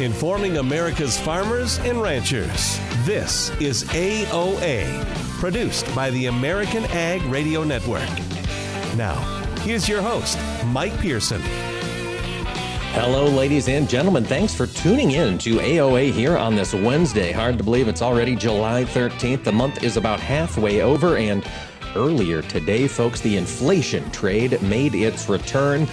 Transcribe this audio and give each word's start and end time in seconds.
informing 0.00 0.56
America's 0.56 1.18
farmers 1.18 1.78
and 1.80 2.00
ranchers. 2.00 2.78
This 3.04 3.50
is 3.60 3.84
AOA, 3.84 5.04
produced 5.38 5.94
by 5.94 6.10
the 6.10 6.26
American 6.26 6.84
Ag 6.86 7.22
Radio 7.24 7.64
Network. 7.64 8.08
Now, 8.96 9.14
here's 9.60 9.88
your 9.88 10.00
host, 10.00 10.38
Mike 10.66 10.98
Pearson. 11.00 11.40
Hello, 12.92 13.26
ladies 13.26 13.68
and 13.68 13.88
gentlemen. 13.88 14.24
Thanks 14.24 14.54
for 14.54 14.66
tuning 14.66 15.12
in 15.12 15.38
to 15.38 15.56
AOA 15.56 16.12
here 16.12 16.36
on 16.36 16.56
this 16.56 16.74
Wednesday. 16.74 17.30
Hard 17.30 17.58
to 17.58 17.64
believe 17.64 17.86
it's 17.86 18.02
already 18.02 18.34
July 18.34 18.84
13th. 18.84 19.44
The 19.44 19.52
month 19.52 19.84
is 19.84 19.96
about 19.96 20.18
halfway 20.18 20.82
over, 20.82 21.16
and 21.16 21.44
earlier 21.94 22.42
today, 22.42 22.88
folks, 22.88 23.20
the 23.20 23.36
inflation 23.36 24.10
trade 24.10 24.60
made 24.62 24.94
its 24.94 25.28
return. 25.28 25.86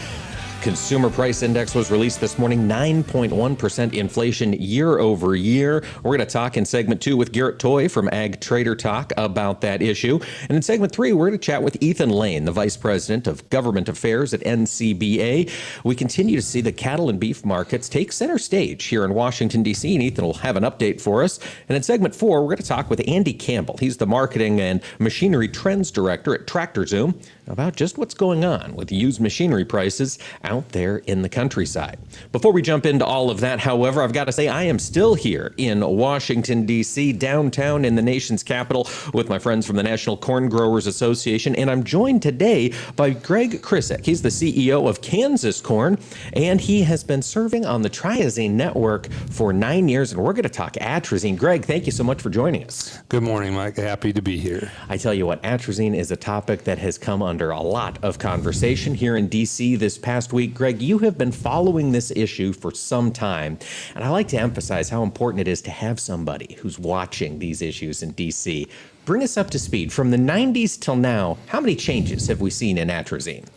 Consumer 0.62 1.10
Price 1.10 1.44
Index 1.44 1.76
was 1.76 1.92
released 1.92 2.20
this 2.20 2.38
morning, 2.38 2.68
9.1% 2.68 3.93
inflation 3.93 4.54
year 4.54 5.00
over 5.00 5.36
year. 5.36 5.84
We're 5.98 6.18
going 6.18 6.20
to 6.20 6.25
talk 6.25 6.57
in 6.57 6.65
segment 6.65 7.02
two 7.02 7.15
with 7.15 7.32
Garrett 7.32 7.60
Toay 7.60 7.89
from 7.89 8.10
Ag 8.11 8.42
Trader 8.42 8.75
Talk 8.75 9.14
about 9.18 9.62
that 9.62 9.82
issue. 9.82 10.20
And 10.50 10.56
in 10.56 10.62
segment 10.62 10.92
three, 10.92 11.14
we're 11.14 11.28
going 11.28 11.39
to 11.39 11.46
chat 11.46 11.64
with 11.64 11.82
Ethan 11.82 12.10
Lane, 12.10 12.46
the 12.46 12.51
Vice 12.51 12.75
President 12.75 13.28
of 13.28 13.50
Government 13.50 13.88
Affairs 13.88 14.34
at 14.34 14.42
NCBA. 14.42 15.50
We 15.84 15.96
continue 15.96 16.36
to 16.36 16.42
see 16.42 16.62
the 16.62 16.71
cattle 16.71 17.10
and 17.10 17.20
beef 17.20 17.46
markets 17.46 17.87
take 17.87 18.12
center 18.12 18.37
stage 18.37 18.86
here 18.86 19.06
in 19.06 19.14
Washington, 19.14 19.64
D.C., 19.64 19.93
and 19.93 20.04
Ethan 20.04 20.26
will 20.26 20.34
have 20.34 20.57
an 20.57 20.64
update 20.64 21.00
for 21.00 21.24
us. 21.24 21.39
And 21.70 21.76
in 21.76 21.84
segment 21.84 22.15
four, 22.15 22.42
we're 22.42 22.56
going 22.56 22.57
to 22.57 22.64
talk 22.64 22.89
with 22.89 23.01
Andy 23.07 23.34
Campbell. 23.34 23.78
He's 23.78 23.98
the 23.98 24.07
Marketing 24.07 24.60
and 24.60 24.82
Machinery 25.00 25.48
Trends 25.48 25.92
Director 25.92 26.34
at 26.34 26.48
Tractor 26.48 26.86
Zoom 26.86 27.20
about 27.48 27.76
just 27.76 27.98
what's 27.98 28.14
going 28.14 28.43
on 28.43 28.76
with 28.76 28.92
used 28.92 29.21
machinery 29.21 29.65
prices 29.65 30.20
out 30.47 30.69
there 30.69 30.97
in 30.97 31.21
the 31.21 31.29
countryside. 31.29 32.00
Before 32.31 32.52
we 32.52 32.61
jump 32.61 32.86
into 32.86 33.06
all 33.06 33.30
of 33.30 33.42
that, 33.42 33.59
however, 33.59 34.02
I've 34.02 34.14
got 34.14 34.26
to 34.26 34.31
say 34.31 34.48
I 34.48 34.64
am 34.64 34.80
still 34.80 35.14
here 35.14 35.53
in 35.58 35.81
Washington, 35.81 36.66
D.C., 36.66 37.14
downtown 37.14 37.86
in 37.86 37.95
the 37.95 38.02
nation's 38.02 38.44
capital, 38.44 38.88
with 39.14 39.30
my 39.30 39.38
friends 39.38 39.68
from 39.68 39.75
the 39.75 39.84
National 39.84 40.18
Corn 40.18 40.50
Growers 40.50 40.88
Association, 40.88 41.56
and 41.56 41.70
I'm 41.70 41.84
joined 41.84 42.22
today 42.22 42.73
by 42.95 43.12
Greg 43.12 43.62
Krissek. 43.62 44.06
He's 44.06 44.22
the 44.22 44.30
CEO 44.30 44.88
of 44.88 45.02
Kansas 45.02 45.59
Corn, 45.59 45.98
and 46.34 46.62
he 46.62 46.84
has 46.84 47.03
been 47.03 47.22
serving 47.22 47.66
on 47.66 47.81
the 47.81 47.90
Triazine 47.90 48.52
Network 48.52 49.12
for 49.30 49.52
nine 49.52 49.90
years, 49.90 50.14
and 50.14 50.23
we're 50.23 50.34
going 50.34 50.44
to 50.44 50.50
talk 50.50 50.73
atrazine. 50.73 51.38
Greg, 51.38 51.66
thank 51.66 51.86
you 51.86 51.92
so 51.92 52.03
much 52.03 52.22
for 52.22 52.30
joining 52.30 52.64
us. 52.64 53.00
Good 53.09 53.23
morning, 53.23 53.53
Mike. 53.53 53.78
Happy 53.78 54.14
to 54.14 54.22
be 54.22 54.38
here. 54.38 54.72
I 54.88 54.98
tell 54.98 55.14
you 55.14 55.25
what, 55.25 55.44
atrazine 55.44 55.95
is 55.95 56.12
a 56.12 56.16
topic 56.16 56.64
that 56.64 56.78
has 56.78 56.98
come 56.98 57.22
under 57.22 57.52
a 57.52 57.62
lot 57.62 58.03
of 58.03 58.18
conversation 58.20 58.94
here 58.94 59.18
in 59.18 59.30
DC 59.30 59.78
this 59.78 59.98
past 59.98 60.31
week. 60.31 60.37
Greg, 60.46 60.82
you 60.82 61.00
have 61.00 61.18
been 61.18 61.32
following 61.32 61.92
this 61.92 62.12
issue 62.12 62.54
for 62.54 62.72
some 62.72 63.12
time, 63.12 63.58
and 63.96 64.04
I 64.04 64.10
like 64.10 64.28
to 64.28 64.38
emphasize 64.38 64.90
how 64.90 65.02
important 65.02 65.42
it 65.42 65.48
is 65.48 65.62
to 65.64 65.72
have 65.72 66.00
somebody 66.00 66.58
who's 66.60 66.78
watching 66.78 67.40
these 67.40 67.64
issues 67.64 68.04
in 68.04 68.14
DC. 68.14 68.70
Bring 69.06 69.24
us 69.24 69.38
up 69.38 69.50
to 69.52 69.60
speed. 69.60 69.92
From 69.92 70.12
the 70.12 70.18
90s 70.18 70.80
till 70.80 70.98
now, 70.98 71.38
how 71.48 71.60
many 71.60 71.76
changes 71.76 72.28
have 72.28 72.42
we 72.42 72.52
seen 72.52 72.78
in 72.78 72.90
atrazine? 72.90 73.48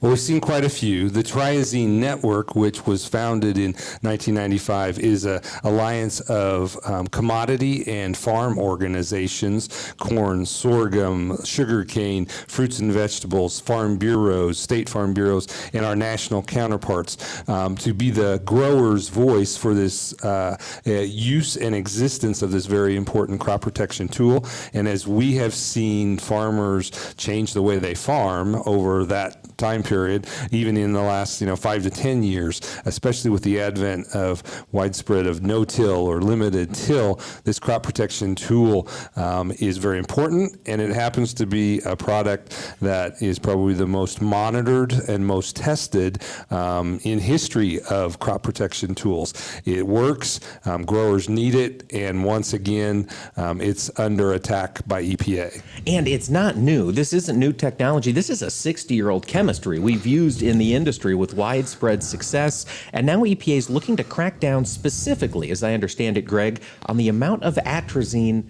Well, 0.00 0.12
we've 0.12 0.20
seen 0.20 0.40
quite 0.40 0.64
a 0.64 0.68
few. 0.68 1.08
The 1.10 1.22
Triazine 1.22 1.98
Network, 1.98 2.54
which 2.54 2.86
was 2.86 3.06
founded 3.06 3.58
in 3.58 3.72
1995, 4.02 4.98
is 4.98 5.24
an 5.24 5.40
alliance 5.64 6.20
of 6.20 6.78
um, 6.84 7.06
commodity 7.08 7.86
and 7.88 8.16
farm 8.16 8.58
organizations 8.58 9.92
corn, 9.98 10.44
sorghum, 10.46 11.36
sugarcane, 11.44 12.26
fruits 12.26 12.78
and 12.78 12.92
vegetables, 12.92 13.60
farm 13.60 13.96
bureaus, 13.96 14.58
state 14.58 14.88
farm 14.88 15.14
bureaus, 15.14 15.46
and 15.72 15.84
our 15.84 15.96
national 15.96 16.42
counterparts 16.42 17.48
um, 17.48 17.76
to 17.76 17.92
be 17.92 18.10
the 18.10 18.40
grower's 18.44 19.08
voice 19.08 19.56
for 19.56 19.74
this 19.74 20.12
uh, 20.24 20.56
uh, 20.86 20.92
use 20.92 21.56
and 21.56 21.74
existence 21.74 22.42
of 22.42 22.50
this 22.50 22.66
very 22.66 22.96
important 22.96 23.40
crop 23.40 23.60
protection 23.60 24.08
tool. 24.08 24.46
And 24.72 24.88
as 24.88 25.06
we 25.06 25.34
have 25.36 25.54
seen 25.54 26.18
farmers 26.18 27.14
change 27.16 27.52
the 27.52 27.62
way 27.62 27.78
they 27.78 27.94
farm 27.94 28.56
over 28.66 29.04
that 29.06 29.47
time 29.58 29.82
period, 29.82 30.26
even 30.50 30.76
in 30.76 30.92
the 30.92 31.02
last 31.02 31.40
you 31.40 31.46
know 31.46 31.56
five 31.56 31.82
to 31.82 31.90
ten 31.90 32.22
years, 32.22 32.60
especially 32.86 33.30
with 33.30 33.42
the 33.42 33.60
advent 33.60 34.06
of 34.14 34.42
widespread 34.72 35.26
of 35.26 35.42
no-till 35.42 36.06
or 36.06 36.22
limited 36.22 36.74
till, 36.74 37.20
this 37.44 37.58
crop 37.58 37.82
protection 37.82 38.34
tool 38.34 38.88
um, 39.16 39.52
is 39.58 39.76
very 39.76 39.98
important, 39.98 40.58
and 40.66 40.80
it 40.80 40.90
happens 40.90 41.34
to 41.34 41.46
be 41.46 41.80
a 41.80 41.96
product 41.96 42.76
that 42.80 43.20
is 43.20 43.38
probably 43.38 43.74
the 43.74 43.86
most 43.86 44.22
monitored 44.22 44.92
and 44.92 45.26
most 45.26 45.56
tested 45.56 46.22
um, 46.50 47.00
in 47.02 47.18
history 47.18 47.80
of 47.90 48.18
crop 48.18 48.42
protection 48.42 48.94
tools. 48.94 49.34
It 49.64 49.86
works, 49.86 50.40
um, 50.64 50.84
growers 50.84 51.28
need 51.28 51.54
it, 51.54 51.92
and 51.92 52.24
once 52.24 52.52
again, 52.52 53.08
um, 53.36 53.60
it's 53.60 53.90
under 53.98 54.32
attack 54.34 54.86
by 54.86 55.02
EPA. 55.02 55.62
And 55.86 56.06
it's 56.06 56.28
not 56.28 56.56
new. 56.56 56.92
This 56.92 57.12
isn't 57.12 57.38
new 57.38 57.52
technology. 57.52 58.12
This 58.12 58.30
is 58.30 58.42
a 58.42 58.46
60-year-old 58.46 59.26
chemistry. 59.48 59.78
We've 59.78 60.06
used 60.06 60.42
in 60.42 60.58
the 60.58 60.74
industry 60.74 61.14
with 61.14 61.32
widespread 61.32 62.04
success, 62.04 62.66
and 62.92 63.06
now 63.06 63.20
EPA 63.20 63.56
is 63.56 63.70
looking 63.70 63.96
to 63.96 64.04
crack 64.04 64.40
down 64.40 64.66
specifically, 64.66 65.50
as 65.50 65.62
I 65.62 65.72
understand 65.72 66.18
it, 66.18 66.26
Greg, 66.26 66.60
on 66.84 66.98
the 66.98 67.08
amount 67.08 67.44
of 67.44 67.54
atrazine 67.54 68.44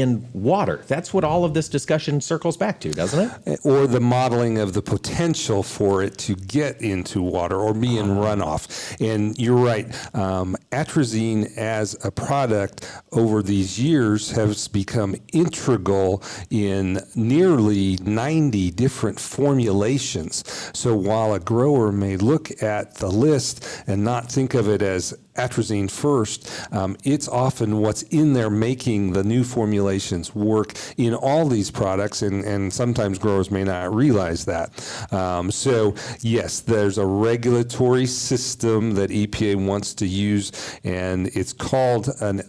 in 0.00 0.28
water. 0.32 0.82
That's 0.88 1.14
what 1.14 1.22
all 1.22 1.44
of 1.44 1.54
this 1.54 1.68
discussion 1.68 2.20
circles 2.20 2.56
back 2.56 2.80
to, 2.80 2.90
doesn't 2.90 3.30
it? 3.46 3.60
Or 3.64 3.86
the 3.86 4.00
modeling 4.00 4.58
of 4.58 4.72
the 4.72 4.82
potential 4.82 5.62
for 5.62 6.02
it 6.02 6.18
to 6.18 6.34
get 6.34 6.80
into 6.80 7.22
water 7.22 7.56
or 7.56 7.72
be 7.72 7.98
in 7.98 8.06
runoff. 8.06 8.96
And 9.00 9.38
you're 9.38 9.56
right, 9.56 9.86
um, 10.14 10.56
atrazine 10.72 11.56
as 11.56 11.96
a 12.04 12.10
product 12.10 12.90
over 13.12 13.42
these 13.42 13.80
years 13.80 14.30
has 14.32 14.66
become 14.66 15.14
integral 15.32 16.22
in 16.50 17.00
nearly 17.14 17.96
90 18.02 18.72
different 18.72 19.20
formulations. 19.20 20.42
So 20.74 20.96
while 20.96 21.34
a 21.34 21.40
grower 21.40 21.92
may 21.92 22.16
look 22.16 22.62
at 22.62 22.96
the 22.96 23.08
list 23.08 23.84
and 23.86 24.02
not 24.02 24.30
think 24.30 24.54
of 24.54 24.68
it 24.68 24.82
as 24.82 25.14
atrazine 25.36 25.90
first, 25.90 26.50
um, 26.72 26.96
it's 27.04 27.28
often 27.28 27.78
what's 27.78 28.02
in 28.02 28.32
there 28.32 28.50
making 28.50 29.12
the 29.12 29.24
new 29.24 29.44
formulations 29.44 30.34
work 30.34 30.74
in 30.96 31.14
all 31.14 31.46
these 31.48 31.70
products, 31.70 32.22
and, 32.22 32.44
and 32.44 32.72
sometimes 32.72 33.18
growers 33.18 33.50
may 33.50 33.64
not 33.64 33.94
realize 33.94 34.44
that. 34.44 34.70
Um, 35.12 35.50
so, 35.50 35.94
yes, 36.20 36.60
there's 36.60 36.98
a 36.98 37.06
regulatory 37.06 38.06
system 38.06 38.92
that 38.94 39.10
EPA 39.10 39.66
wants 39.66 39.94
to 39.94 40.06
use, 40.06 40.52
and 40.84 41.28
it's 41.28 41.52
called 41.52 42.08
an 42.20 42.42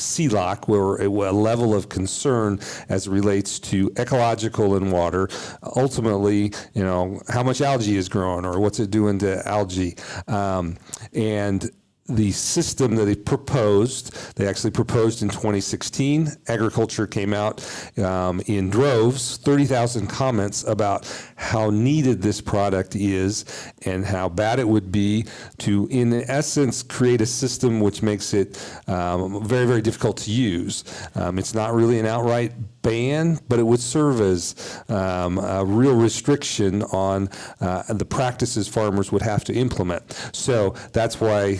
CE-LOC, 0.00 0.68
where 0.68 0.96
a 0.96 1.08
level 1.08 1.74
of 1.74 1.88
concern 1.88 2.58
as 2.88 3.06
it 3.06 3.10
relates 3.10 3.58
to 3.58 3.90
ecological 3.98 4.76
and 4.76 4.90
water. 4.90 5.28
Ultimately, 5.76 6.52
you 6.74 6.82
know, 6.82 7.20
how 7.28 7.42
much 7.42 7.60
algae 7.60 7.96
is 7.96 8.08
growing 8.08 8.44
or 8.44 8.58
what's 8.58 8.80
it 8.80 8.90
doing 8.90 9.18
to 9.18 9.46
algae. 9.46 9.96
Um, 10.26 10.76
and 11.14 11.70
the 12.10 12.32
system 12.32 12.96
that 12.96 13.04
they 13.04 13.14
proposed, 13.14 14.36
they 14.36 14.46
actually 14.46 14.70
proposed 14.70 15.22
in 15.22 15.28
2016. 15.28 16.28
Agriculture 16.48 17.06
came 17.06 17.32
out 17.32 17.64
um, 17.98 18.40
in 18.46 18.70
droves, 18.70 19.36
30,000 19.38 20.06
comments 20.06 20.64
about 20.64 21.10
how 21.36 21.70
needed 21.70 22.22
this 22.22 22.40
product 22.40 22.96
is 22.96 23.44
and 23.86 24.04
how 24.04 24.28
bad 24.28 24.58
it 24.58 24.68
would 24.68 24.92
be 24.92 25.24
to, 25.58 25.88
in 25.90 26.12
essence, 26.28 26.82
create 26.82 27.20
a 27.20 27.26
system 27.26 27.80
which 27.80 28.02
makes 28.02 28.34
it 28.34 28.58
um, 28.86 29.44
very, 29.46 29.66
very 29.66 29.82
difficult 29.82 30.16
to 30.18 30.30
use. 30.30 30.84
Um, 31.14 31.38
it's 31.38 31.54
not 31.54 31.74
really 31.74 31.98
an 31.98 32.06
outright 32.06 32.52
ban, 32.82 33.38
but 33.48 33.58
it 33.58 33.62
would 33.62 33.80
serve 33.80 34.20
as 34.20 34.82
um, 34.88 35.38
a 35.38 35.64
real 35.64 35.96
restriction 35.96 36.82
on 36.84 37.28
uh, 37.60 37.82
the 37.92 38.04
practices 38.04 38.68
farmers 38.68 39.12
would 39.12 39.22
have 39.22 39.44
to 39.44 39.54
implement. 39.54 40.02
So 40.32 40.74
that's 40.92 41.20
why 41.20 41.58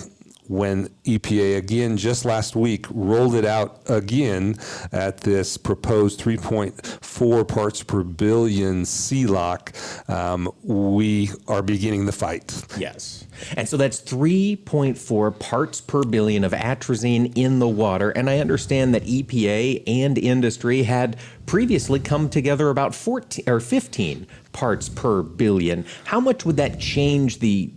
when 0.51 0.89
EPA 1.05 1.57
again 1.59 1.97
just 1.97 2.25
last 2.25 2.57
week 2.57 2.85
rolled 2.91 3.37
it 3.37 3.45
out 3.45 3.83
again 3.89 4.57
at 4.91 5.19
this 5.19 5.57
proposed 5.57 6.21
3.4 6.21 7.47
parts 7.47 7.85
per 7.85 8.03
billion 8.03 8.85
CE-LOC, 8.85 9.73
um, 10.09 10.51
we 10.65 11.31
are 11.47 11.63
beginning 11.63 12.05
the 12.07 12.13
fight. 12.13 12.65
Yes. 12.77 13.29
And 13.57 13.69
so 13.69 13.77
that's 13.77 14.01
3.4 14.01 15.39
parts 15.39 15.81
per 15.81 16.03
billion 16.03 16.43
of 16.43 16.51
atrazine 16.51 17.33
in 17.37 17.61
the 17.61 17.69
water. 17.69 18.11
And 18.11 18.29
I 18.29 18.41
understand 18.41 18.93
that 18.97 19.05
EPA 19.05 19.85
and 19.87 20.19
industry 20.19 20.83
had 20.83 21.17
previously 21.47 22.01
come 22.01 22.29
together 22.29 22.71
about 22.71 22.93
14 22.93 23.45
or 23.47 23.61
15 23.61 24.27
parts 24.51 24.89
per 24.89 25.23
billion. 25.23 25.87
How 26.07 26.19
much 26.19 26.45
would 26.45 26.57
that 26.57 26.81
change 26.81 27.39
the 27.39 27.73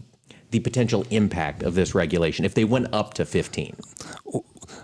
the 0.54 0.60
potential 0.60 1.06
impact 1.10 1.64
of 1.64 1.74
this 1.74 1.94
regulation 1.96 2.46
if 2.46 2.54
they 2.54 2.64
went 2.64 2.94
up 2.94 3.16
to 3.16 3.26
15? 3.26 3.76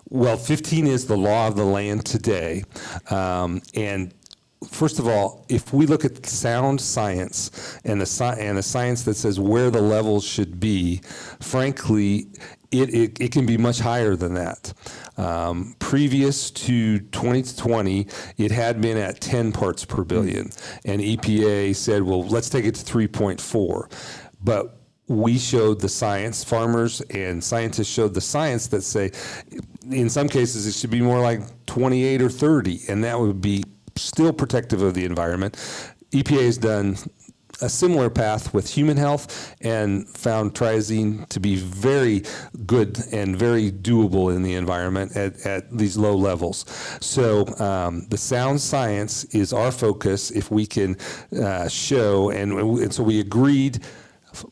Well, 0.09 0.37
15 0.37 0.87
is 0.87 1.05
the 1.05 1.15
law 1.15 1.47
of 1.47 1.55
the 1.55 1.63
land 1.63 2.05
today. 2.05 2.63
Um, 3.11 3.61
and 3.75 4.11
first 4.67 4.97
of 4.97 5.07
all, 5.07 5.45
if 5.47 5.71
we 5.71 5.85
look 5.85 6.03
at 6.03 6.25
sound 6.25 6.81
science 6.81 7.79
and 7.85 8.01
the 8.01 8.35
and 8.39 8.57
the 8.57 8.63
science 8.63 9.03
that 9.03 9.13
says 9.13 9.39
where 9.39 9.69
the 9.69 9.81
levels 9.81 10.25
should 10.25 10.59
be, 10.59 11.01
frankly, 11.39 12.27
it, 12.71 12.93
it, 12.93 13.21
it 13.21 13.31
can 13.31 13.45
be 13.45 13.57
much 13.57 13.79
higher 13.79 14.15
than 14.15 14.33
that. 14.33 14.73
Um, 15.17 15.75
previous 15.77 16.49
to 16.51 16.99
2020, 16.99 18.07
it 18.37 18.51
had 18.51 18.81
been 18.81 18.97
at 18.97 19.21
10 19.21 19.51
parts 19.51 19.85
per 19.85 20.03
billion, 20.03 20.49
and 20.85 21.01
EPA 21.01 21.75
said, 21.75 22.01
well, 22.01 22.23
let's 22.25 22.49
take 22.49 22.65
it 22.65 22.75
to 22.75 22.83
3.4. 22.83 23.91
But 24.41 24.78
we 25.09 25.39
showed 25.39 25.81
the 25.81 25.89
science, 25.89 26.43
farmers 26.43 27.01
and 27.09 27.43
scientists 27.43 27.89
showed 27.89 28.13
the 28.13 28.21
science 28.21 28.67
that 28.67 28.81
say, 28.81 29.11
in 29.89 30.07
some 30.07 30.29
cases, 30.29 30.67
it 30.67 30.73
should 30.73 30.91
be 30.91 31.01
more 31.01 31.19
like 31.19 31.41
28 31.65 32.21
or 32.21 32.29
30, 32.29 32.81
and 32.87 33.03
that 33.03 33.19
would 33.19 33.41
be 33.41 33.63
still 33.95 34.31
protective 34.31 34.83
of 34.83 34.93
the 34.93 35.03
environment. 35.05 35.55
EPA 36.11 36.45
has 36.45 36.57
done 36.59 36.95
a 37.61 37.67
similar 37.67 38.09
path 38.09 38.53
with 38.53 38.69
human 38.69 38.95
health 38.95 39.55
and 39.61 40.07
found 40.09 40.53
triazine 40.53 41.27
to 41.27 41.39
be 41.39 41.55
very 41.55 42.23
good 42.65 42.99
and 43.11 43.35
very 43.35 43.71
doable 43.71 44.33
in 44.33 44.43
the 44.43 44.53
environment 44.53 45.15
at, 45.17 45.45
at 45.45 45.75
these 45.75 45.97
low 45.97 46.15
levels. 46.15 46.65
So 47.01 47.47
um, 47.57 48.07
the 48.09 48.17
sound 48.17 48.61
science 48.61 49.23
is 49.25 49.51
our 49.51 49.71
focus 49.71 50.31
if 50.31 50.51
we 50.51 50.65
can 50.67 50.95
uh, 51.41 51.67
show, 51.67 52.29
and, 52.29 52.53
and 52.53 52.93
so 52.93 53.03
we 53.03 53.19
agreed 53.19 53.79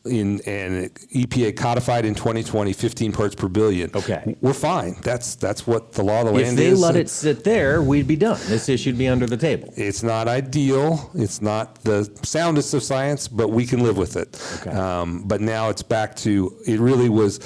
in 0.04 0.40
and 0.46 0.92
EPA 1.14 1.56
codified 1.56 2.04
in 2.04 2.14
2020 2.14 2.72
15 2.72 3.12
parts 3.12 3.34
per 3.34 3.48
billion. 3.48 3.90
Okay. 3.94 4.36
We're 4.40 4.52
fine. 4.52 4.96
That's 5.02 5.34
that's 5.36 5.66
what 5.66 5.92
the 5.92 6.02
law 6.02 6.20
of 6.20 6.26
the 6.26 6.32
land 6.32 6.46
is. 6.46 6.52
If 6.52 6.58
they 6.58 6.66
is. 6.66 6.80
let 6.80 6.96
it 6.96 7.08
sit 7.08 7.44
there, 7.44 7.82
we'd 7.82 8.08
be 8.08 8.16
done. 8.16 8.38
This 8.46 8.68
issue'd 8.68 8.98
be 8.98 9.08
under 9.08 9.26
the 9.26 9.36
table. 9.36 9.72
It's 9.76 10.02
not 10.02 10.28
ideal. 10.28 11.10
It's 11.14 11.40
not 11.40 11.82
the 11.82 12.10
soundest 12.22 12.74
of 12.74 12.82
science, 12.82 13.28
but 13.28 13.48
we 13.48 13.66
can 13.66 13.82
live 13.82 13.96
with 13.96 14.16
it. 14.16 14.40
Okay. 14.60 14.76
Um, 14.76 15.24
but 15.26 15.40
now 15.40 15.68
it's 15.68 15.82
back 15.82 16.16
to 16.16 16.56
it 16.66 16.80
really 16.80 17.08
was 17.08 17.38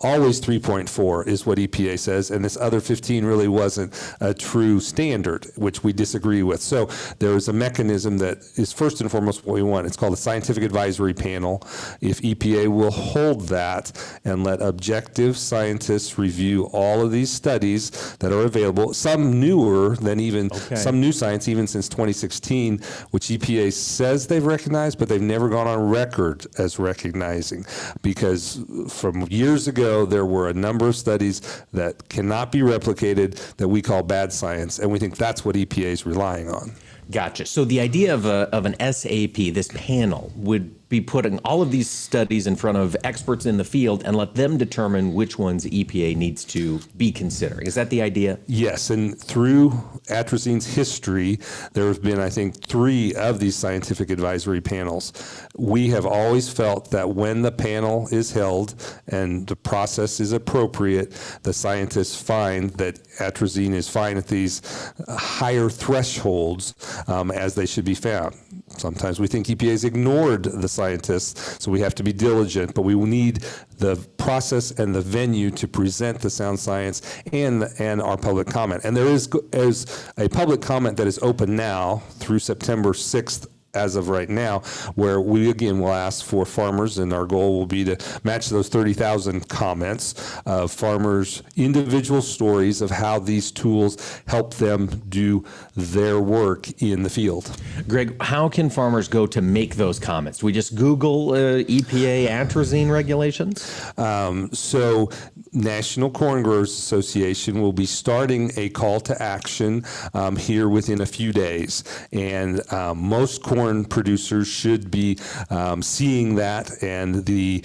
always 0.00 0.40
3.4 0.40 1.26
is 1.26 1.44
what 1.44 1.58
EPA 1.58 1.98
says, 1.98 2.30
and 2.30 2.44
this 2.44 2.56
other 2.56 2.80
15 2.80 3.24
really 3.24 3.48
wasn't 3.48 3.92
a 4.20 4.32
true 4.32 4.80
standard, 4.80 5.46
which 5.56 5.82
we 5.82 5.92
disagree 5.92 6.42
with. 6.42 6.60
So 6.60 6.88
there 7.18 7.34
is 7.34 7.48
a 7.48 7.52
mechanism 7.52 8.18
that 8.18 8.38
is 8.56 8.72
first 8.72 9.00
and 9.00 9.10
foremost 9.10 9.44
what 9.44 9.54
we 9.54 9.62
want. 9.62 9.86
It's 9.86 9.96
called 9.96 10.12
a 10.12 10.16
scientific 10.16 10.62
advisory 10.62 11.14
panel. 11.14 11.62
If 12.00 12.20
EPA 12.22 12.68
will 12.68 12.90
hold 12.90 13.48
that 13.48 13.92
and 14.24 14.44
let 14.44 14.62
objective 14.62 15.36
scientists 15.36 16.18
review 16.18 16.64
all 16.72 17.02
of 17.02 17.10
these 17.10 17.30
studies 17.30 18.16
that 18.18 18.32
are 18.32 18.42
available, 18.42 18.94
some 18.94 19.40
newer 19.40 19.96
than 19.96 20.20
even 20.20 20.48
Okay. 20.66 20.76
some 20.76 21.00
new 21.00 21.12
science, 21.12 21.48
even 21.48 21.66
since 21.66 21.88
2016, 21.88 22.80
which 23.10 23.28
EPA 23.28 23.72
says 23.72 24.26
they've 24.26 24.44
recognized, 24.46 24.98
but 24.98 25.08
they've 25.08 25.20
never 25.20 25.48
gone 25.48 25.66
on 25.66 25.90
record 25.90 26.46
as 26.58 26.78
recognizing. 26.78 27.64
Because 28.02 28.60
from 28.88 29.26
years 29.30 29.66
ago, 29.68 29.87
there 30.06 30.26
were 30.26 30.48
a 30.48 30.54
number 30.54 30.88
of 30.88 30.96
studies 30.96 31.62
that 31.72 32.08
cannot 32.08 32.52
be 32.52 32.60
replicated 32.60 33.56
that 33.56 33.68
we 33.68 33.82
call 33.82 34.02
bad 34.02 34.32
science, 34.32 34.78
and 34.78 34.90
we 34.90 34.98
think 34.98 35.16
that's 35.16 35.44
what 35.44 35.54
EPA 35.56 35.84
is 35.84 36.06
relying 36.06 36.48
on. 36.48 36.72
Gotcha. 37.10 37.46
So 37.46 37.64
the 37.64 37.80
idea 37.80 38.12
of, 38.12 38.26
a, 38.26 38.48
of 38.52 38.66
an 38.66 38.74
SAP, 38.92 39.54
this 39.54 39.70
panel, 39.74 40.30
would 40.36 40.77
be 40.88 41.00
putting 41.00 41.38
all 41.40 41.60
of 41.60 41.70
these 41.70 41.88
studies 41.88 42.46
in 42.46 42.56
front 42.56 42.78
of 42.78 42.96
experts 43.04 43.46
in 43.46 43.56
the 43.56 43.64
field 43.64 44.02
and 44.04 44.16
let 44.16 44.34
them 44.34 44.56
determine 44.56 45.14
which 45.14 45.38
ones 45.38 45.66
EPA 45.66 46.16
needs 46.16 46.44
to 46.44 46.78
be 46.96 47.12
considering. 47.12 47.66
Is 47.66 47.74
that 47.74 47.90
the 47.90 48.00
idea? 48.02 48.38
Yes, 48.46 48.90
and 48.90 49.18
through 49.18 49.70
atrazine's 50.08 50.66
history, 50.66 51.38
there 51.74 51.86
have 51.88 52.02
been, 52.02 52.18
I 52.18 52.30
think, 52.30 52.62
three 52.64 53.14
of 53.14 53.38
these 53.38 53.56
scientific 53.56 54.10
advisory 54.10 54.60
panels. 54.60 55.12
We 55.56 55.90
have 55.90 56.06
always 56.06 56.48
felt 56.48 56.90
that 56.90 57.10
when 57.10 57.42
the 57.42 57.52
panel 57.52 58.08
is 58.10 58.32
held 58.32 58.74
and 59.08 59.46
the 59.46 59.56
process 59.56 60.20
is 60.20 60.32
appropriate, 60.32 61.12
the 61.42 61.52
scientists 61.52 62.20
find 62.20 62.70
that 62.70 63.02
atrazine 63.18 63.74
is 63.74 63.88
fine 63.88 64.16
at 64.16 64.28
these 64.28 64.62
higher 65.08 65.68
thresholds 65.68 66.74
um, 67.08 67.30
as 67.30 67.54
they 67.54 67.66
should 67.66 67.84
be 67.84 67.94
found. 67.94 68.34
Sometimes 68.76 69.18
we 69.18 69.26
think 69.26 69.46
EPA 69.46 69.70
has 69.70 69.84
ignored 69.84 70.44
the 70.44 70.68
scientists, 70.68 71.62
so 71.62 71.70
we 71.70 71.80
have 71.80 71.94
to 71.96 72.02
be 72.02 72.12
diligent, 72.12 72.74
but 72.74 72.82
we 72.82 72.94
need 72.94 73.44
the 73.78 73.96
process 74.16 74.70
and 74.72 74.94
the 74.94 75.00
venue 75.00 75.50
to 75.50 75.66
present 75.66 76.20
the 76.20 76.30
sound 76.30 76.58
science 76.58 77.02
and, 77.32 77.64
and 77.78 78.00
our 78.02 78.16
public 78.16 78.46
comment. 78.46 78.84
And 78.84 78.96
there 78.96 79.06
is, 79.06 79.28
is 79.52 80.10
a 80.18 80.28
public 80.28 80.60
comment 80.60 80.96
that 80.98 81.06
is 81.06 81.18
open 81.20 81.56
now 81.56 82.02
through 82.18 82.40
September 82.40 82.92
6th 82.92 83.46
as 83.74 83.96
of 83.96 84.08
right 84.08 84.28
now, 84.28 84.60
where 84.94 85.20
we 85.20 85.50
again 85.50 85.80
will 85.80 85.92
ask 85.92 86.24
for 86.24 86.44
farmers, 86.44 86.98
and 86.98 87.12
our 87.12 87.26
goal 87.26 87.58
will 87.58 87.66
be 87.66 87.84
to 87.84 87.96
match 88.24 88.48
those 88.48 88.68
30,000 88.68 89.48
comments 89.48 90.38
of 90.46 90.70
farmers' 90.72 91.42
individual 91.56 92.22
stories 92.22 92.80
of 92.80 92.90
how 92.90 93.18
these 93.18 93.50
tools 93.50 94.22
help 94.26 94.54
them 94.54 94.86
do 95.08 95.44
their 95.76 96.20
work 96.20 96.70
in 96.82 97.02
the 97.02 97.10
field. 97.10 97.50
Greg, 97.86 98.20
how 98.22 98.48
can 98.48 98.70
farmers 98.70 99.08
go 99.08 99.26
to 99.26 99.40
make 99.40 99.76
those 99.76 99.98
comments? 99.98 100.38
Do 100.38 100.46
we 100.46 100.52
just 100.52 100.74
Google 100.74 101.32
uh, 101.32 101.62
EPA 101.64 102.28
atrazine 102.28 102.90
regulations? 102.90 103.92
Um, 103.96 104.50
so, 104.52 105.10
National 105.58 106.10
Corn 106.10 106.42
Growers 106.42 106.70
Association 106.70 107.60
will 107.60 107.72
be 107.72 107.86
starting 107.86 108.52
a 108.56 108.68
call 108.70 109.00
to 109.00 109.22
action 109.22 109.84
um, 110.14 110.36
here 110.36 110.68
within 110.68 111.00
a 111.00 111.06
few 111.06 111.32
days, 111.32 111.84
and 112.12 112.60
um, 112.72 112.98
most 112.98 113.42
corn 113.42 113.84
producers 113.84 114.46
should 114.46 114.90
be 114.90 115.18
um, 115.50 115.82
seeing 115.82 116.36
that 116.36 116.82
and 116.82 117.26
the 117.26 117.64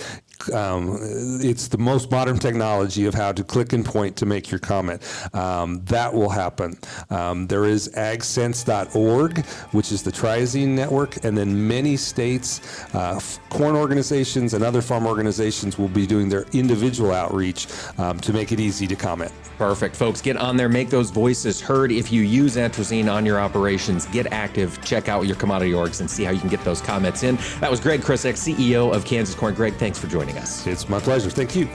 um, 0.52 1.00
it's 1.42 1.68
the 1.68 1.78
most 1.78 2.12
modern 2.12 2.38
technology 2.38 3.06
of 3.06 3.14
how 3.14 3.32
to 3.32 3.44
click 3.44 3.74
and 3.74 3.86
point 3.86 4.16
to 4.18 4.26
make 4.26 4.52
your 4.52 4.60
comment. 4.60 5.02
Um, 5.34 5.84
that 5.86 6.14
will 6.14 6.30
happen. 6.30 6.78
Um, 7.10 7.48
there 7.48 7.66
is 7.66 7.90
agsense.org, 7.90 9.46
which 9.72 9.92
is 9.92 10.04
the 10.04 10.12
triazine 10.12 10.70
network, 10.70 11.24
and 11.24 11.38
then 11.38 11.68
many 11.68 11.98
states, 11.98 12.84
uh, 12.94 13.20
corn 13.50 13.76
organizations, 13.76 14.54
and 14.54 14.64
other 14.64 14.82
farm 14.82 15.06
organizations 15.06 15.78
will 15.78 15.90
be 15.90 16.06
doing 16.08 16.30
their 16.30 16.46
individual 16.54 17.12
outreach 17.12 17.68
um, 17.98 18.20
to 18.20 18.34
make 18.34 18.52
it 18.52 18.60
easy 18.60 18.88
to 18.88 18.96
comment. 18.96 19.32
Perfect. 19.58 19.96
Folks, 19.96 20.22
get 20.22 20.36
on 20.36 20.58
there, 20.58 20.70
make 20.70 20.90
those 20.90 21.10
voices 21.10 21.62
heard. 21.62 21.92
If 21.92 22.12
you 22.12 22.22
use 22.22 22.56
atrazine 22.56 23.12
on 23.12 23.26
your 23.26 23.40
operations, 23.40 24.06
get 24.08 24.32
active, 24.34 24.84
check 24.84 25.08
out 25.08 25.28
your 25.28 25.36
commodity 25.36 25.72
orgs, 25.72 26.02
and 26.02 26.10
see 26.10 26.24
how 26.24 26.32
you 26.32 26.40
can 26.40 26.50
get 26.50 26.64
those 26.64 26.82
comments 26.82 27.24
in. 27.24 27.38
That 27.60 27.70
was 27.70 27.80
Greg 27.80 28.02
Krissek, 28.02 28.34
CEO 28.34 28.94
of 28.94 29.06
Kansas 29.06 29.36
Corn. 29.36 29.54
Greg, 29.54 29.76
thanks 29.76 30.00
for 30.00 30.08
joining 30.08 30.33
us. 30.38 30.68
It's 30.68 30.90
my 30.90 31.00
pleasure. 31.00 31.30
Thank 31.30 31.56
you. 31.56 31.68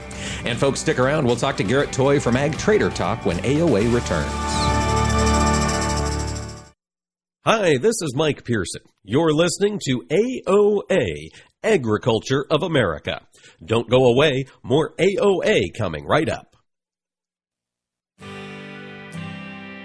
And 0.45 0.57
folks, 0.57 0.79
stick 0.79 0.99
around. 0.99 1.25
We'll 1.25 1.35
talk 1.35 1.57
to 1.57 1.63
Garrett 1.63 1.91
Toay 1.91 2.21
from 2.21 2.35
Ag 2.35 2.57
Trader 2.57 2.89
Talk 2.89 3.25
when 3.25 3.37
AOA 3.37 3.93
returns. 3.93 4.31
Hi, 7.45 7.77
this 7.77 8.01
is 8.01 8.13
Mike 8.15 8.43
Pearson. 8.43 8.81
You're 9.03 9.33
listening 9.33 9.79
to 9.85 10.03
AOA, 10.11 11.29
Agriculture 11.63 12.45
of 12.51 12.63
America. 12.63 13.21
Don't 13.63 13.89
go 13.89 14.05
away, 14.05 14.45
more 14.61 14.93
AOA 14.97 15.73
coming 15.77 16.05
right 16.05 16.29
up. 16.29 16.48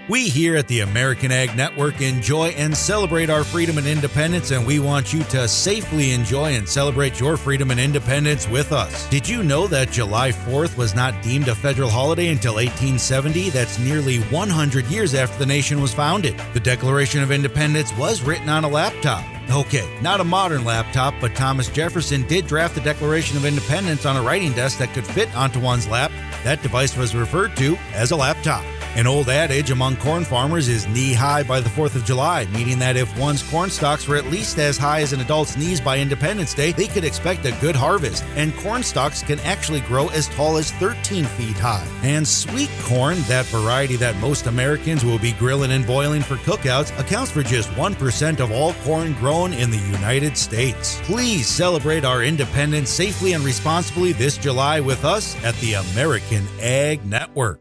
We 0.07 0.29
here 0.29 0.55
at 0.55 0.67
the 0.67 0.81
American 0.81 1.31
Ag 1.31 1.57
Network 1.57 1.99
enjoy 1.99 2.49
and 2.49 2.77
celebrate 2.77 3.31
our 3.31 3.43
freedom 3.43 3.79
and 3.79 3.87
independence, 3.87 4.51
and 4.51 4.63
we 4.63 4.77
want 4.77 5.11
you 5.11 5.23
to 5.23 5.47
safely 5.47 6.11
enjoy 6.11 6.53
and 6.53 6.69
celebrate 6.69 7.19
your 7.19 7.37
freedom 7.37 7.71
and 7.71 7.79
independence 7.79 8.47
with 8.47 8.71
us. 8.71 9.09
Did 9.09 9.27
you 9.27 9.41
know 9.41 9.65
that 9.65 9.89
July 9.89 10.31
4th 10.31 10.77
was 10.77 10.93
not 10.93 11.23
deemed 11.23 11.47
a 11.47 11.55
federal 11.55 11.89
holiday 11.89 12.27
until 12.27 12.53
1870? 12.53 13.49
That's 13.49 13.79
nearly 13.79 14.19
100 14.19 14.85
years 14.85 15.15
after 15.15 15.39
the 15.39 15.45
nation 15.47 15.81
was 15.81 15.91
founded. 15.91 16.39
The 16.53 16.59
Declaration 16.59 17.23
of 17.23 17.31
Independence 17.31 17.91
was 17.97 18.21
written 18.21 18.47
on 18.47 18.63
a 18.63 18.69
laptop. 18.69 19.25
Okay, 19.51 19.87
not 20.01 20.21
a 20.21 20.23
modern 20.23 20.65
laptop, 20.65 21.13
but 21.21 21.35
Thomas 21.35 21.69
Jefferson 21.69 22.25
did 22.27 22.47
draft 22.47 22.73
the 22.73 22.81
Declaration 22.81 23.37
of 23.37 23.45
Independence 23.45 24.05
on 24.05 24.17
a 24.17 24.21
writing 24.21 24.53
desk 24.53 24.79
that 24.79 24.93
could 24.93 25.05
fit 25.05 25.33
onto 25.35 25.59
one's 25.59 25.87
lap. 25.87 26.11
That 26.43 26.63
device 26.63 26.97
was 26.97 27.15
referred 27.15 27.55
to 27.57 27.77
as 27.93 28.11
a 28.11 28.15
laptop. 28.15 28.65
An 28.95 29.07
old 29.07 29.27
adage 29.27 29.71
among 29.71 29.97
corn 29.97 30.23
farmers 30.23 30.69
is 30.69 30.87
knee 30.87 31.13
high 31.13 31.43
by 31.43 31.59
the 31.59 31.69
4th 31.69 31.95
of 31.95 32.05
July, 32.05 32.45
meaning 32.53 32.79
that 32.79 32.95
if 32.95 33.19
one's 33.19 33.43
corn 33.43 33.69
stalks 33.69 34.07
were 34.07 34.15
at 34.15 34.27
least 34.27 34.57
as 34.57 34.77
high 34.77 35.01
as 35.01 35.11
an 35.11 35.19
adult's 35.19 35.57
knees 35.57 35.81
by 35.81 35.99
Independence 35.99 36.53
Day, 36.53 36.71
they 36.71 36.87
could 36.87 37.03
expect 37.03 37.45
a 37.45 37.51
good 37.59 37.75
harvest. 37.75 38.23
And 38.35 38.55
corn 38.55 38.83
stalks 38.83 39.21
can 39.21 39.39
actually 39.41 39.81
grow 39.81 40.07
as 40.09 40.29
tall 40.29 40.55
as 40.55 40.71
13 40.71 41.25
feet 41.25 41.57
high. 41.57 41.85
And 42.03 42.25
sweet 42.25 42.69
corn, 42.83 43.17
that 43.23 43.45
variety 43.47 43.97
that 43.97 44.15
most 44.21 44.47
Americans 44.47 45.03
will 45.03 45.19
be 45.19 45.33
grilling 45.33 45.71
and 45.71 45.85
boiling 45.85 46.21
for 46.21 46.35
cookouts, 46.35 46.97
accounts 46.97 47.31
for 47.31 47.43
just 47.43 47.69
1% 47.71 48.39
of 48.39 48.51
all 48.51 48.73
corn 48.85 49.11
grown 49.13 49.34
in 49.43 49.69
the 49.69 49.77
United 49.77 50.37
States. 50.37 50.99
Please 51.03 51.45
celebrate 51.45 52.05
our 52.05 52.23
independence 52.23 52.89
safely 52.89 53.33
and 53.33 53.43
responsibly 53.43 54.13
this 54.13 54.37
July 54.37 54.79
with 54.79 55.03
us 55.03 55.35
at 55.43 55.53
the 55.55 55.73
American 55.73 56.47
Ag 56.61 57.05
Network. 57.05 57.59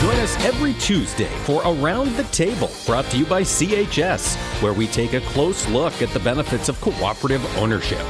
Join 0.00 0.16
us 0.20 0.36
every 0.44 0.74
Tuesday 0.74 1.30
for 1.44 1.62
Around 1.64 2.14
the 2.16 2.24
Table, 2.24 2.70
brought 2.86 3.06
to 3.06 3.16
you 3.16 3.24
by 3.24 3.42
CHS, 3.42 4.36
where 4.62 4.74
we 4.74 4.86
take 4.86 5.14
a 5.14 5.20
close 5.20 5.66
look 5.68 6.02
at 6.02 6.10
the 6.10 6.20
benefits 6.20 6.68
of 6.68 6.80
cooperative 6.80 7.44
ownership. 7.56 8.04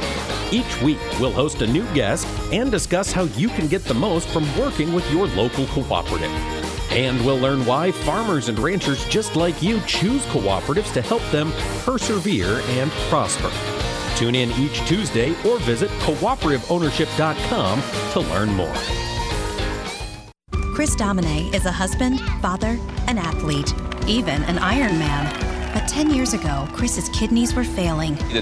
Each 0.51 0.81
week, 0.81 0.99
we'll 1.19 1.31
host 1.31 1.61
a 1.61 1.67
new 1.67 1.85
guest 1.93 2.27
and 2.51 2.69
discuss 2.69 3.11
how 3.11 3.23
you 3.23 3.47
can 3.47 3.67
get 3.67 3.85
the 3.85 3.93
most 3.93 4.27
from 4.29 4.45
working 4.59 4.93
with 4.93 5.09
your 5.11 5.27
local 5.27 5.65
cooperative. 5.67 6.58
And 6.91 7.23
we'll 7.25 7.39
learn 7.39 7.65
why 7.65 7.91
farmers 7.91 8.49
and 8.49 8.57
ranchers 8.59 9.05
just 9.05 9.35
like 9.35 9.61
you 9.61 9.79
choose 9.81 10.25
cooperatives 10.27 10.93
to 10.93 11.01
help 11.01 11.23
them 11.31 11.51
persevere 11.83 12.61
and 12.65 12.91
prosper. 13.09 13.51
Tune 14.15 14.35
in 14.35 14.51
each 14.59 14.79
Tuesday 14.87 15.31
or 15.47 15.59
visit 15.59 15.89
cooperativeownership.com 16.01 17.81
to 18.11 18.19
learn 18.19 18.49
more. 18.49 18.75
Chris 20.73 20.95
Domine 20.95 21.53
is 21.53 21.65
a 21.65 21.71
husband, 21.71 22.21
father, 22.41 22.79
an 23.07 23.17
athlete, 23.17 23.73
even 24.07 24.43
an 24.43 24.55
Ironman. 24.57 25.73
But 25.73 25.87
10 25.87 26.09
years 26.09 26.33
ago, 26.33 26.67
Chris's 26.73 27.09
kidneys 27.09 27.53
were 27.53 27.63
failing. 27.63 28.15
The 28.31 28.41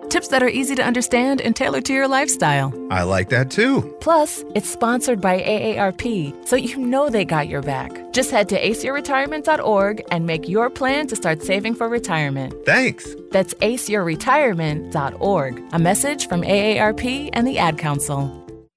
Tips 0.11 0.27
that 0.27 0.43
are 0.43 0.49
easy 0.49 0.75
to 0.75 0.83
understand 0.83 1.39
and 1.39 1.55
tailored 1.55 1.85
to 1.85 1.93
your 1.93 2.05
lifestyle. 2.05 2.73
I 2.91 3.03
like 3.03 3.29
that 3.29 3.49
too. 3.49 3.95
Plus, 4.01 4.43
it's 4.55 4.69
sponsored 4.69 5.21
by 5.21 5.39
AARP, 5.39 6.45
so 6.45 6.57
you 6.57 6.77
know 6.77 7.07
they 7.07 7.23
got 7.23 7.47
your 7.47 7.61
back. 7.61 8.11
Just 8.11 8.29
head 8.29 8.49
to 8.49 8.61
aceyourretirement.org 8.61 10.03
and 10.11 10.25
make 10.25 10.49
your 10.49 10.69
plan 10.69 11.07
to 11.07 11.15
start 11.15 11.41
saving 11.41 11.75
for 11.75 11.87
retirement. 11.87 12.53
Thanks. 12.65 13.15
That's 13.31 13.53
aceyourretirement.org. 13.53 15.63
A 15.71 15.79
message 15.79 16.27
from 16.27 16.41
AARP 16.41 17.29
and 17.31 17.47
the 17.47 17.57
Ad 17.57 17.77
Council. 17.77 18.67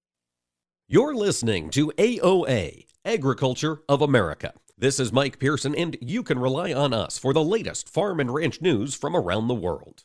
You're 0.86 1.16
listening 1.16 1.70
to 1.70 1.90
AOA, 1.98 2.86
Agriculture 3.04 3.80
of 3.88 4.02
America. 4.02 4.52
This 4.78 5.00
is 5.00 5.12
Mike 5.12 5.40
Pearson, 5.40 5.74
and 5.74 5.96
you 6.00 6.22
can 6.22 6.38
rely 6.38 6.72
on 6.72 6.94
us 6.94 7.18
for 7.18 7.32
the 7.32 7.42
latest 7.42 7.88
farm 7.88 8.20
and 8.20 8.32
ranch 8.32 8.60
news 8.60 8.94
from 8.94 9.16
around 9.16 9.48
the 9.48 9.54
world. 9.54 10.04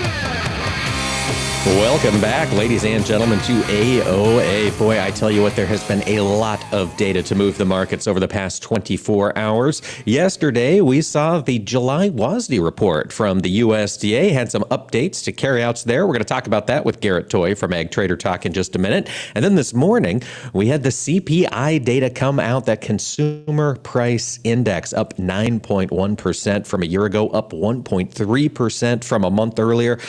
Welcome 1.63 2.19
back, 2.19 2.51
ladies 2.53 2.83
and 2.85 3.05
gentlemen, 3.05 3.37
to 3.41 3.61
AOA. 3.61 4.75
Boy, 4.79 4.99
I 4.99 5.11
tell 5.11 5.29
you 5.29 5.43
what, 5.43 5.55
there 5.55 5.67
has 5.67 5.83
been 5.87 6.01
a 6.07 6.19
lot 6.21 6.59
of 6.73 6.97
data 6.97 7.21
to 7.21 7.35
move 7.35 7.59
the 7.59 7.65
markets 7.65 8.07
over 8.07 8.19
the 8.19 8.27
past 8.27 8.63
24 8.63 9.37
hours. 9.37 9.83
Yesterday, 10.03 10.81
we 10.81 11.03
saw 11.03 11.39
the 11.39 11.59
July 11.59 12.09
WASDE 12.09 12.63
report 12.63 13.13
from 13.13 13.41
the 13.41 13.59
USDA, 13.59 14.31
had 14.31 14.49
some 14.49 14.63
updates 14.71 15.23
to 15.25 15.31
carryouts 15.31 15.83
there. 15.83 16.07
We're 16.07 16.13
going 16.13 16.23
to 16.23 16.25
talk 16.25 16.47
about 16.47 16.65
that 16.65 16.83
with 16.83 16.99
Garrett 16.99 17.29
Toay 17.29 17.55
from 17.55 17.73
Ag 17.73 17.91
Trader 17.91 18.17
Talk 18.17 18.47
in 18.47 18.53
just 18.53 18.75
a 18.75 18.79
minute. 18.79 19.07
And 19.35 19.45
then 19.45 19.53
this 19.53 19.71
morning, 19.71 20.23
we 20.53 20.65
had 20.65 20.81
the 20.81 20.89
CPI 20.89 21.85
data 21.85 22.09
come 22.09 22.39
out, 22.39 22.65
that 22.65 22.81
consumer 22.81 23.75
price 23.75 24.39
index 24.43 24.93
up 24.93 25.15
9.1% 25.17 26.65
from 26.65 26.81
a 26.81 26.87
year 26.87 27.05
ago, 27.05 27.29
up 27.29 27.51
1.3% 27.51 29.03
from 29.03 29.23
a 29.23 29.29
month 29.29 29.59
earlier 29.59 29.99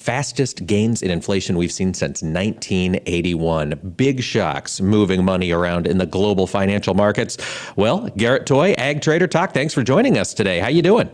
fastest 0.00 0.64
gains 0.66 0.99
in 1.02 1.10
inflation 1.10 1.56
we've 1.56 1.72
seen 1.72 1.94
since 1.94 2.22
1981. 2.22 3.94
Big 3.96 4.22
shocks 4.22 4.80
moving 4.80 5.24
money 5.24 5.50
around 5.52 5.86
in 5.86 5.98
the 5.98 6.06
global 6.06 6.46
financial 6.46 6.94
markets. 6.94 7.36
Well, 7.76 8.08
Garrett 8.16 8.46
Toay, 8.46 8.74
Ag 8.76 9.00
Trader 9.00 9.26
Talk, 9.26 9.52
thanks 9.52 9.74
for 9.74 9.82
joining 9.82 10.18
us 10.18 10.34
today. 10.34 10.60
How 10.60 10.68
you 10.68 10.82
doing? 10.82 11.10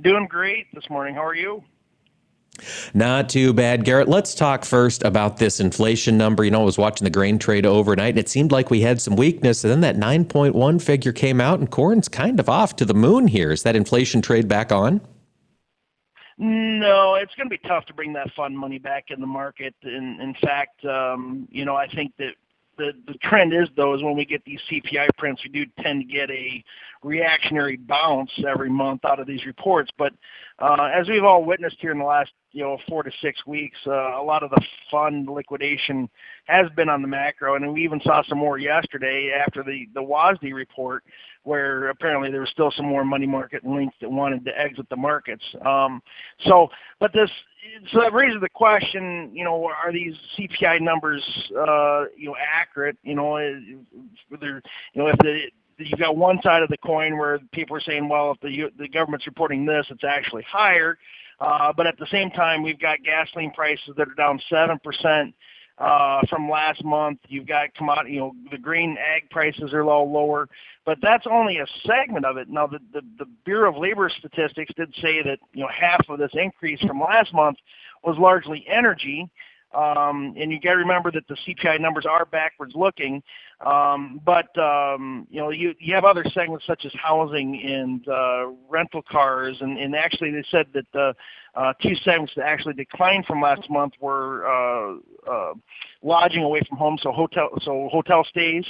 Doing 0.00 0.26
great 0.26 0.66
this 0.72 0.88
morning. 0.88 1.14
How 1.14 1.24
are 1.24 1.34
you? 1.34 1.62
Not 2.94 3.28
too 3.28 3.52
bad, 3.52 3.84
Garrett. 3.84 4.08
Let's 4.08 4.34
talk 4.34 4.64
first 4.64 5.02
about 5.02 5.38
this 5.38 5.60
inflation 5.60 6.18
number. 6.18 6.44
You 6.44 6.50
know, 6.50 6.60
I 6.60 6.64
was 6.64 6.78
watching 6.78 7.04
the 7.04 7.10
grain 7.10 7.38
trade 7.38 7.64
overnight, 7.64 8.10
and 8.10 8.18
it 8.18 8.28
seemed 8.28 8.52
like 8.52 8.70
we 8.70 8.80
had 8.80 9.00
some 9.00 9.16
weakness. 9.16 9.64
And 9.64 9.70
then 9.70 9.80
that 9.80 9.96
9.1 9.96 10.82
figure 10.82 11.12
came 11.12 11.40
out, 11.40 11.58
and 11.58 11.70
corn's 11.70 12.08
kind 12.08 12.38
of 12.38 12.48
off 12.48 12.76
to 12.76 12.84
the 12.84 12.94
moon 12.94 13.28
here. 13.28 13.50
Is 13.50 13.62
that 13.62 13.76
inflation 13.76 14.20
trade 14.20 14.48
back 14.48 14.72
on? 14.72 15.00
No, 16.42 17.16
it's 17.16 17.34
going 17.34 17.50
to 17.50 17.54
be 17.54 17.68
tough 17.68 17.84
to 17.86 17.94
bring 17.94 18.14
that 18.14 18.32
fund 18.34 18.58
money 18.58 18.78
back 18.78 19.10
in 19.10 19.20
the 19.20 19.26
market. 19.26 19.74
In, 19.82 20.18
in 20.22 20.34
fact, 20.40 20.82
um, 20.86 21.46
you 21.50 21.66
know, 21.66 21.76
I 21.76 21.86
think 21.86 22.14
that 22.16 22.32
the, 22.80 23.12
the 23.12 23.18
trend 23.18 23.52
is 23.52 23.68
though 23.76 23.94
is 23.94 24.02
when 24.02 24.16
we 24.16 24.24
get 24.24 24.44
these 24.44 24.60
CPI 24.70 25.08
prints, 25.18 25.42
we 25.44 25.50
do 25.50 25.70
tend 25.82 26.00
to 26.00 26.12
get 26.12 26.30
a 26.30 26.64
reactionary 27.02 27.76
bounce 27.76 28.30
every 28.48 28.70
month 28.70 29.04
out 29.04 29.20
of 29.20 29.26
these 29.26 29.44
reports. 29.44 29.90
But 29.98 30.12
uh, 30.58 30.88
as 30.92 31.08
we've 31.08 31.24
all 31.24 31.44
witnessed 31.44 31.76
here 31.80 31.92
in 31.92 31.98
the 31.98 32.04
last 32.04 32.30
you 32.52 32.64
know 32.64 32.78
four 32.88 33.02
to 33.02 33.10
six 33.20 33.46
weeks, 33.46 33.76
uh, 33.86 34.20
a 34.20 34.24
lot 34.24 34.42
of 34.42 34.50
the 34.50 34.62
fund 34.90 35.28
liquidation 35.28 36.08
has 36.44 36.66
been 36.74 36.88
on 36.88 37.02
the 37.02 37.08
macro, 37.08 37.54
and 37.54 37.72
we 37.72 37.84
even 37.84 38.00
saw 38.02 38.22
some 38.24 38.38
more 38.38 38.58
yesterday 38.58 39.32
after 39.46 39.62
the 39.62 39.86
the 39.94 40.02
WASDE 40.02 40.54
report 40.54 41.04
where 41.44 41.88
apparently 41.88 42.30
there 42.30 42.40
was 42.40 42.50
still 42.50 42.70
some 42.76 42.86
more 42.86 43.04
money 43.04 43.26
market 43.26 43.64
links 43.64 43.96
that 44.00 44.10
wanted 44.10 44.44
to 44.44 44.58
exit 44.58 44.86
the 44.90 44.96
markets. 44.96 45.42
Um, 45.64 46.02
so, 46.46 46.68
but 46.98 47.12
this, 47.14 47.30
so 47.92 48.00
that 48.00 48.12
raises 48.12 48.40
the 48.40 48.48
question, 48.48 49.30
you 49.34 49.44
know, 49.44 49.64
are 49.64 49.92
these 49.92 50.14
CPI 50.38 50.80
numbers, 50.80 51.22
uh, 51.56 52.04
you 52.16 52.26
know, 52.26 52.36
accurate? 52.40 52.96
You 53.02 53.14
know, 53.14 53.36
they're, 54.40 54.62
you 54.94 55.02
know, 55.02 55.08
if 55.08 55.18
the 55.18 55.42
you've 55.78 55.98
got 55.98 56.16
one 56.16 56.40
side 56.42 56.62
of 56.62 56.68
the 56.68 56.76
coin 56.78 57.16
where 57.16 57.38
people 57.52 57.76
are 57.76 57.80
saying, 57.80 58.08
well, 58.08 58.32
if 58.32 58.40
the 58.40 58.70
the 58.78 58.88
government's 58.88 59.26
reporting 59.26 59.64
this, 59.64 59.86
it's 59.90 60.04
actually 60.04 60.42
higher. 60.42 60.98
Uh, 61.40 61.72
but 61.74 61.86
at 61.86 61.98
the 61.98 62.06
same 62.10 62.30
time, 62.30 62.62
we've 62.62 62.78
got 62.78 62.98
gasoline 63.02 63.50
prices 63.52 63.94
that 63.96 64.08
are 64.08 64.14
down 64.14 64.40
seven 64.48 64.78
percent 64.84 65.34
from 66.28 66.50
last 66.50 66.84
month. 66.84 67.18
You've 67.28 67.46
got 67.46 67.74
commodity, 67.74 68.14
you 68.14 68.20
know, 68.20 68.32
the 68.50 68.58
green 68.58 68.96
ag 68.98 69.30
prices 69.30 69.72
are 69.72 69.80
a 69.80 69.86
little 69.86 70.12
lower, 70.12 70.48
but 70.84 70.98
that's 71.00 71.26
only 71.30 71.58
a 71.58 71.66
segment 71.86 72.24
of 72.24 72.36
it. 72.36 72.48
Now, 72.48 72.66
the, 72.66 72.80
the, 72.92 73.00
the 73.18 73.26
Bureau 73.44 73.70
of 73.70 73.76
Labor 73.80 74.10
Statistics 74.18 74.72
did 74.76 74.92
say 75.00 75.22
that, 75.22 75.38
you 75.52 75.62
know, 75.62 75.68
half 75.68 76.00
of 76.08 76.18
this 76.18 76.32
increase 76.34 76.80
from 76.80 77.00
last 77.00 77.32
month 77.32 77.58
was 78.04 78.16
largely 78.18 78.66
energy. 78.68 79.28
Um, 79.72 80.34
and 80.36 80.50
you 80.50 80.58
got 80.60 80.72
to 80.72 80.78
remember 80.78 81.12
that 81.12 81.28
the 81.28 81.36
CPI 81.46 81.80
numbers 81.80 82.04
are 82.04 82.24
backwards 82.24 82.74
looking. 82.74 83.22
Um, 83.64 84.20
but 84.24 84.56
um, 84.58 85.28
you 85.30 85.40
know, 85.40 85.50
you 85.50 85.74
you 85.78 85.94
have 85.94 86.04
other 86.04 86.24
segments 86.34 86.66
such 86.66 86.84
as 86.84 86.92
housing 87.00 87.62
and 87.62 88.08
uh, 88.08 88.46
rental 88.68 89.02
cars, 89.08 89.58
and, 89.60 89.78
and 89.78 89.94
actually 89.94 90.32
they 90.32 90.42
said 90.50 90.66
that 90.74 90.86
the 90.92 91.00
uh, 91.00 91.12
two 91.80 91.94
segments 92.04 92.32
that 92.36 92.46
actually 92.46 92.74
declined 92.74 93.26
from 93.26 93.40
last 93.40 93.68
month 93.70 93.94
were 94.00 94.46
uh, 94.46 94.96
uh, 95.30 95.54
lodging 96.02 96.42
away 96.42 96.60
from 96.68 96.78
home, 96.78 96.98
so 97.02 97.12
hotel 97.12 97.48
so 97.62 97.88
hotel 97.90 98.24
stays, 98.24 98.64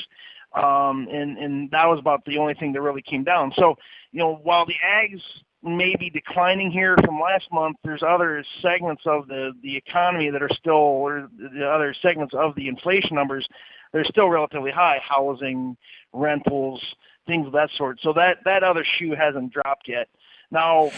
um, 0.55 1.09
and 1.11 1.39
and 1.39 1.71
that 1.71 1.87
was 1.87 1.99
about 1.99 2.25
the 2.25 2.39
only 2.39 2.55
thing 2.55 2.73
that 2.73 2.81
really 2.81 3.03
came 3.03 3.25
down. 3.25 3.53
So 3.57 3.77
you 4.13 4.21
know, 4.21 4.41
while 4.43 4.67
the 4.67 4.75
ags 4.85 5.23
may 5.63 5.95
be 5.97 6.09
declining 6.11 6.71
here 6.71 6.97
from 7.05 7.21
last 7.21 7.47
month, 7.53 7.77
there's 7.85 8.03
other 8.03 8.43
segments 8.63 9.03
of 9.05 9.29
the, 9.29 9.53
the 9.63 9.77
economy 9.77 10.31
that 10.31 10.43
are 10.43 10.51
still, 10.55 10.73
or 10.73 11.29
the 11.39 11.69
other 11.69 11.95
segments 12.01 12.35
of 12.35 12.55
the 12.55 12.69
inflation 12.69 13.15
numbers, 13.15 13.47
they're 13.93 14.05
still 14.05 14.29
relatively 14.29 14.71
high. 14.71 14.99
Housing, 15.03 15.77
rentals, 16.13 16.83
things 17.27 17.47
of 17.47 17.53
that 17.53 17.71
sort. 17.77 18.01
So 18.03 18.13
that, 18.15 18.39
that 18.45 18.63
other 18.63 18.85
shoe 18.99 19.15
hasn't 19.15 19.53
dropped 19.53 19.87
yet. 19.87 20.09
Now, 20.51 20.91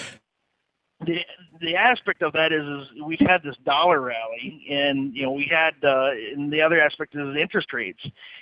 the 1.07 1.19
the 1.61 1.77
aspect 1.77 2.23
of 2.23 2.33
that 2.33 2.53
is, 2.53 2.63
is 2.63 3.03
we've 3.05 3.21
had 3.21 3.43
this 3.43 3.57
dollar 3.65 4.01
rally, 4.01 4.67
and 4.71 5.15
you 5.15 5.23
know 5.23 5.33
we 5.33 5.51
had, 5.51 5.75
uh, 5.85 6.11
and 6.35 6.53
the 6.53 6.61
other 6.61 6.81
aspect 6.81 7.15
is 7.15 7.37
interest 7.41 7.73
rates, 7.73 8.01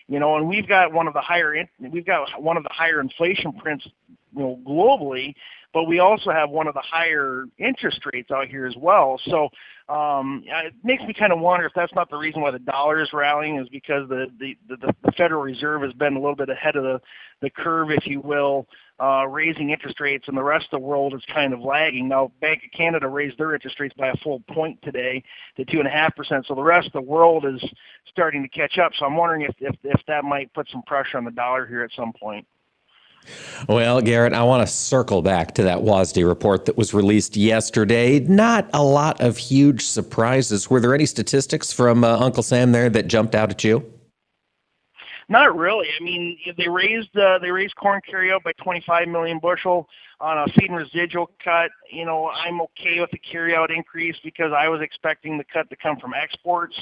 you 0.09 0.19
know, 0.19 0.37
and 0.37 0.49
we've 0.49 0.69
got 0.69 0.93
one 0.93 1.07
of 1.07 1.14
the 1.14 1.21
higher 1.21 1.55
in, 1.55 1.69
we've 1.90 2.07
got 2.07 2.40
one 2.40 2.57
of 2.57 2.62
the 2.62 2.71
higher 2.73 3.00
inflation 3.00 3.52
prints, 3.52 3.87
you 4.35 4.40
know, 4.40 4.59
globally, 4.67 5.35
but 5.73 5.85
we 5.85 5.99
also 5.99 6.31
have 6.31 6.50
one 6.50 6.67
of 6.67 6.75
the 6.75 6.83
higher 6.83 7.45
interest 7.59 8.00
rates 8.12 8.31
out 8.31 8.49
here 8.49 8.67
as 8.67 8.75
well. 8.76 9.21
So 9.26 9.49
um, 9.88 10.43
it 10.47 10.75
makes 10.83 11.02
me 11.02 11.12
kind 11.12 11.33
of 11.33 11.40
wonder 11.40 11.67
if 11.67 11.73
that's 11.75 11.95
not 11.95 12.11
the 12.11 12.17
reason 12.17 12.40
why 12.40 12.50
the 12.50 12.59
dollar 12.59 13.02
is 13.02 13.11
rallying, 13.12 13.59
is 13.59 13.69
because 13.69 14.09
the 14.09 14.26
the, 14.38 14.57
the, 14.69 14.95
the 15.05 15.12
Federal 15.12 15.43
Reserve 15.43 15.83
has 15.83 15.93
been 15.93 16.14
a 16.14 16.21
little 16.21 16.37
bit 16.37 16.49
ahead 16.49 16.76
of 16.76 16.85
the, 16.85 17.00
the 17.43 17.50
curve, 17.50 17.90
if 17.90 18.07
you 18.07 18.21
will, 18.21 18.67
uh, 19.00 19.26
raising 19.26 19.71
interest 19.71 20.00
rates, 20.00 20.26
and 20.28 20.37
the 20.37 20.42
rest 20.42 20.66
of 20.66 20.80
the 20.80 20.87
world 20.87 21.14
is 21.14 21.23
kind 21.33 21.52
of 21.52 21.61
lagging. 21.61 22.09
Now, 22.09 22.33
Bank 22.40 22.62
of 22.64 22.71
Canada 22.76 23.09
raised 23.09 23.38
their 23.38 23.54
interest 23.54 23.80
rates 23.80 23.95
by 23.97 24.09
a 24.09 24.16
full 24.16 24.40
point 24.40 24.80
today 24.83 25.23
to 25.57 25.64
two 25.64 25.78
and 25.78 25.88
a 25.88 25.90
half 25.90 26.14
percent, 26.14 26.47
so 26.47 26.54
the 26.54 26.62
rest 26.62 26.88
of 26.88 26.92
the 26.92 27.00
world 27.00 27.45
is 27.47 27.62
starting 28.09 28.42
to 28.42 28.49
catch 28.49 28.78
up. 28.78 28.92
So 28.99 29.07
I'm 29.07 29.16
wondering 29.16 29.42
if, 29.42 29.54
if 29.61 29.76
if 29.85 30.00
that 30.07 30.25
might 30.25 30.52
put 30.52 30.69
some 30.71 30.83
pressure 30.83 31.16
on 31.16 31.25
the 31.25 31.30
dollar 31.30 31.66
here 31.66 31.83
at 31.83 31.90
some 31.97 32.12
point. 32.12 32.47
Well, 33.69 34.00
Garrett, 34.00 34.33
I 34.33 34.42
want 34.42 34.66
to 34.66 34.73
circle 34.73 35.23
back 35.23 35.54
to 35.54 35.62
that 35.64 35.78
WASDE 35.78 36.26
report 36.26 36.64
that 36.64 36.76
was 36.76 36.95
released 36.95 37.37
yesterday. 37.37 38.19
Not 38.21 38.69
a 38.73 38.83
lot 38.83 39.21
of 39.21 39.37
huge 39.37 39.85
surprises. 39.85 40.71
Were 40.71 40.80
there 40.80 40.95
any 40.95 41.07
statistics 41.07 41.73
from 41.73 42.02
uh, 42.02 42.19
Uncle 42.19 42.42
Sam 42.42 42.73
there 42.73 42.88
that 42.90 43.09
jumped 43.09 43.35
out 43.35 43.50
at 43.50 43.62
you? 43.62 44.00
Not 45.31 45.57
really. 45.57 45.87
I 45.99 46.03
mean, 46.03 46.37
they 46.59 46.69
raised 46.69 47.17
uh, 47.17 47.39
they 47.39 47.53
raised 47.53 47.77
corn 47.77 48.01
carryout 48.13 48.43
by 48.43 48.51
25 48.65 49.07
million 49.07 49.39
bushel 49.39 49.89
on 50.21 50.39
a 50.39 50.53
feed 50.55 50.71
and 50.71 50.77
residual 50.77 51.31
cut. 51.43 51.71
You 51.89 52.05
know, 52.05 52.31
I'm 52.31 52.61
okay 52.63 52.99
with 52.99 53.13
the 53.13 53.21
carryout 53.33 53.75
increase 53.75 54.17
because 54.25 54.51
I 54.53 54.69
was 54.69 54.81
expecting 54.83 55.39
the 55.39 55.45
cut 55.45 55.71
to 55.71 55.77
come 55.77 56.01
from 56.01 56.15
exports. 56.15 56.75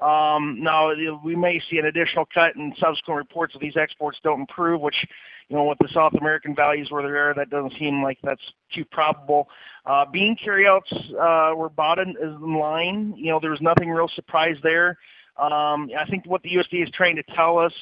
Um, 0.00 0.58
now 0.60 0.92
we 1.24 1.36
may 1.36 1.62
see 1.70 1.78
an 1.78 1.86
additional 1.86 2.26
cut 2.34 2.56
in 2.56 2.74
subsequent 2.76 3.18
reports 3.18 3.54
if 3.54 3.60
these 3.60 3.76
exports 3.76 4.18
don't 4.24 4.40
improve, 4.40 4.80
which 4.80 5.06
you 5.48 5.56
know, 5.56 5.64
with 5.64 5.78
the 5.78 5.88
South 5.94 6.14
American 6.14 6.56
values 6.56 6.90
where 6.90 7.04
they 7.04 7.08
are, 7.16 7.34
that 7.34 7.50
doesn't 7.50 7.78
seem 7.78 8.02
like 8.02 8.18
that's 8.24 8.42
too 8.74 8.84
probable. 8.84 9.48
Uh, 9.86 10.04
bean 10.10 10.34
carryouts 10.42 10.92
uh, 11.20 11.52
were 11.54 11.68
bought 11.68 12.00
in, 12.00 12.16
in 12.20 12.58
line. 12.58 13.14
You 13.16 13.30
know, 13.30 13.38
there 13.38 13.50
was 13.50 13.60
nothing 13.60 13.90
real 13.90 14.10
surprise 14.16 14.56
there. 14.64 14.98
Um, 15.36 15.90
I 15.98 16.04
think 16.08 16.26
what 16.26 16.42
the 16.42 16.50
USDA 16.50 16.84
is 16.84 16.90
trying 16.94 17.16
to 17.16 17.22
tell 17.34 17.58
us, 17.58 17.72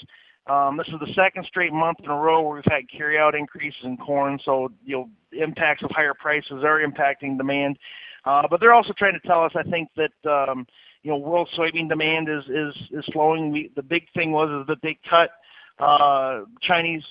um, 0.47 0.76
this 0.76 0.88
is 0.88 0.95
the 1.00 1.12
second 1.14 1.45
straight 1.47 1.73
month 1.73 1.99
in 2.02 2.11
a 2.11 2.16
row 2.16 2.42
where 2.42 2.57
we've 2.57 2.64
had 2.64 2.83
carryout 2.88 3.38
increases 3.38 3.80
in 3.85 3.97
corn. 3.97 4.38
So, 4.45 4.73
you 4.85 4.97
know, 4.97 5.11
impacts 5.33 5.83
of 5.83 5.90
higher 5.90 6.14
prices 6.14 6.64
are 6.64 6.80
impacting 6.80 7.37
demand. 7.37 7.78
Uh, 8.25 8.42
but 8.50 8.61
they're 8.61 8.75
also 8.75 8.92
trying 8.97 9.19
to 9.21 9.26
tell 9.26 9.45
us, 9.45 9.52
I 9.54 9.62
think, 9.62 9.88
that 9.97 10.30
um, 10.30 10.66
you 11.02 11.11
know, 11.11 11.16
world 11.16 11.49
soybean 11.57 11.88
demand 11.88 12.28
is 12.28 12.45
is 12.45 12.75
is 12.90 13.04
slowing. 13.12 13.50
We, 13.50 13.71
the 13.76 13.83
big 13.83 14.07
thing 14.14 14.33
was 14.33 14.50
is 14.62 14.66
that 14.69 14.83
they 14.83 14.99
cut 15.09 15.30
uh, 15.78 16.42
Chinese 16.61 17.02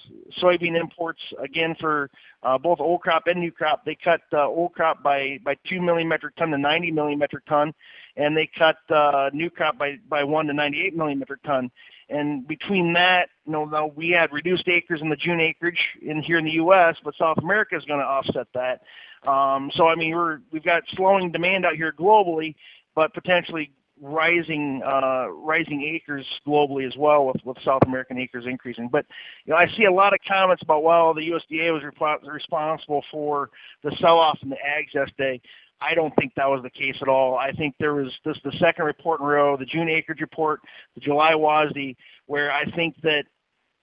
soybean 0.41 0.79
imports 0.79 1.21
again 1.43 1.75
for 1.79 2.09
uh, 2.43 2.57
both 2.57 2.79
old 2.79 3.01
crop 3.01 3.23
and 3.25 3.39
new 3.39 3.51
crop. 3.51 3.83
They 3.83 3.95
cut 3.95 4.21
uh, 4.31 4.45
old 4.45 4.73
crop 4.73 5.01
by 5.01 5.39
by 5.43 5.55
two 5.67 5.81
million 5.81 6.07
metric 6.07 6.35
ton 6.35 6.51
to 6.51 6.57
90 6.57 6.91
million 6.91 7.17
metric 7.17 7.45
ton, 7.47 7.73
and 8.19 8.35
they 8.35 8.49
cut 8.57 8.77
uh, 8.93 9.29
new 9.33 9.49
crop 9.49 9.77
by 9.77 9.95
by 10.09 10.23
one 10.23 10.45
to 10.47 10.53
98 10.53 10.95
million 10.95 11.19
metric 11.19 11.41
ton. 11.43 11.71
And 12.09 12.47
between 12.47 12.93
that, 12.93 13.29
you 13.45 13.51
know, 13.51 13.65
now 13.65 13.91
we 13.95 14.09
had 14.09 14.33
reduced 14.33 14.67
acres 14.67 15.01
in 15.01 15.09
the 15.09 15.15
June 15.15 15.39
acreage 15.39 15.79
in 16.01 16.21
here 16.21 16.37
in 16.37 16.45
the 16.45 16.51
U.S., 16.51 16.95
but 17.03 17.13
South 17.15 17.37
America 17.37 17.77
is 17.77 17.85
going 17.85 17.99
to 17.99 18.05
offset 18.05 18.47
that. 18.55 18.81
Um, 19.29 19.69
so 19.75 19.87
I 19.87 19.95
mean, 19.95 20.15
we're 20.15 20.39
we've 20.51 20.63
got 20.63 20.83
slowing 20.95 21.31
demand 21.31 21.65
out 21.65 21.75
here 21.75 21.93
globally, 21.97 22.55
but 22.95 23.13
potentially 23.13 23.71
rising 24.01 24.81
uh, 24.85 25.27
rising 25.29 25.83
acres 25.83 26.25
globally 26.47 26.87
as 26.87 26.95
well, 26.97 27.25
with, 27.27 27.43
with 27.43 27.57
South 27.63 27.81
American 27.85 28.17
acres 28.17 28.45
increasing. 28.47 28.89
But 28.91 29.05
you 29.45 29.53
know, 29.53 29.57
I 29.59 29.67
see 29.77 29.85
a 29.85 29.91
lot 29.91 30.13
of 30.13 30.19
comments 30.27 30.63
about 30.63 30.83
well, 30.83 31.13
the 31.13 31.21
USDA 31.21 31.73
was 31.73 31.83
re- 31.83 32.31
responsible 32.31 33.03
for 33.11 33.49
the 33.83 33.95
sell-off 33.99 34.39
in 34.41 34.49
the 34.49 34.55
ags 34.55 34.93
yesterday. 34.93 35.41
I 35.81 35.93
don't 35.93 36.13
think 36.15 36.33
that 36.35 36.49
was 36.49 36.61
the 36.61 36.69
case 36.69 36.95
at 37.01 37.07
all. 37.07 37.35
I 37.37 37.51
think 37.51 37.75
there 37.79 37.93
was 37.93 38.11
this 38.25 38.37
the 38.43 38.51
second 38.59 38.85
report 38.85 39.21
in 39.21 39.25
a 39.25 39.29
row, 39.29 39.57
the 39.57 39.65
June 39.65 39.89
acreage 39.89 40.19
report, 40.19 40.61
the 40.95 41.01
July 41.01 41.33
WASDE, 41.33 41.95
where 42.25 42.51
I 42.51 42.69
think 42.71 42.95
that 43.03 43.25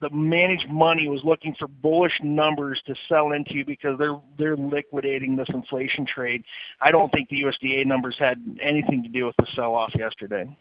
the 0.00 0.10
managed 0.10 0.68
money 0.68 1.08
was 1.08 1.22
looking 1.24 1.54
for 1.58 1.68
bullish 1.68 2.20
numbers 2.22 2.82
to 2.86 2.94
sell 3.08 3.32
into 3.32 3.64
because 3.64 3.98
they're 3.98 4.20
they're 4.38 4.56
liquidating 4.56 5.36
this 5.36 5.48
inflation 5.48 6.04
trade. 6.06 6.42
I 6.80 6.90
don't 6.90 7.10
think 7.12 7.30
the 7.30 7.42
USDA 7.42 7.86
numbers 7.86 8.16
had 8.18 8.42
anything 8.60 9.02
to 9.02 9.08
do 9.08 9.26
with 9.26 9.36
the 9.38 9.46
sell 9.54 9.74
off 9.74 9.94
yesterday. 9.94 10.54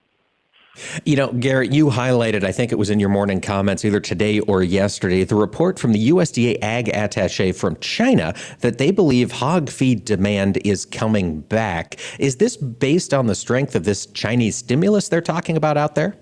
You 1.05 1.15
know, 1.15 1.31
Garrett, 1.31 1.71
you 1.71 1.87
highlighted, 1.87 2.43
I 2.43 2.51
think 2.51 2.71
it 2.71 2.75
was 2.75 2.89
in 2.89 2.99
your 2.99 3.09
morning 3.09 3.41
comments 3.41 3.85
either 3.85 3.99
today 3.99 4.39
or 4.41 4.63
yesterday, 4.63 5.23
the 5.23 5.35
report 5.35 5.79
from 5.79 5.93
the 5.93 6.09
USDA 6.09 6.57
Ag 6.61 6.89
Attache 6.89 7.51
from 7.53 7.77
China 7.77 8.33
that 8.59 8.77
they 8.77 8.91
believe 8.91 9.31
hog 9.31 9.69
feed 9.69 10.05
demand 10.05 10.59
is 10.65 10.85
coming 10.85 11.41
back. 11.41 11.99
Is 12.19 12.37
this 12.37 12.57
based 12.57 13.13
on 13.13 13.27
the 13.27 13.35
strength 13.35 13.75
of 13.75 13.85
this 13.85 14.05
Chinese 14.07 14.57
stimulus 14.57 15.09
they're 15.09 15.21
talking 15.21 15.57
about 15.57 15.77
out 15.77 15.95
there? 15.95 16.17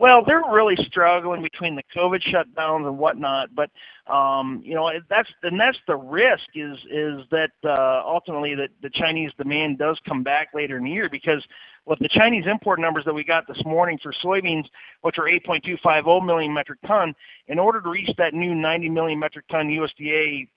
Well, 0.00 0.24
they're 0.24 0.44
really 0.48 0.76
struggling 0.86 1.42
between 1.42 1.74
the 1.74 1.82
COVID 1.94 2.22
shutdowns 2.22 2.86
and 2.86 2.98
whatnot, 2.98 3.52
but 3.52 3.70
um, 4.06 4.62
you 4.64 4.74
know 4.74 4.90
that's 5.10 5.28
and 5.42 5.58
that's 5.58 5.78
the 5.88 5.96
risk 5.96 6.46
is 6.54 6.78
is 6.88 7.22
that 7.32 7.50
uh, 7.64 8.02
ultimately 8.06 8.54
that 8.54 8.70
the 8.80 8.90
Chinese 8.90 9.32
demand 9.36 9.78
does 9.78 9.98
come 10.06 10.22
back 10.22 10.50
later 10.54 10.78
in 10.78 10.84
the 10.84 10.90
year 10.90 11.08
because 11.08 11.44
with 11.88 11.98
the 12.00 12.08
Chinese 12.08 12.44
import 12.46 12.78
numbers 12.78 13.04
that 13.06 13.14
we 13.14 13.24
got 13.24 13.48
this 13.48 13.60
morning 13.64 13.98
for 14.02 14.12
soybeans, 14.22 14.66
which 15.00 15.18
are 15.18 15.24
8.250 15.24 16.24
million 16.24 16.52
metric 16.52 16.78
ton, 16.86 17.14
in 17.48 17.58
order 17.58 17.80
to 17.80 17.88
reach 17.88 18.10
that 18.18 18.34
new 18.34 18.54
90 18.54 18.90
million 18.90 19.18
metric 19.18 19.46
ton 19.50 19.68
USDA 19.68 20.48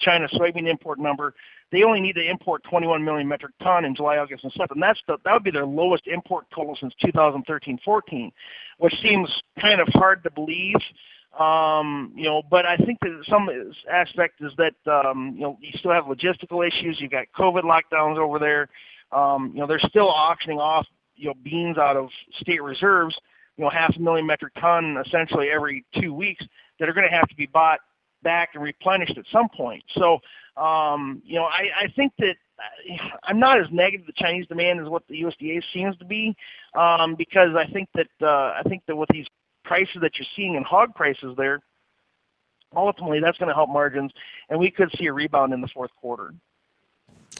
China 0.00 0.28
soybean 0.34 0.68
import 0.68 0.98
number, 0.98 1.34
they 1.72 1.84
only 1.84 2.00
need 2.00 2.14
to 2.14 2.28
import 2.28 2.62
21 2.64 3.04
million 3.04 3.28
metric 3.28 3.52
ton 3.62 3.84
in 3.84 3.94
July, 3.94 4.18
August, 4.18 4.42
and 4.42 4.52
September. 4.52 4.74
And 4.74 4.82
that's 4.82 5.00
the, 5.06 5.16
that 5.24 5.32
would 5.32 5.44
be 5.44 5.52
their 5.52 5.64
lowest 5.64 6.06
import 6.06 6.46
total 6.54 6.76
since 6.78 6.92
2013-14, 7.04 8.32
which 8.78 8.94
seems 9.00 9.30
kind 9.60 9.80
of 9.80 9.88
hard 9.92 10.22
to 10.24 10.30
believe. 10.32 10.76
Um, 11.38 12.12
you 12.16 12.24
know, 12.24 12.42
but 12.50 12.66
I 12.66 12.76
think 12.76 12.98
that 13.02 13.22
some 13.28 13.48
aspect 13.90 14.40
is 14.40 14.50
that 14.58 14.74
um, 14.90 15.34
you 15.36 15.42
know 15.42 15.58
you 15.60 15.70
still 15.78 15.92
have 15.92 16.04
logistical 16.04 16.66
issues. 16.66 17.00
You've 17.00 17.12
got 17.12 17.26
COVID 17.38 17.62
lockdowns 17.62 18.18
over 18.18 18.40
there. 18.40 18.68
Um, 19.12 19.52
you 19.54 19.60
know, 19.60 19.66
they're 19.66 19.80
still 19.80 20.08
auctioning 20.08 20.58
off 20.58 20.86
you 21.16 21.28
know 21.28 21.34
beans 21.42 21.78
out 21.78 21.96
of 21.96 22.08
state 22.40 22.62
reserves. 22.62 23.16
You 23.56 23.64
know, 23.64 23.70
half 23.70 23.94
a 23.96 24.00
million 24.00 24.26
metric 24.26 24.54
ton 24.60 24.96
essentially 25.06 25.48
every 25.50 25.84
two 26.00 26.14
weeks 26.14 26.44
that 26.78 26.88
are 26.88 26.94
going 26.94 27.08
to 27.08 27.14
have 27.14 27.28
to 27.28 27.34
be 27.36 27.46
bought 27.46 27.80
back 28.22 28.50
and 28.54 28.62
replenished 28.62 29.16
at 29.18 29.24
some 29.32 29.48
point. 29.54 29.82
So, 29.96 30.18
um, 30.56 31.22
you 31.24 31.36
know, 31.36 31.44
I, 31.44 31.84
I 31.84 31.92
think 31.94 32.12
that 32.18 32.36
uh, 32.58 33.04
I'm 33.24 33.38
not 33.38 33.60
as 33.60 33.66
negative 33.70 34.06
the 34.06 34.12
Chinese 34.16 34.46
demand 34.46 34.80
as 34.80 34.88
what 34.88 35.02
the 35.08 35.22
USDA 35.22 35.62
seems 35.72 35.96
to 35.98 36.04
be, 36.04 36.34
um, 36.74 37.14
because 37.16 37.50
I 37.56 37.70
think 37.72 37.88
that 37.94 38.08
uh, 38.22 38.54
I 38.58 38.62
think 38.68 38.82
that 38.86 38.96
with 38.96 39.08
these 39.10 39.26
prices 39.64 39.98
that 40.02 40.12
you're 40.16 40.26
seeing 40.36 40.54
in 40.54 40.62
hog 40.62 40.94
prices 40.94 41.34
there, 41.36 41.60
ultimately 42.74 43.20
that's 43.20 43.38
going 43.38 43.48
to 43.48 43.54
help 43.54 43.70
margins, 43.70 44.12
and 44.48 44.58
we 44.58 44.70
could 44.70 44.90
see 44.98 45.06
a 45.06 45.12
rebound 45.12 45.52
in 45.52 45.60
the 45.60 45.68
fourth 45.68 45.90
quarter. 46.00 46.34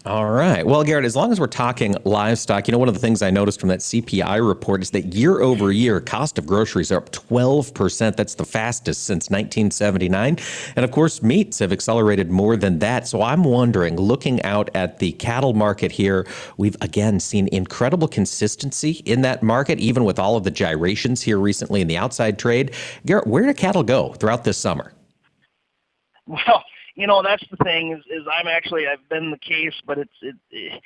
All 0.06 0.30
right. 0.30 0.64
Well, 0.64 0.82
Garrett, 0.82 1.04
as 1.04 1.14
long 1.14 1.30
as 1.30 1.38
we're 1.38 1.46
talking 1.46 1.94
livestock, 2.04 2.66
you 2.66 2.72
know, 2.72 2.78
one 2.78 2.88
of 2.88 2.94
the 2.94 3.00
things 3.00 3.20
I 3.20 3.28
noticed 3.28 3.60
from 3.60 3.68
that 3.68 3.80
CPI 3.80 4.46
report 4.46 4.80
is 4.80 4.90
that 4.92 5.14
year 5.14 5.42
over 5.42 5.72
year, 5.72 6.00
cost 6.00 6.38
of 6.38 6.46
groceries 6.46 6.90
are 6.90 6.96
up 6.96 7.10
12%. 7.12 8.16
That's 8.16 8.34
the 8.34 8.46
fastest 8.46 9.04
since 9.04 9.28
1979. 9.28 10.38
And 10.74 10.84
of 10.84 10.90
course, 10.90 11.22
meats 11.22 11.58
have 11.58 11.70
accelerated 11.70 12.30
more 12.30 12.56
than 12.56 12.78
that. 12.78 13.08
So 13.08 13.20
I'm 13.20 13.44
wondering, 13.44 13.96
looking 13.96 14.42
out 14.42 14.70
at 14.74 15.00
the 15.00 15.12
cattle 15.12 15.52
market 15.52 15.92
here, 15.92 16.26
we've 16.56 16.76
again 16.80 17.20
seen 17.20 17.48
incredible 17.52 18.08
consistency 18.08 19.02
in 19.04 19.20
that 19.20 19.42
market, 19.42 19.78
even 19.80 20.04
with 20.04 20.18
all 20.18 20.34
of 20.34 20.44
the 20.44 20.50
gyrations 20.50 21.20
here 21.20 21.38
recently 21.38 21.82
in 21.82 21.88
the 21.88 21.98
outside 21.98 22.38
trade. 22.38 22.72
Garrett, 23.04 23.26
where 23.26 23.44
do 23.44 23.52
cattle 23.52 23.82
go 23.82 24.14
throughout 24.14 24.44
this 24.44 24.56
summer? 24.56 24.94
Well, 26.26 26.64
you 27.00 27.06
know 27.06 27.22
that's 27.22 27.44
the 27.50 27.56
thing 27.64 27.92
is, 27.92 28.04
is 28.06 28.26
I'm 28.30 28.46
actually 28.46 28.86
I've 28.86 29.08
been 29.08 29.30
the 29.30 29.38
case, 29.38 29.74
but 29.86 29.98
it's 29.98 30.12
it, 30.20 30.36
it 30.50 30.82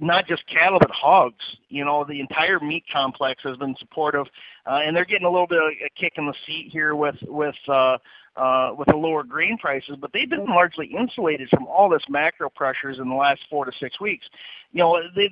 not 0.00 0.26
just 0.26 0.46
cattle 0.46 0.78
but 0.80 0.90
hogs. 0.90 1.44
You 1.68 1.84
know, 1.84 2.04
the 2.04 2.20
entire 2.20 2.58
meat 2.58 2.84
complex 2.92 3.42
has 3.44 3.56
been 3.56 3.76
supportive, 3.78 4.26
uh, 4.66 4.80
and 4.84 4.96
they're 4.96 5.04
getting 5.04 5.26
a 5.26 5.30
little 5.30 5.46
bit 5.46 5.58
of 5.58 5.68
a 5.68 5.90
kick 6.00 6.14
in 6.16 6.26
the 6.26 6.34
seat 6.46 6.70
here 6.72 6.96
with 6.96 7.16
with 7.22 7.54
uh, 7.68 7.98
uh, 8.36 8.72
with 8.76 8.88
the 8.88 8.96
lower 8.96 9.22
grain 9.22 9.56
prices, 9.58 9.96
but 10.00 10.12
they've 10.12 10.28
been 10.28 10.46
largely 10.46 10.86
insulated 10.86 11.48
from 11.50 11.66
all 11.66 11.88
this 11.88 12.02
macro 12.08 12.50
pressures 12.50 12.98
in 12.98 13.08
the 13.08 13.14
last 13.14 13.40
four 13.48 13.64
to 13.64 13.72
six 13.78 14.00
weeks. 14.00 14.26
You 14.72 14.80
know, 14.80 15.00
they, 15.14 15.30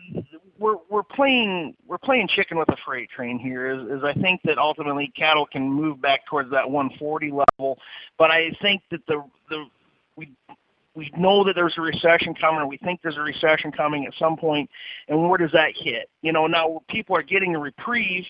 we're 0.59 0.77
we're 0.89 1.03
playing 1.03 1.75
we're 1.89 1.99
playing 1.99 2.29
chicken 2.29 2.59
with 2.59 2.69
a 2.69 2.77
freight 2.87 3.11
train 3.11 3.39
here. 3.41 3.71
Is, 3.73 3.99
is 3.99 4.05
I 4.05 4.15
think 4.15 4.41
that 4.45 4.59
ultimately 4.59 5.13
cattle 5.17 5.47
can 5.47 5.69
move 5.69 6.01
back 6.01 6.27
towards 6.27 6.51
that 6.53 6.71
140 6.71 7.33
level, 7.33 7.79
but 8.19 8.31
I 8.31 8.51
think 8.63 8.83
that 8.93 9.05
the 9.09 9.25
the 9.51 9.65
we 10.17 10.33
we 10.95 11.11
know 11.17 11.43
that 11.45 11.55
there's 11.55 11.79
a 11.79 11.81
recession 11.81 12.35
coming, 12.35 12.61
or 12.61 12.67
we 12.67 12.77
think 12.79 13.01
there's 13.03 13.17
a 13.17 13.23
recession 13.23 13.73
coming 13.73 14.05
at 14.05 14.13
some 14.19 14.37
point, 14.37 14.69
and 15.09 15.29
where 15.29 15.39
does 15.39 15.53
that 15.53 15.73
hit? 15.75 16.11
You 16.21 16.33
know, 16.33 16.47
now 16.47 16.83
people 16.89 17.17
are 17.17 17.23
getting 17.23 17.55
a 17.57 17.59
reprieve 17.59 18.25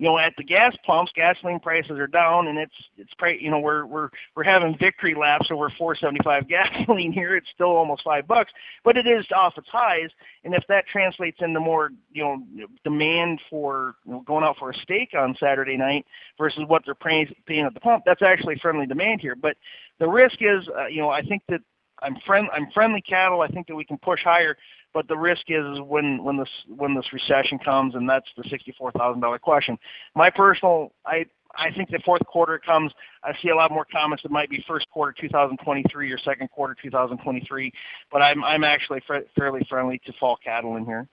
you 0.00 0.06
know, 0.06 0.16
at 0.16 0.32
the 0.38 0.44
gas 0.44 0.74
pumps, 0.86 1.12
gasoline 1.14 1.60
prices 1.60 1.98
are 1.98 2.06
down, 2.06 2.48
and 2.48 2.56
it's 2.58 2.72
it's 2.96 3.12
you 3.38 3.50
know 3.50 3.58
we're 3.58 3.84
we're 3.84 4.08
we're 4.34 4.44
having 4.44 4.74
victory 4.78 5.14
laps 5.14 5.48
over 5.50 5.68
4.75 5.78 6.48
gasoline 6.48 7.12
here. 7.12 7.36
It's 7.36 7.50
still 7.54 7.76
almost 7.76 8.02
five 8.02 8.26
bucks, 8.26 8.50
but 8.82 8.96
it 8.96 9.06
is 9.06 9.26
off 9.36 9.58
its 9.58 9.68
highs. 9.68 10.08
And 10.42 10.54
if 10.54 10.64
that 10.68 10.86
translates 10.86 11.36
into 11.42 11.60
more 11.60 11.90
you 12.12 12.22
know 12.24 12.42
demand 12.82 13.42
for 13.50 13.96
you 14.06 14.12
know, 14.12 14.20
going 14.20 14.42
out 14.42 14.56
for 14.56 14.70
a 14.70 14.74
steak 14.74 15.10
on 15.14 15.36
Saturday 15.38 15.76
night 15.76 16.06
versus 16.38 16.62
what 16.66 16.80
they're 16.86 16.94
paying 16.94 17.34
paying 17.44 17.66
at 17.66 17.74
the 17.74 17.80
pump, 17.80 18.04
that's 18.06 18.22
actually 18.22 18.56
friendly 18.56 18.86
demand 18.86 19.20
here. 19.20 19.36
But 19.36 19.58
the 19.98 20.08
risk 20.08 20.38
is, 20.40 20.66
uh, 20.78 20.86
you 20.86 21.02
know, 21.02 21.10
I 21.10 21.20
think 21.20 21.42
that 21.50 21.60
I'm 22.02 22.16
friend 22.26 22.48
I'm 22.52 22.70
friendly 22.72 23.02
cattle. 23.02 23.40
I 23.42 23.48
think 23.48 23.66
that 23.68 23.74
we 23.74 23.84
can 23.84 23.98
push 23.98 24.22
higher. 24.22 24.56
But 24.92 25.06
the 25.06 25.16
risk 25.16 25.42
is, 25.48 25.80
when 25.80 26.22
when 26.24 26.36
this 26.36 26.48
when 26.68 26.94
this 26.94 27.12
recession 27.12 27.58
comes, 27.58 27.94
and 27.94 28.08
that's 28.08 28.26
the 28.36 28.44
sixty-four 28.50 28.92
thousand 28.92 29.20
dollar 29.20 29.38
question. 29.38 29.78
My 30.16 30.30
personal, 30.30 30.92
I 31.06 31.26
I 31.56 31.70
think 31.70 31.90
the 31.90 32.00
fourth 32.04 32.24
quarter 32.26 32.58
comes. 32.58 32.92
I 33.22 33.32
see 33.42 33.50
a 33.50 33.56
lot 33.56 33.70
more 33.70 33.86
comments 33.90 34.22
that 34.22 34.32
might 34.32 34.50
be 34.50 34.64
first 34.66 34.88
quarter 34.90 35.14
2023 35.20 36.10
or 36.10 36.18
second 36.18 36.50
quarter 36.50 36.76
2023, 36.80 37.72
but 38.10 38.22
I'm 38.22 38.42
I'm 38.44 38.64
actually 38.64 39.00
fairly 39.36 39.66
friendly 39.68 40.00
to 40.06 40.12
fall 40.18 40.36
cattle 40.42 40.76
in 40.76 40.84
here. 40.84 41.06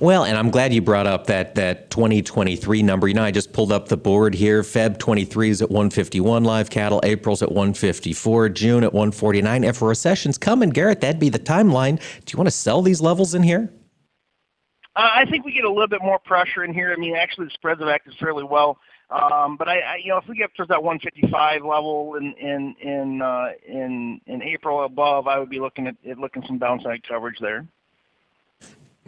Well, 0.00 0.24
and 0.24 0.36
I'm 0.36 0.50
glad 0.50 0.72
you 0.72 0.82
brought 0.82 1.06
up 1.06 1.26
that 1.26 1.54
that 1.54 1.90
2023 1.90 2.82
number. 2.82 3.08
You 3.08 3.14
know, 3.14 3.24
I 3.24 3.30
just 3.30 3.52
pulled 3.52 3.72
up 3.72 3.88
the 3.88 3.96
board 3.96 4.34
here. 4.34 4.62
Feb 4.62 4.98
23 4.98 5.50
is 5.50 5.62
at 5.62 5.70
151 5.70 6.44
live 6.44 6.70
cattle. 6.70 7.00
April's 7.04 7.42
at 7.42 7.50
154. 7.50 8.48
June 8.50 8.84
at 8.84 8.92
149. 8.92 9.64
If 9.64 9.82
a 9.82 9.86
recession's 9.86 10.38
coming, 10.38 10.70
Garrett, 10.70 11.00
that'd 11.00 11.20
be 11.20 11.28
the 11.28 11.38
timeline. 11.38 11.96
Do 12.24 12.32
you 12.32 12.36
want 12.36 12.48
to 12.48 12.52
sell 12.52 12.82
these 12.82 13.00
levels 13.00 13.34
in 13.34 13.42
here? 13.42 13.72
Uh, 14.94 15.10
I 15.14 15.24
think 15.24 15.44
we 15.44 15.52
get 15.52 15.64
a 15.64 15.70
little 15.70 15.88
bit 15.88 16.02
more 16.02 16.18
pressure 16.18 16.64
in 16.64 16.74
here. 16.74 16.92
I 16.92 17.00
mean, 17.00 17.16
actually, 17.16 17.46
the 17.46 17.52
spreads 17.52 17.80
have 17.80 17.88
acted 17.88 18.14
fairly 18.20 18.44
well. 18.44 18.78
Um, 19.10 19.56
but 19.56 19.68
I, 19.68 19.80
I, 19.80 19.96
you 19.96 20.08
know, 20.08 20.16
if 20.16 20.26
we 20.26 20.36
get 20.36 20.44
up 20.44 20.54
towards 20.54 20.70
that 20.70 20.82
155 20.82 21.64
level 21.64 22.14
in 22.14 22.32
in 22.34 22.74
in 22.80 23.22
uh, 23.22 23.50
in 23.66 24.20
in 24.26 24.42
April 24.42 24.84
above, 24.84 25.26
I 25.26 25.38
would 25.38 25.50
be 25.50 25.60
looking 25.60 25.86
at, 25.86 25.96
at 26.08 26.18
looking 26.18 26.42
some 26.46 26.58
downside 26.58 27.06
coverage 27.06 27.38
there. 27.38 27.66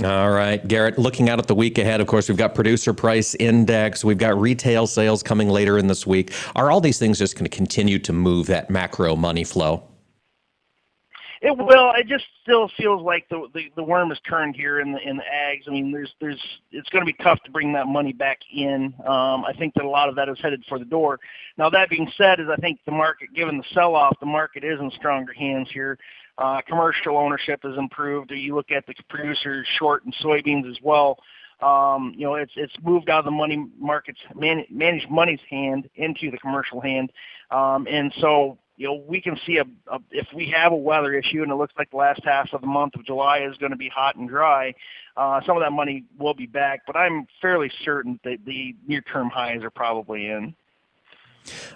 All 0.03 0.31
right, 0.31 0.67
Garrett, 0.67 0.99
looking 0.99 1.29
out 1.29 1.39
at 1.39 1.47
the 1.47 1.55
week 1.55 1.79
ahead, 1.79 2.01
of 2.01 2.09
course, 2.09 2.29
we've 2.29 2.37
got 2.37 2.55
producer 2.57 2.93
price 2.93 3.37
index, 3.37 4.05
we've 4.05 4.19
got 4.19 4.37
retail 4.37 4.89
sales 4.89 5.23
coming 5.23 5.49
later 5.49 5.79
in 5.79 5.87
this 5.87 6.05
week. 6.05 6.33
Are 6.57 6.73
all 6.73 6.81
these 6.81 6.99
things 6.99 7.17
just 7.17 7.37
going 7.37 7.45
to 7.45 7.57
continue 7.57 8.01
to 8.01 8.13
move 8.13 8.49
that 8.49 8.71
macro 8.71 9.15
money 9.15 9.45
flow? 9.45 9.85
It 11.45 11.59
will. 11.59 11.93
It 11.95 12.07
just 12.07 12.25
still 12.43 12.71
feels 12.75 13.03
like 13.03 13.29
the, 13.29 13.47
the 13.53 13.71
the 13.77 13.83
worm 13.83 14.11
is 14.11 14.19
turned 14.27 14.57
here 14.57 14.81
in 14.81 14.93
the 14.93 14.99
in 15.07 15.19
the 15.19 15.23
ags. 15.23 15.69
I 15.69 15.73
mean, 15.73 15.93
there's 15.93 16.11
there's 16.19 16.41
it's 16.73 16.89
going 16.89 17.03
to 17.03 17.07
be 17.07 17.23
tough 17.23 17.39
to 17.43 17.51
bring 17.51 17.71
that 17.75 17.87
money 17.87 18.15
back 18.15 18.39
in. 18.51 18.95
Um, 19.07 19.45
I 19.45 19.53
think 19.59 19.75
that 19.75 19.85
a 19.85 19.89
lot 19.89 20.09
of 20.09 20.17
that 20.17 20.31
is 20.31 20.39
headed 20.41 20.65
for 20.71 20.79
the 20.79 20.87
door. 20.87 21.21
Now 21.59 21.69
that 21.69 21.91
being 21.91 22.11
said, 22.17 22.41
is 22.41 22.47
I 22.51 22.57
think 22.57 22.81
the 22.87 22.93
market, 22.93 23.29
given 23.35 23.59
the 23.59 23.65
sell 23.75 23.95
off, 23.95 24.19
the 24.21 24.27
market 24.27 24.65
is 24.65 24.81
in 24.81 24.91
stronger 24.93 25.35
hands 25.35 25.69
here. 25.71 25.99
Uh, 26.37 26.61
commercial 26.67 27.17
ownership 27.17 27.61
has 27.63 27.77
improved. 27.79 28.31
You 28.31 28.57
look 28.57 28.71
at 28.71 28.87
the 28.87 28.95
producers 29.09 29.67
short 29.79 30.05
in 30.05 30.13
soybeans 30.23 30.69
as 30.69 30.79
well. 30.83 31.19
Um, 31.61 32.13
you 32.17 32.27
know, 32.27 32.35
it's 32.35 32.53
it's 32.57 32.75
moved 32.83 33.09
out 33.09 33.21
of 33.21 33.25
the 33.25 33.31
money 33.31 33.67
markets, 33.79 34.19
man, 34.35 34.65
managed 34.71 35.09
money's 35.09 35.41
hand 35.49 35.89
into 35.95 36.31
the 36.31 36.39
commercial 36.39 36.81
hand, 36.81 37.13
um, 37.51 37.87
and 37.89 38.13
so 38.21 38.59
you 38.77 38.89
know 38.89 39.03
we 39.07 39.21
can 39.21 39.39
see 39.47 39.59
a, 39.59 39.65
a 39.93 40.01
if 40.11 40.27
we 40.35 40.51
have 40.51 40.73
a 40.73 40.77
weather 40.77 41.15
issue 41.15 41.43
and 41.43 41.53
it 41.53 41.55
looks 41.55 41.73
like 41.79 41.91
the 41.91 41.97
last 41.97 42.21
half 42.25 42.53
of 42.53 42.61
the 42.61 42.67
month 42.67 42.97
of 42.97 43.07
July 43.07 43.47
is 43.49 43.57
going 43.59 43.71
to 43.71 43.79
be 43.79 43.89
hot 43.89 44.17
and 44.17 44.29
dry, 44.29 44.75
uh, 45.17 45.41
some 45.47 45.57
of 45.57 45.63
that 45.63 45.71
money 45.71 46.05
will 46.19 46.35
be 46.35 46.47
back. 46.47 46.83
But 46.87 46.97
I'm 46.97 47.27
fairly 47.41 47.71
certain 47.85 48.19
that 48.25 48.39
the 48.45 48.75
near-term 48.87 49.31
highs 49.31 49.63
are 49.63 49.71
probably 49.71 50.27
in. 50.27 50.57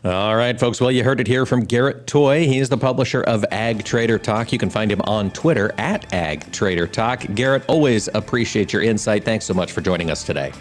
All 0.04 0.36
right, 0.36 0.58
folks. 0.58 0.80
Well, 0.80 0.90
you 0.90 1.04
heard 1.04 1.20
it 1.20 1.26
here 1.26 1.44
from 1.44 1.64
Garrett 1.64 2.06
Toay. 2.06 2.46
He's 2.46 2.68
the 2.68 2.78
publisher 2.78 3.22
of 3.22 3.44
Ag 3.50 3.84
Trader 3.84 4.18
Talk. 4.18 4.52
You 4.52 4.58
can 4.58 4.70
find 4.70 4.90
him 4.90 5.00
on 5.02 5.30
Twitter 5.32 5.74
at 5.76 6.12
Ag 6.12 6.50
Trader 6.52 6.86
Talk. 6.86 7.24
Garrett, 7.34 7.64
always 7.68 8.08
appreciate 8.14 8.72
your 8.72 8.82
insight. 8.82 9.24
Thanks 9.24 9.44
so 9.44 9.54
much 9.54 9.72
for 9.72 9.80
joining 9.80 10.10
us 10.10 10.24
today. 10.24 10.52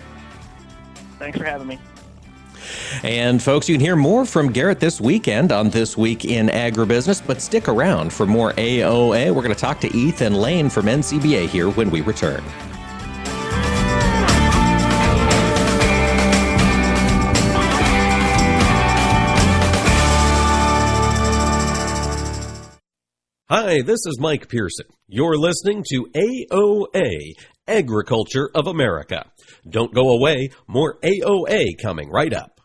Thanks 1.19 1.37
for 1.37 1.45
having 1.45 1.67
me. 1.67 1.79
And 3.03 3.41
folks, 3.41 3.69
you 3.69 3.75
can 3.75 3.81
hear 3.81 3.95
more 3.95 4.25
from 4.25 4.51
Garrett 4.51 4.79
this 4.79 4.99
weekend 4.99 5.51
on 5.51 5.69
This 5.69 5.97
Week 5.97 6.25
in 6.25 6.47
Agribusiness, 6.47 7.25
but 7.25 7.41
stick 7.41 7.67
around 7.67 8.11
for 8.11 8.25
more 8.25 8.53
AOA. 8.53 9.33
We're 9.33 9.41
going 9.41 9.53
to 9.53 9.59
talk 9.59 9.79
to 9.81 9.95
Ethan 9.95 10.33
Lane 10.33 10.69
from 10.69 10.87
NCBA 10.87 11.47
here 11.47 11.69
when 11.69 11.89
we 11.89 12.01
return. 12.01 12.43
Hi, 23.49 23.81
this 23.81 24.05
is 24.05 24.19
Mike 24.19 24.49
Pearson. 24.49 24.87
You're 25.07 25.37
listening 25.37 25.81
to 25.91 26.07
AOA, 26.13 27.31
Agriculture 27.65 28.49
of 28.53 28.67
America. 28.67 29.31
Don't 29.69 29.93
go 29.93 30.09
away, 30.09 30.49
more 30.67 30.99
AOA 31.01 31.81
coming 31.81 32.09
right 32.09 32.33
up. 32.33 32.59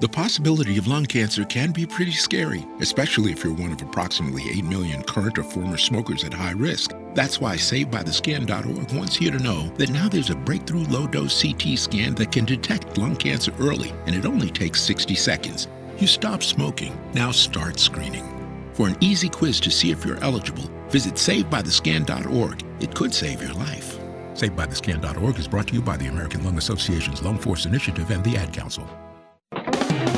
The 0.00 0.08
possibility 0.08 0.78
of 0.78 0.88
lung 0.88 1.06
cancer 1.06 1.44
can 1.44 1.70
be 1.70 1.86
pretty 1.86 2.10
scary, 2.10 2.66
especially 2.80 3.30
if 3.30 3.44
you're 3.44 3.54
one 3.54 3.70
of 3.70 3.80
approximately 3.80 4.50
8 4.50 4.64
million 4.64 5.04
current 5.04 5.38
or 5.38 5.44
former 5.44 5.78
smokers 5.78 6.24
at 6.24 6.34
high 6.34 6.50
risk. 6.50 6.90
That's 7.14 7.40
why 7.40 7.54
SaveByTheScan.org 7.54 8.92
wants 8.94 9.20
you 9.20 9.30
to 9.30 9.38
know 9.38 9.68
that 9.76 9.90
now 9.90 10.08
there's 10.08 10.30
a 10.30 10.34
breakthrough 10.34 10.86
low 10.86 11.06
dose 11.06 11.40
CT 11.40 11.78
scan 11.78 12.16
that 12.16 12.32
can 12.32 12.44
detect 12.44 12.98
lung 12.98 13.14
cancer 13.14 13.52
early, 13.60 13.94
and 14.06 14.16
it 14.16 14.26
only 14.26 14.50
takes 14.50 14.80
60 14.80 15.14
seconds. 15.14 15.68
You 15.98 16.08
stop 16.08 16.42
smoking, 16.42 16.98
now 17.14 17.30
start 17.30 17.78
screening. 17.78 18.37
For 18.78 18.86
an 18.86 18.96
easy 19.00 19.28
quiz 19.28 19.58
to 19.62 19.72
see 19.72 19.90
if 19.90 20.04
you're 20.04 20.22
eligible, 20.22 20.62
visit 20.88 21.14
SaveByTheScan.org. 21.14 22.64
It 22.78 22.94
could 22.94 23.12
save 23.12 23.42
your 23.42 23.52
life. 23.54 23.98
SaveByTheScan.org 24.34 25.36
is 25.36 25.48
brought 25.48 25.66
to 25.66 25.74
you 25.74 25.82
by 25.82 25.96
the 25.96 26.06
American 26.06 26.44
Lung 26.44 26.58
Association's 26.58 27.20
Lung 27.20 27.38
Force 27.38 27.66
Initiative 27.66 28.08
and 28.12 28.22
the 28.22 28.36
Ad 28.36 28.52
Council. 28.52 28.88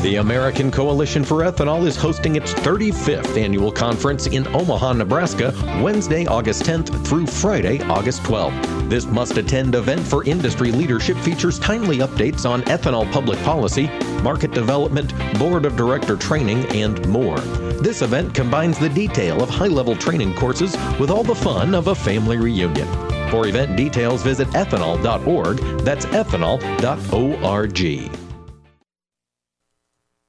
The 0.03 0.17
American 0.17 0.71
Coalition 0.71 1.25
for 1.25 1.43
Ethanol 1.43 1.87
is 1.87 1.95
hosting 1.95 2.37
its 2.37 2.55
35th 2.55 3.37
annual 3.37 3.71
conference 3.71 4.29
in 4.29 4.47
Omaha, 4.49 4.95
Nebraska, 4.95 5.53
Wednesday, 5.83 6.27
August 6.27 6.63
10th 6.63 7.07
through 7.07 7.27
Friday, 7.27 7.83
August 7.83 8.23
12th. 8.23 8.89
This 8.89 9.05
must 9.05 9.37
attend 9.37 9.75
event 9.75 10.01
for 10.01 10.25
industry 10.25 10.73
leadership 10.73 11.19
features 11.19 11.59
timely 11.59 11.99
updates 11.99 12.49
on 12.49 12.63
ethanol 12.63 13.13
public 13.13 13.39
policy, 13.41 13.89
market 14.23 14.53
development, 14.53 15.13
board 15.39 15.67
of 15.67 15.77
director 15.77 16.17
training, 16.17 16.65
and 16.75 17.07
more. 17.07 17.39
This 17.83 18.01
event 18.01 18.35
combines 18.35 18.79
the 18.79 18.89
detail 18.89 19.43
of 19.43 19.51
high 19.51 19.67
level 19.67 19.95
training 19.95 20.35
courses 20.35 20.79
with 20.99 21.11
all 21.11 21.25
the 21.25 21.35
fun 21.35 21.75
of 21.75 21.89
a 21.89 21.95
family 21.95 22.39
reunion. 22.39 22.89
For 23.31 23.47
event 23.47 23.77
details, 23.77 24.23
visit 24.23 24.49
ethanol.org. 24.49 25.59
That's 25.85 26.07
ethanol.org. 26.07 28.20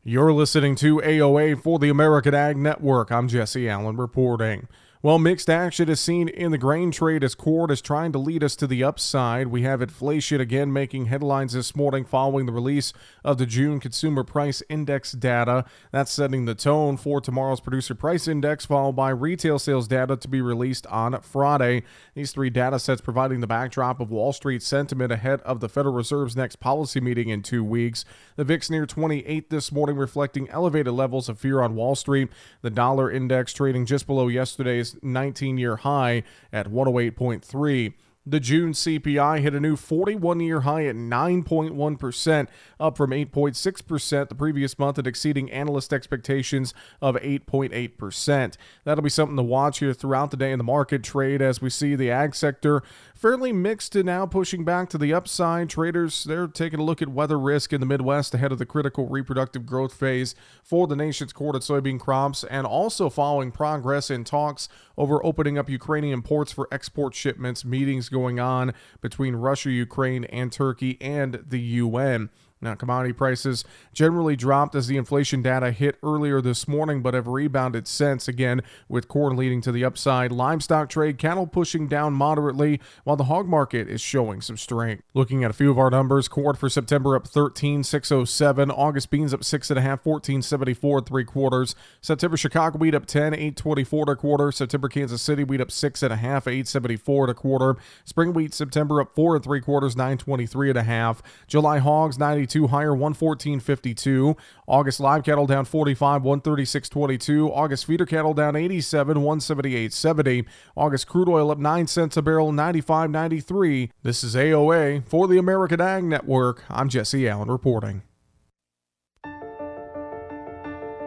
You're 0.03 0.33
listening 0.33 0.73
to 0.77 0.95
AOA 0.97 1.61
for 1.61 1.77
the 1.77 1.89
American 1.89 2.33
Ag 2.33 2.57
Network. 2.57 3.11
I'm 3.11 3.27
Jesse 3.27 3.69
Allen 3.69 3.97
reporting. 3.97 4.67
Well, 5.03 5.17
mixed 5.17 5.49
action 5.49 5.89
is 5.89 5.99
seen 5.99 6.27
in 6.27 6.51
the 6.51 6.59
grain 6.59 6.91
trade 6.91 7.23
as 7.23 7.33
Quart 7.33 7.71
is 7.71 7.81
trying 7.81 8.11
to 8.11 8.19
lead 8.19 8.43
us 8.43 8.55
to 8.57 8.67
the 8.67 8.83
upside. 8.83 9.47
We 9.47 9.63
have 9.63 9.81
inflation 9.81 10.39
again 10.39 10.71
making 10.71 11.07
headlines 11.07 11.53
this 11.53 11.75
morning 11.75 12.05
following 12.05 12.45
the 12.45 12.51
release 12.51 12.93
of 13.25 13.39
the 13.39 13.47
June 13.47 13.79
Consumer 13.79 14.23
Price 14.23 14.61
Index 14.69 15.13
data. 15.13 15.65
That's 15.91 16.11
setting 16.11 16.45
the 16.45 16.53
tone 16.53 16.97
for 16.97 17.19
tomorrow's 17.19 17.61
Producer 17.61 17.95
Price 17.95 18.27
Index, 18.27 18.67
followed 18.67 18.91
by 18.91 19.09
retail 19.09 19.57
sales 19.57 19.87
data 19.87 20.17
to 20.17 20.27
be 20.27 20.39
released 20.39 20.85
on 20.85 21.19
Friday. 21.21 21.81
These 22.13 22.31
three 22.31 22.51
data 22.51 22.77
sets 22.77 23.01
providing 23.01 23.39
the 23.39 23.47
backdrop 23.47 24.01
of 24.01 24.11
Wall 24.11 24.33
Street 24.33 24.61
sentiment 24.61 25.11
ahead 25.11 25.41
of 25.41 25.61
the 25.61 25.69
Federal 25.69 25.95
Reserve's 25.95 26.35
next 26.35 26.57
policy 26.57 27.01
meeting 27.01 27.29
in 27.29 27.41
two 27.41 27.63
weeks. 27.63 28.05
The 28.35 28.43
VIX 28.43 28.69
near 28.69 28.85
28 28.85 29.49
this 29.49 29.71
morning, 29.71 29.95
reflecting 29.95 30.47
elevated 30.51 30.93
levels 30.93 31.27
of 31.27 31.39
fear 31.39 31.59
on 31.63 31.73
Wall 31.73 31.95
Street. 31.95 32.29
The 32.61 32.69
dollar 32.69 33.09
index 33.09 33.51
trading 33.51 33.87
just 33.87 34.05
below 34.05 34.27
yesterday's 34.27 34.90
today's 34.91 35.03
19 35.03 35.57
year 35.57 35.77
high 35.77 36.23
at 36.51 36.67
108.3. 36.67 37.93
The 38.23 38.39
June 38.39 38.73
CPI 38.73 39.39
hit 39.39 39.55
a 39.55 39.59
new 39.59 39.75
41 39.75 40.41
year 40.41 40.61
high 40.61 40.85
at 40.85 40.95
9.1%, 40.95 42.47
up 42.79 42.95
from 42.95 43.09
8.6% 43.09 44.29
the 44.29 44.35
previous 44.35 44.77
month 44.77 44.99
and 44.99 45.07
exceeding 45.07 45.49
analyst 45.49 45.91
expectations 45.91 46.75
of 47.01 47.15
8.8%. 47.15 48.57
That'll 48.83 49.03
be 49.03 49.09
something 49.09 49.37
to 49.37 49.43
watch 49.43 49.79
here 49.79 49.93
throughout 49.95 50.29
the 50.29 50.37
day 50.37 50.51
in 50.51 50.59
the 50.59 50.63
market 50.63 51.03
trade 51.03 51.41
as 51.41 51.63
we 51.63 51.71
see 51.71 51.95
the 51.95 52.11
ag 52.11 52.35
sector 52.35 52.83
fairly 53.21 53.53
mixed 53.53 53.95
and 53.95 54.07
now 54.07 54.25
pushing 54.25 54.65
back 54.65 54.89
to 54.89 54.97
the 54.97 55.13
upside. 55.13 55.69
Traders, 55.69 56.23
they're 56.23 56.47
taking 56.47 56.79
a 56.79 56.83
look 56.83 57.03
at 57.03 57.07
weather 57.07 57.37
risk 57.37 57.71
in 57.71 57.79
the 57.79 57.85
Midwest 57.85 58.33
ahead 58.33 58.51
of 58.51 58.57
the 58.57 58.65
critical 58.65 59.07
reproductive 59.07 59.63
growth 59.63 59.93
phase 59.93 60.33
for 60.63 60.87
the 60.87 60.95
nation's 60.95 61.31
and 61.31 61.61
soybean 61.61 61.99
crops, 61.99 62.43
and 62.43 62.65
also 62.65 63.11
following 63.11 63.51
progress 63.51 64.09
in 64.09 64.23
talks 64.23 64.67
over 64.97 65.23
opening 65.23 65.59
up 65.59 65.69
Ukrainian 65.69 66.23
ports 66.23 66.51
for 66.51 66.67
export 66.71 67.13
shipments, 67.13 67.63
meetings 67.63 68.09
going 68.09 68.39
on 68.39 68.73
between 69.01 69.35
Russia, 69.35 69.69
Ukraine, 69.69 70.23
and 70.25 70.51
Turkey 70.51 70.97
and 70.99 71.43
the 71.47 71.59
UN. 71.59 72.31
Now, 72.61 72.75
commodity 72.75 73.13
prices 73.13 73.65
generally 73.91 74.35
dropped 74.35 74.75
as 74.75 74.85
the 74.85 74.97
inflation 74.97 75.41
data 75.41 75.71
hit 75.71 75.97
earlier 76.03 76.41
this 76.41 76.67
morning, 76.67 77.01
but 77.01 77.15
have 77.15 77.27
rebounded 77.27 77.87
since, 77.87 78.27
again, 78.27 78.61
with 78.87 79.07
corn 79.07 79.35
leading 79.35 79.61
to 79.61 79.71
the 79.71 79.83
upside. 79.83 80.31
Livestock 80.31 80.87
trade, 80.87 81.17
cattle 81.17 81.47
pushing 81.47 81.87
down 81.87 82.13
moderately, 82.13 82.79
while 83.03 83.15
the 83.15 83.23
hog 83.23 83.47
market 83.47 83.89
is 83.89 83.99
showing 83.99 84.41
some 84.41 84.57
strength. 84.57 85.01
Looking 85.15 85.43
at 85.43 85.49
a 85.49 85.55
few 85.55 85.71
of 85.71 85.79
our 85.79 85.89
numbers, 85.89 86.27
corn 86.27 86.55
for 86.55 86.69
September 86.69 87.15
up 87.15 87.27
13,607. 87.27 88.69
August 88.69 89.09
beans 89.09 89.33
up 89.33 89.41
6.5, 89.41 89.75
1474 89.75 91.01
three 91.01 91.25
quarters. 91.25 91.75
September 91.99 92.37
Chicago 92.37 92.77
wheat 92.77 92.93
up 92.93 93.07
10, 93.07 93.33
824 93.33 94.05
to 94.05 94.15
quarter. 94.15 94.51
September 94.51 94.87
Kansas 94.87 95.21
City 95.21 95.43
wheat 95.43 95.61
up 95.61 95.69
6.5, 95.69 96.11
874 96.11 97.25
to 97.25 97.33
quarter. 97.33 97.77
Spring 98.05 98.33
wheat 98.33 98.53
September 98.53 99.01
up 99.01 99.15
4 99.15 99.37
and 99.37 99.43
3 99.43 99.61
quarters, 99.61 99.95
923 99.95 100.69
and 100.69 100.77
a 100.77 100.83
half. 100.83 101.23
July 101.47 101.79
hogs 101.79 102.19
92 102.19 102.50
higher 102.67 102.91
114.52. 102.91 104.37
August 104.67 104.99
live 104.99 105.23
cattle 105.23 105.47
down 105.47 105.65
45 105.65 106.21
136.22. 106.21 107.49
August 107.49 107.85
feeder 107.85 108.05
cattle 108.05 108.33
down 108.33 108.55
87 108.55 109.17
178.70. 109.17 110.45
August 110.75 111.07
crude 111.07 111.29
oil 111.29 111.51
up 111.51 111.57
9 111.57 111.87
cents 111.87 112.17
a 112.17 112.21
barrel 112.21 112.51
95.93. 112.51 113.89
This 114.03 114.23
is 114.23 114.35
AOA 114.35 115.05
for 115.07 115.27
the 115.27 115.37
American 115.37 115.81
Ag 115.81 116.03
Network. 116.03 116.63
I'm 116.69 116.89
Jesse 116.89 117.27
Allen 117.27 117.49
reporting. 117.49 118.03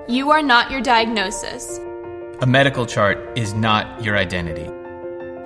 You 0.07 0.31
are 0.31 0.43
not 0.43 0.71
your 0.71 0.83
diagnosis. 0.83 1.81
A 2.41 2.47
medical 2.47 2.85
chart 2.85 3.39
is 3.39 3.55
not 3.55 4.03
your 4.03 4.19
identity. 4.19 4.71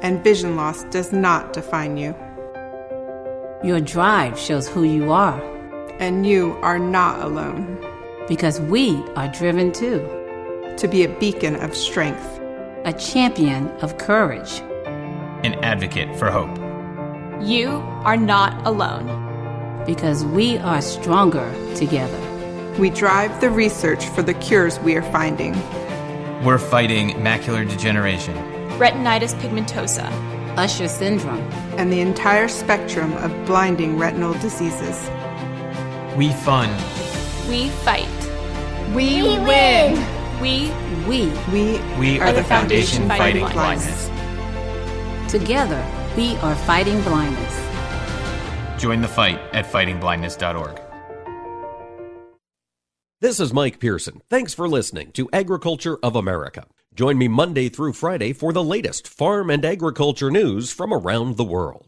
And 0.03 0.25
vision 0.25 0.57
loss 0.57 0.85
does 0.85 1.13
not 1.13 1.53
define 1.53 1.97
you. 1.97 2.15
Your 3.63 3.81
drive 3.81 4.39
shows 4.39 4.69
who 4.69 4.85
you 4.85 5.13
are. 5.13 5.58
And 5.99 6.25
you 6.25 6.57
are 6.63 6.79
not 6.79 7.21
alone. 7.21 7.77
Because 8.29 8.61
we 8.61 9.03
are 9.17 9.27
driven 9.29 9.73
too. 9.73 9.99
To 10.77 10.87
be 10.87 11.03
a 11.03 11.09
beacon 11.09 11.57
of 11.57 11.75
strength, 11.75 12.41
a 12.85 12.93
champion 12.93 13.69
of 13.81 13.99
courage, 13.99 14.61
an 15.45 15.55
advocate 15.65 16.17
for 16.17 16.31
hope. 16.31 16.57
You 17.45 17.69
are 18.05 18.17
not 18.17 18.65
alone. 18.65 19.07
Because 19.87 20.25
we 20.25 20.59
are 20.59 20.81
stronger 20.81 21.53
together. 21.75 22.21
We 22.79 22.91
drive 22.91 23.41
the 23.41 23.51
research 23.51 24.05
for 24.11 24.23
the 24.23 24.35
cures 24.35 24.79
we 24.81 24.95
are 24.95 25.11
finding. 25.11 25.55
We're 26.45 26.59
fighting 26.59 27.11
macular 27.17 27.69
degeneration, 27.69 28.37
retinitis 28.79 29.35
pigmentosa, 29.41 30.09
Usher 30.57 30.87
syndrome, 30.87 31.41
and 31.77 31.93
the 31.93 32.01
entire 32.01 32.47
spectrum 32.47 33.13
of 33.15 33.47
blinding 33.47 33.99
retinal 33.99 34.35
diseases. 34.35 35.11
We 36.19 36.33
fund. 36.33 36.73
We 37.49 37.69
fight. 37.69 38.09
We, 38.93 39.23
we 39.23 39.39
win. 39.39 40.41
We 40.41 40.73
we 41.07 41.27
we 41.53 41.81
we 41.97 42.19
are, 42.19 42.27
are 42.27 42.33
the 42.33 42.43
foundation, 42.43 43.07
foundation 43.07 43.09
fighting, 43.09 43.43
fighting 43.45 43.55
blindness. 43.55 44.09
blindness. 44.09 45.31
Together, 45.31 45.87
we 46.17 46.35
are 46.39 46.57
fighting 46.57 47.01
blindness. 47.03 48.81
Join 48.83 49.01
the 49.01 49.07
fight 49.07 49.39
at 49.53 49.67
fightingblindness.org. 49.67 50.81
This 53.21 53.39
is 53.39 53.53
Mike 53.53 53.79
Pearson. 53.79 54.21
Thanks 54.29 54.53
for 54.53 54.69
listening 54.69 55.13
to 55.13 55.31
Agriculture 55.33 55.99
of 56.03 56.17
America. 56.17 56.67
Join 56.97 57.17
me 57.17 57.29
Monday 57.29 57.69
through 57.69 57.93
Friday 57.93 58.33
for 58.33 58.53
the 58.53 58.65
latest 58.65 59.07
farm 59.07 59.51
and 59.51 59.65
agriculture 59.65 60.33
news 60.33 60.73
from 60.73 60.93
around 60.93 61.37
the 61.37 61.45
world. 61.45 61.88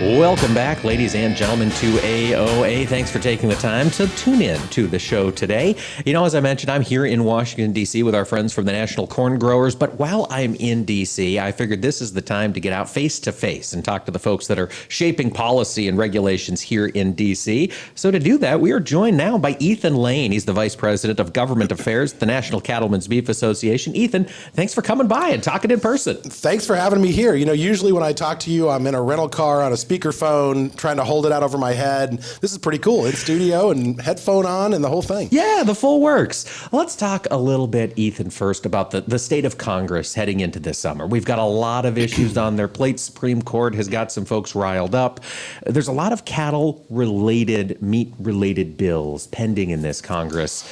Welcome 0.00 0.54
back, 0.54 0.82
ladies 0.82 1.14
and 1.14 1.36
gentlemen, 1.36 1.70
to 1.70 1.92
AOA. 1.92 2.88
Thanks 2.88 3.12
for 3.12 3.20
taking 3.20 3.48
the 3.48 3.54
time 3.54 3.90
to 3.90 4.08
tune 4.16 4.42
in 4.42 4.60
to 4.70 4.88
the 4.88 4.98
show 4.98 5.30
today. 5.30 5.76
You 6.04 6.12
know, 6.12 6.24
as 6.24 6.34
I 6.34 6.40
mentioned, 6.40 6.72
I'm 6.72 6.82
here 6.82 7.06
in 7.06 7.22
Washington, 7.22 7.72
D.C. 7.72 8.02
with 8.02 8.12
our 8.12 8.24
friends 8.24 8.52
from 8.52 8.64
the 8.64 8.72
National 8.72 9.06
Corn 9.06 9.38
Growers. 9.38 9.76
But 9.76 9.94
while 9.94 10.26
I'm 10.30 10.56
in 10.56 10.84
D.C., 10.84 11.38
I 11.38 11.52
figured 11.52 11.80
this 11.80 12.00
is 12.00 12.12
the 12.12 12.20
time 12.20 12.52
to 12.54 12.60
get 12.60 12.72
out 12.72 12.90
face 12.90 13.20
to 13.20 13.30
face 13.30 13.72
and 13.72 13.84
talk 13.84 14.04
to 14.06 14.10
the 14.10 14.18
folks 14.18 14.48
that 14.48 14.58
are 14.58 14.68
shaping 14.88 15.30
policy 15.30 15.86
and 15.86 15.96
regulations 15.96 16.60
here 16.60 16.86
in 16.86 17.12
D.C. 17.12 17.70
So 17.94 18.10
to 18.10 18.18
do 18.18 18.36
that, 18.38 18.60
we 18.60 18.72
are 18.72 18.80
joined 18.80 19.16
now 19.16 19.38
by 19.38 19.56
Ethan 19.60 19.94
Lane. 19.94 20.32
He's 20.32 20.44
the 20.44 20.52
Vice 20.52 20.74
President 20.74 21.20
of 21.20 21.32
Government 21.32 21.70
Affairs 21.70 22.14
at 22.14 22.18
the 22.18 22.26
National 22.26 22.60
Cattlemen's 22.60 23.06
Beef 23.06 23.28
Association. 23.28 23.94
Ethan, 23.94 24.24
thanks 24.54 24.74
for 24.74 24.82
coming 24.82 25.06
by 25.06 25.28
and 25.28 25.40
talking 25.42 25.70
in 25.70 25.78
person. 25.78 26.16
Thanks 26.16 26.66
for 26.66 26.74
having 26.74 27.00
me 27.00 27.12
here. 27.12 27.36
You 27.36 27.46
know, 27.46 27.52
usually 27.52 27.92
when 27.92 28.02
I 28.02 28.12
talk 28.12 28.40
to 28.40 28.50
you, 28.50 28.68
I'm 28.68 28.88
in 28.88 28.96
a 28.96 29.02
rental 29.02 29.28
car 29.28 29.62
on 29.62 29.72
a 29.72 29.83
speakerphone 29.84 30.74
trying 30.76 30.96
to 30.96 31.04
hold 31.04 31.26
it 31.26 31.32
out 31.32 31.42
over 31.42 31.58
my 31.58 31.72
head. 31.72 32.18
This 32.40 32.52
is 32.52 32.58
pretty 32.58 32.78
cool. 32.78 33.06
In 33.06 33.12
studio 33.12 33.70
and 33.70 34.00
headphone 34.00 34.46
on 34.46 34.72
and 34.72 34.82
the 34.82 34.88
whole 34.88 35.02
thing. 35.02 35.28
Yeah, 35.30 35.62
the 35.64 35.74
full 35.74 36.00
works. 36.00 36.72
Let's 36.72 36.96
talk 36.96 37.26
a 37.30 37.38
little 37.38 37.66
bit, 37.66 37.92
Ethan, 37.96 38.30
first 38.30 38.66
about 38.66 38.90
the, 38.90 39.02
the 39.02 39.18
state 39.18 39.44
of 39.44 39.58
Congress 39.58 40.14
heading 40.14 40.40
into 40.40 40.58
this 40.58 40.78
summer. 40.78 41.06
We've 41.06 41.24
got 41.24 41.38
a 41.38 41.44
lot 41.44 41.84
of 41.84 41.98
issues 41.98 42.36
on 42.36 42.56
their 42.56 42.68
plate. 42.68 43.00
Supreme 43.00 43.42
Court 43.42 43.74
has 43.74 43.88
got 43.88 44.12
some 44.12 44.24
folks 44.24 44.54
riled 44.54 44.94
up. 44.94 45.20
There's 45.66 45.88
a 45.88 45.92
lot 45.92 46.12
of 46.12 46.24
cattle 46.24 46.84
related, 46.90 47.80
meat 47.82 48.12
related 48.18 48.76
bills 48.76 49.26
pending 49.28 49.70
in 49.70 49.82
this 49.82 50.00
Congress 50.00 50.64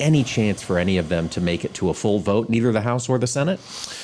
any 0.00 0.22
chance 0.24 0.62
for 0.62 0.78
any 0.78 0.98
of 0.98 1.08
them 1.08 1.28
to 1.30 1.40
make 1.40 1.64
it 1.64 1.74
to 1.74 1.90
a 1.90 1.94
full 1.94 2.18
vote, 2.18 2.48
neither 2.48 2.72
the 2.72 2.80
House 2.80 3.08
or 3.08 3.18
the 3.18 3.26
Senate? 3.26 3.60